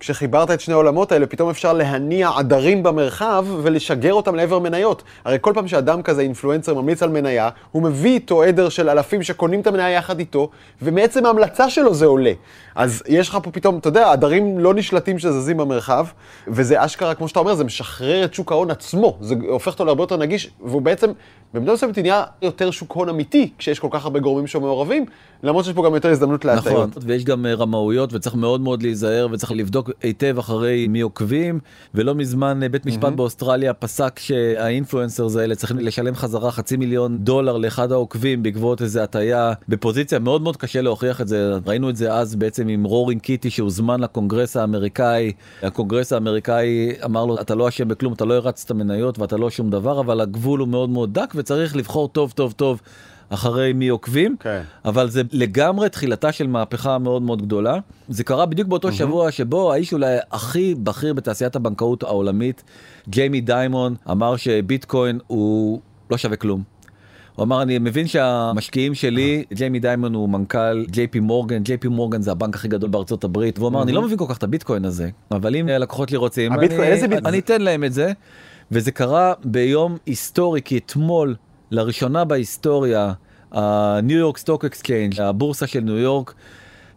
כשחיברת 0.00 0.50
את 0.50 0.60
שני 0.60 0.74
העולמות 0.74 1.12
האלה, 1.12 1.26
פתאום 1.26 1.50
אפשר 1.50 1.72
להניע 1.72 2.30
עדרים 2.36 2.82
במרחב 2.82 3.46
ולשגר 3.62 4.14
אותם 4.14 4.34
לעבר 4.34 4.58
מניות. 4.58 5.02
הרי 5.24 5.38
כל 5.40 5.52
פעם 5.54 5.68
שאדם 5.68 6.02
כזה, 6.02 6.22
אינפלואנסר, 6.22 6.74
ממליץ 6.74 7.02
על 7.02 7.08
מניה, 7.08 7.48
הוא 7.72 7.82
מביא 7.82 8.14
איתו 8.14 8.42
עדר 8.42 8.68
של 8.68 8.88
אלפים 8.88 9.22
שקונים 9.22 9.60
את 9.60 9.66
המניה 9.66 9.90
יחד 9.90 10.18
איתו, 10.18 10.50
ומעצם 10.82 11.26
ההמלצה 11.26 11.70
שלו 11.70 11.94
זה 11.94 12.06
עולה. 12.06 12.32
אז 12.74 13.02
יש 13.08 13.28
לך 13.28 13.38
פה 13.42 13.50
פתאום, 13.50 13.78
אתה 13.78 13.88
יודע, 13.88 14.12
עדרים 14.12 14.58
לא 14.58 14.74
נשלטים 14.74 15.18
שזזים 15.18 15.56
במרחב, 15.56 16.06
וזה 16.48 16.84
אשכרה, 16.84 17.14
כמו 17.14 17.28
שאתה 17.28 17.40
אומר, 17.40 17.54
זה 17.54 17.64
משחרר 17.64 18.24
את 18.24 18.34
שוק 18.34 18.52
ההון 18.52 18.70
עצמו. 18.70 19.16
זה 19.20 19.34
הופך 19.48 19.72
אותו 19.72 19.84
להרבה 19.84 20.02
יותר 20.02 20.16
נגיש, 20.16 20.50
והוא 20.64 20.82
בעצם, 20.82 21.10
במידה 21.54 21.72
מסוימת 21.72 21.98
נהיה 21.98 22.24
יותר 22.42 22.70
שוק 22.70 22.92
הון 22.92 23.08
אמיתי, 23.08 23.50
כשיש 23.58 23.78
כל 23.78 23.88
כך 23.90 24.04
הרבה 24.04 24.20
גורמים 24.20 24.46
שמעורבים, 24.46 25.04
למרות 25.42 25.64
שיש 25.64 25.74
פה 25.74 25.84
גם 25.84 25.94
יותר 25.94 26.10
הזדמנות 26.10 26.44
להטעיות. 26.44 26.88
נכון, 26.90 27.02
ויש 27.06 27.24
גם 27.24 27.46
אה, 27.46 27.54
רמאויות, 27.54 28.14
וצריך 28.14 28.34
מאוד 28.34 28.60
מאוד 28.60 28.82
להיזהר, 28.82 29.28
וצריך 29.32 29.52
לבדוק 29.52 29.89
היטב 30.02 30.38
אחרי 30.38 30.88
מי 30.88 31.00
עוקבים, 31.00 31.60
ולא 31.94 32.14
מזמן 32.14 32.62
אה, 32.62 32.68
בית 32.68 32.86
משפט 32.86 33.04
mm-hmm. 33.04 33.10
באוסטרליה 33.10 33.74
פסק 33.74 34.18
שה 34.18 34.43
influencers 34.43 35.36
האלה 35.36 35.54
צריכים 35.54 35.78
לשלם 35.78 36.14
חזרה 36.14 36.50
חצי 36.50 36.76
מיליון 36.76 37.18
דולר 37.18 37.56
לאחד 37.56 37.92
העוקבים 37.92 38.42
בעקבות 38.42 38.82
איזה 38.82 39.02
הטיה 39.02 39.52
בפוזיציה 39.68 40.18
מאוד 40.18 40.42
מאוד 40.42 40.56
קשה 40.56 40.80
להוכיח 40.80 41.20
את 41.20 41.28
זה, 41.28 41.52
ראינו 41.66 41.90
את 41.90 41.96
זה 41.96 42.12
אז 42.14 42.36
בעצם 42.36 42.68
עם 42.68 42.84
רורינג 42.84 43.20
קיטי 43.20 43.50
שהוזמן 43.50 44.00
לקונגרס 44.00 44.56
האמריקאי, 44.56 45.32
הקונגרס 45.62 46.12
האמריקאי 46.12 46.92
אמר 47.04 47.26
לו 47.26 47.40
אתה 47.40 47.54
לא 47.54 47.68
אשם 47.68 47.88
בכלום, 47.88 48.12
אתה 48.12 48.24
לא 48.24 48.34
הרצת 48.34 48.72
מניות 48.72 49.18
ואתה 49.18 49.36
לא 49.36 49.50
שום 49.50 49.70
דבר, 49.70 50.00
אבל 50.00 50.20
הגבול 50.20 50.60
הוא 50.60 50.68
מאוד 50.68 50.90
מאוד 50.90 51.14
דק 51.14 51.32
וצריך 51.36 51.76
לבחור 51.76 52.08
טוב 52.08 52.32
טוב 52.32 52.52
טוב. 52.52 52.80
אחרי 53.30 53.72
מי 53.72 53.88
עוקבים, 53.88 54.36
okay. 54.40 54.42
כן. 54.42 54.62
אבל 54.84 55.10
זה 55.10 55.22
לגמרי 55.32 55.88
תחילתה 55.88 56.32
של 56.32 56.46
מהפכה 56.46 56.98
מאוד 56.98 57.22
מאוד 57.22 57.42
גדולה. 57.42 57.78
זה 58.08 58.24
קרה 58.24 58.46
בדיוק 58.46 58.68
באותו 58.68 58.88
mm-hmm. 58.88 58.92
שבוע 58.92 59.30
שבו 59.30 59.72
האיש 59.72 59.92
אולי 59.92 60.16
הכי 60.32 60.74
בכיר 60.74 61.12
בתעשיית 61.12 61.56
הבנקאות 61.56 62.02
העולמית, 62.02 62.62
ג'יימי 63.08 63.40
דיימון, 63.40 63.94
אמר 64.10 64.36
שביטקוין 64.36 65.18
הוא 65.26 65.80
לא 66.10 66.16
שווה 66.16 66.36
כלום. 66.36 66.62
הוא 67.36 67.44
אמר 67.44 67.62
אני 67.62 67.78
מבין 67.78 68.06
שהמשקיעים 68.06 68.94
שלי 68.94 69.44
ג'יימי 69.54 69.80
דיימון 69.80 70.14
הוא 70.14 70.28
מנכ"ל 70.28 70.84
ג'יי 70.90 71.06
פי 71.06 71.20
מורגן 71.20 71.62
ג'יי 71.62 71.76
פי 71.76 71.88
מורגן 71.88 72.22
זה 72.22 72.30
הבנק 72.30 72.54
הכי 72.54 72.68
גדול 72.68 72.90
בארצות 72.90 73.24
הברית 73.24 73.58
והוא 73.58 73.68
אמר 73.68 73.82
אני 73.82 73.92
לא 73.92 74.02
מבין 74.02 74.18
כל 74.18 74.24
כך 74.28 74.38
את 74.38 74.42
הביטקוין 74.42 74.84
הזה 74.84 75.10
אבל 75.30 75.56
אם 75.56 75.68
לקוחותיי 75.68 76.16
רוצים 76.16 76.52
אני 77.24 77.38
אתן 77.38 77.60
להם 77.62 77.84
את 77.84 77.92
זה 77.92 78.12
וזה 78.72 78.90
קרה 78.90 79.32
ביום 79.44 79.96
היסטורי 80.06 80.62
כי 80.62 80.78
אתמול 80.78 81.34
לראשונה 81.70 82.24
בהיסטוריה, 82.24 83.12
ה 83.52 83.69
New 83.69 84.18
York 84.18 84.38
Stock 84.38 84.64
Exchange, 84.64 85.20
הבורסה 85.20 85.66
של 85.66 85.80
ניו 85.80 85.98
יורק, 85.98 86.34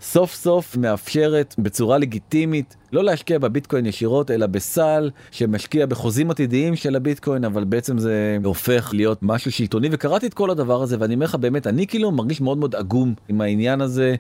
סוף 0.03 0.33
סוף 0.33 0.77
מאפשרת 0.77 1.55
בצורה 1.57 1.97
לגיטימית 1.97 2.75
לא 2.93 3.03
להשקיע 3.03 3.39
בביטקוין 3.39 3.86
ישירות 3.86 4.31
אלא 4.31 4.47
בסל 4.47 5.09
שמשקיע 5.31 5.86
בחוזים 5.86 6.31
עתידיים 6.31 6.75
של 6.75 6.95
הביטקוין 6.95 7.45
אבל 7.45 7.63
בעצם 7.63 7.97
זה 7.97 8.38
הופך 8.43 8.89
להיות 8.93 9.19
משהו 9.21 9.51
שלטוני 9.51 9.89
וקראתי 9.91 10.27
את 10.27 10.33
כל 10.33 10.49
הדבר 10.49 10.81
הזה 10.81 10.97
ואני 10.99 11.13
אומר 11.13 11.25
לך 11.25 11.36
באמת 11.36 11.67
אני 11.67 11.88
כאילו 11.88 12.12
מרגיש 12.12 12.41
מאוד 12.41 12.57
מאוד 12.57 12.75
עגום 12.75 13.13
עם 13.29 13.41
העניין 13.41 13.81
הזה. 13.81 14.15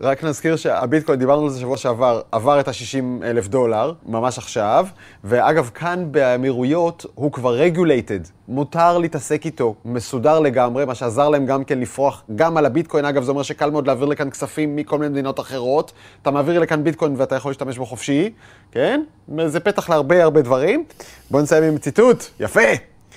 רק 0.00 0.24
נזכיר 0.24 0.56
שהביטקוין 0.56 1.18
דיברנו 1.18 1.44
על 1.44 1.50
זה 1.50 1.60
שבוע 1.60 1.76
שעבר 1.76 2.20
עבר 2.32 2.60
את 2.60 2.68
ה-60 2.68 3.24
אלף 3.24 3.48
דולר 3.48 3.92
ממש 4.06 4.38
עכשיו 4.38 4.86
ואגב 5.24 5.70
כאן 5.74 6.06
באמירויות 6.10 7.06
הוא 7.14 7.32
כבר 7.32 7.54
רגולייטד 7.54 8.20
מותר 8.48 8.98
להתעסק 8.98 9.46
איתו 9.46 9.74
מסודר 9.84 10.40
לגמרי 10.40 10.84
מה 10.84 10.94
שעזר 10.94 11.28
להם 11.28 11.46
גם 11.46 11.64
כן 11.64 11.80
לפרוח 11.80 12.22
גם 12.36 12.56
על 12.56 12.66
הביטקוין 12.66 13.04
אגב 13.04 13.22
זה 13.22 13.30
אומר 13.30 13.42
שקל 13.42 13.70
מאוד 13.70 13.86
להעביר 13.86 14.06
לכאן 14.06 14.30
כספים 14.30 14.76
מכל 14.76 14.98
מיני 14.98 15.10
מדינות 15.10 15.40
אחרות 15.40 15.92
אתה 16.22 16.30
מעביר 16.30 16.60
לכאן 16.60 16.84
ביטקוין 16.84 17.14
ואתה 17.16 17.34
יכול 17.34 17.50
להשתמש 17.50 17.78
בו 17.78 17.86
חופשי 17.86 18.30
כן? 18.72 19.00
זה 19.46 19.60
פתח 19.60 19.90
להרבה 19.90 20.22
הרבה 20.22 20.42
דברים. 20.42 20.84
בואו 21.30 21.42
נסיים 21.42 21.64
עם 21.64 21.78
ציטוט, 21.78 22.24
יפה. 22.40 22.60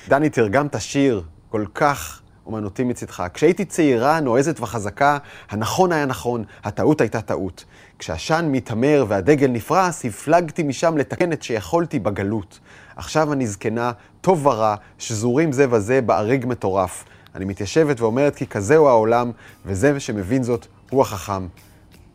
דני, 0.08 0.30
תרגמת 0.30 0.76
שיר 0.80 1.22
כל 1.50 1.66
כך 1.76 2.22
אומנותי 2.48 2.84
מצדך. 2.84 3.24
כשהייתי 3.34 3.66
צעירה, 3.66 4.20
נועזת 4.20 4.60
וחזקה, 4.60 5.18
הנכון 5.50 5.92
היה 5.92 6.06
נכון, 6.06 6.44
הטעות 6.64 7.02
הייתה 7.02 7.22
טעות. 7.22 7.66
כשעשן 8.00 8.50
מתעמר 8.52 9.06
והדגל 9.08 9.48
נפרס, 9.48 10.06
הפלגתי 10.06 10.64
משם 10.64 10.98
לתקן 10.98 11.34
את 11.34 11.44
שיכולתי 11.44 12.00
בגלות. 12.00 12.60
עכשיו 12.96 13.34
אני 13.34 13.48
זקנה, 13.48 13.92
טוב 14.22 14.46
ורע, 14.46 14.76
שזורים 14.98 15.52
זה 15.52 15.66
וזה 15.72 16.02
באריג 16.02 16.46
מטורף. 16.46 17.04
אני 17.36 17.46
מתיישבת 17.46 18.02
ואומרת 18.02 18.36
כי 18.36 18.48
כזהו 18.48 18.88
העולם, 18.88 19.32
וזה 19.66 20.00
שמבין 20.00 20.44
זאת 20.44 20.68
הוא 20.90 21.02
החכם. 21.02 21.48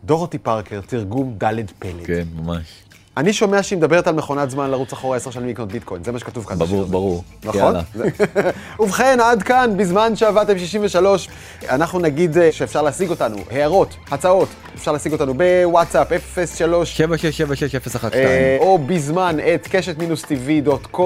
דורותי 0.05 0.39
פארקר, 0.39 0.81
תרגום 0.81 1.37
ד' 1.39 1.71
פלד. 1.79 2.07
כן, 2.07 2.25
ממש. 2.37 2.83
אני 3.17 3.33
שומע 3.33 3.63
שהיא 3.63 3.79
מדברת 3.79 4.07
על 4.07 4.15
מכונת 4.15 4.51
זמן 4.51 4.71
לרוץ 4.71 4.93
אחורה 4.93 5.17
עשר 5.17 5.31
שנים 5.31 5.49
לקנות 5.49 5.73
ביטקוין, 5.73 6.05
זה 6.05 6.13
מה 6.13 6.19
שכתוב 6.19 6.45
כאן. 6.45 6.59
ברור. 6.59 6.85
ברור. 6.85 7.25
נכון? 7.45 7.75
ובכן, 8.81 9.19
עד 9.21 9.43
כאן, 9.43 9.77
בזמן 9.77 10.17
שעבדתם 10.17 10.59
63, 10.59 11.29
אנחנו 11.69 11.99
נגיד 11.99 12.39
אה, 12.39 12.53
שאפשר 12.53 12.83
להשיג 12.83 13.11
אותנו, 13.11 13.37
הערות, 13.51 13.97
הצעות, 14.11 14.49
אפשר 14.75 14.93
להשיג 14.93 15.13
אותנו 15.13 15.35
בוואטסאפ 15.35 16.09
03 16.47 17.01
7676012. 17.01 18.15
אה, 18.15 18.57
או 18.61 18.79
בזמן 18.79 19.37
את 19.55 19.69
קשת-tv.com, 19.71 21.01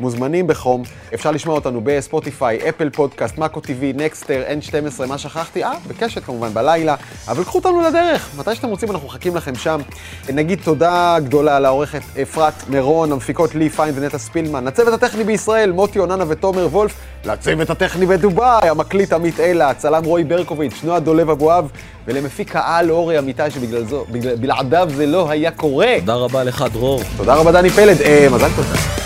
מוזמנים 0.00 0.46
בחום. 0.46 0.82
אפשר 1.14 1.30
לשמוע 1.30 1.54
אותנו 1.54 1.80
בספוטיפיי, 1.84 2.68
אפל 2.68 2.90
פודקאסט, 2.90 3.38
מאקו 3.38 3.60
TV, 3.60 3.96
נקסטר, 3.96 4.42
N12, 4.48 5.06
מה 5.06 5.18
שכחתי? 5.18 5.64
אה, 5.64 5.72
בקשת 5.88 6.24
כמובן, 6.24 6.54
בלילה. 6.54 6.94
אבל 7.28 7.44
קחו 7.44 7.58
אותנו 7.58 7.80
לדרך, 7.80 8.30
מתי 8.38 8.54
שאתם 8.54 8.68
רוצים 8.68 8.90
אנחנו 8.90 9.06
מחכים 9.06 9.36
לכם 9.36 9.54
שם. 9.54 9.80
נגיד 10.28 10.58
תודה 10.64 11.16
גדולה 11.42 11.60
לעורכת 11.60 12.00
אפרת 12.22 12.68
מירון, 12.68 13.12
המפיקות 13.12 13.54
לי 13.54 13.70
פיין 13.70 13.94
ונטע 13.96 14.18
ספילמן, 14.18 14.64
לצוות 14.64 14.94
הטכני 14.94 15.24
בישראל, 15.24 15.72
מוטי 15.72 15.98
אוננה 15.98 16.24
ותומר 16.28 16.68
וולף, 16.70 16.94
לצוות 17.24 17.70
הטכני 17.70 18.06
בדובאי, 18.06 18.68
המקליט 18.68 19.12
עמית 19.12 19.40
אלה, 19.40 19.70
הצלם 19.70 20.04
רועי 20.04 20.24
ברקוביץ', 20.24 20.80
נועה 20.84 21.00
דולב 21.00 21.30
אבואב, 21.30 21.70
ולמפיק 22.06 22.56
העל 22.56 22.90
אורי 22.90 23.18
אמיתי 23.18 23.42
שבלעדיו 23.50 24.88
זה 24.96 25.06
לא 25.06 25.30
היה 25.30 25.50
קורה. 25.50 25.94
תודה 26.00 26.14
רבה 26.14 26.44
לך, 26.44 26.64
דרור. 26.72 27.00
תודה 27.16 27.34
רבה 27.34 27.52
דני 27.52 27.70
פלד, 27.70 28.00
אה, 28.02 28.28
מזל 28.30 28.48
טוב. 28.56 29.01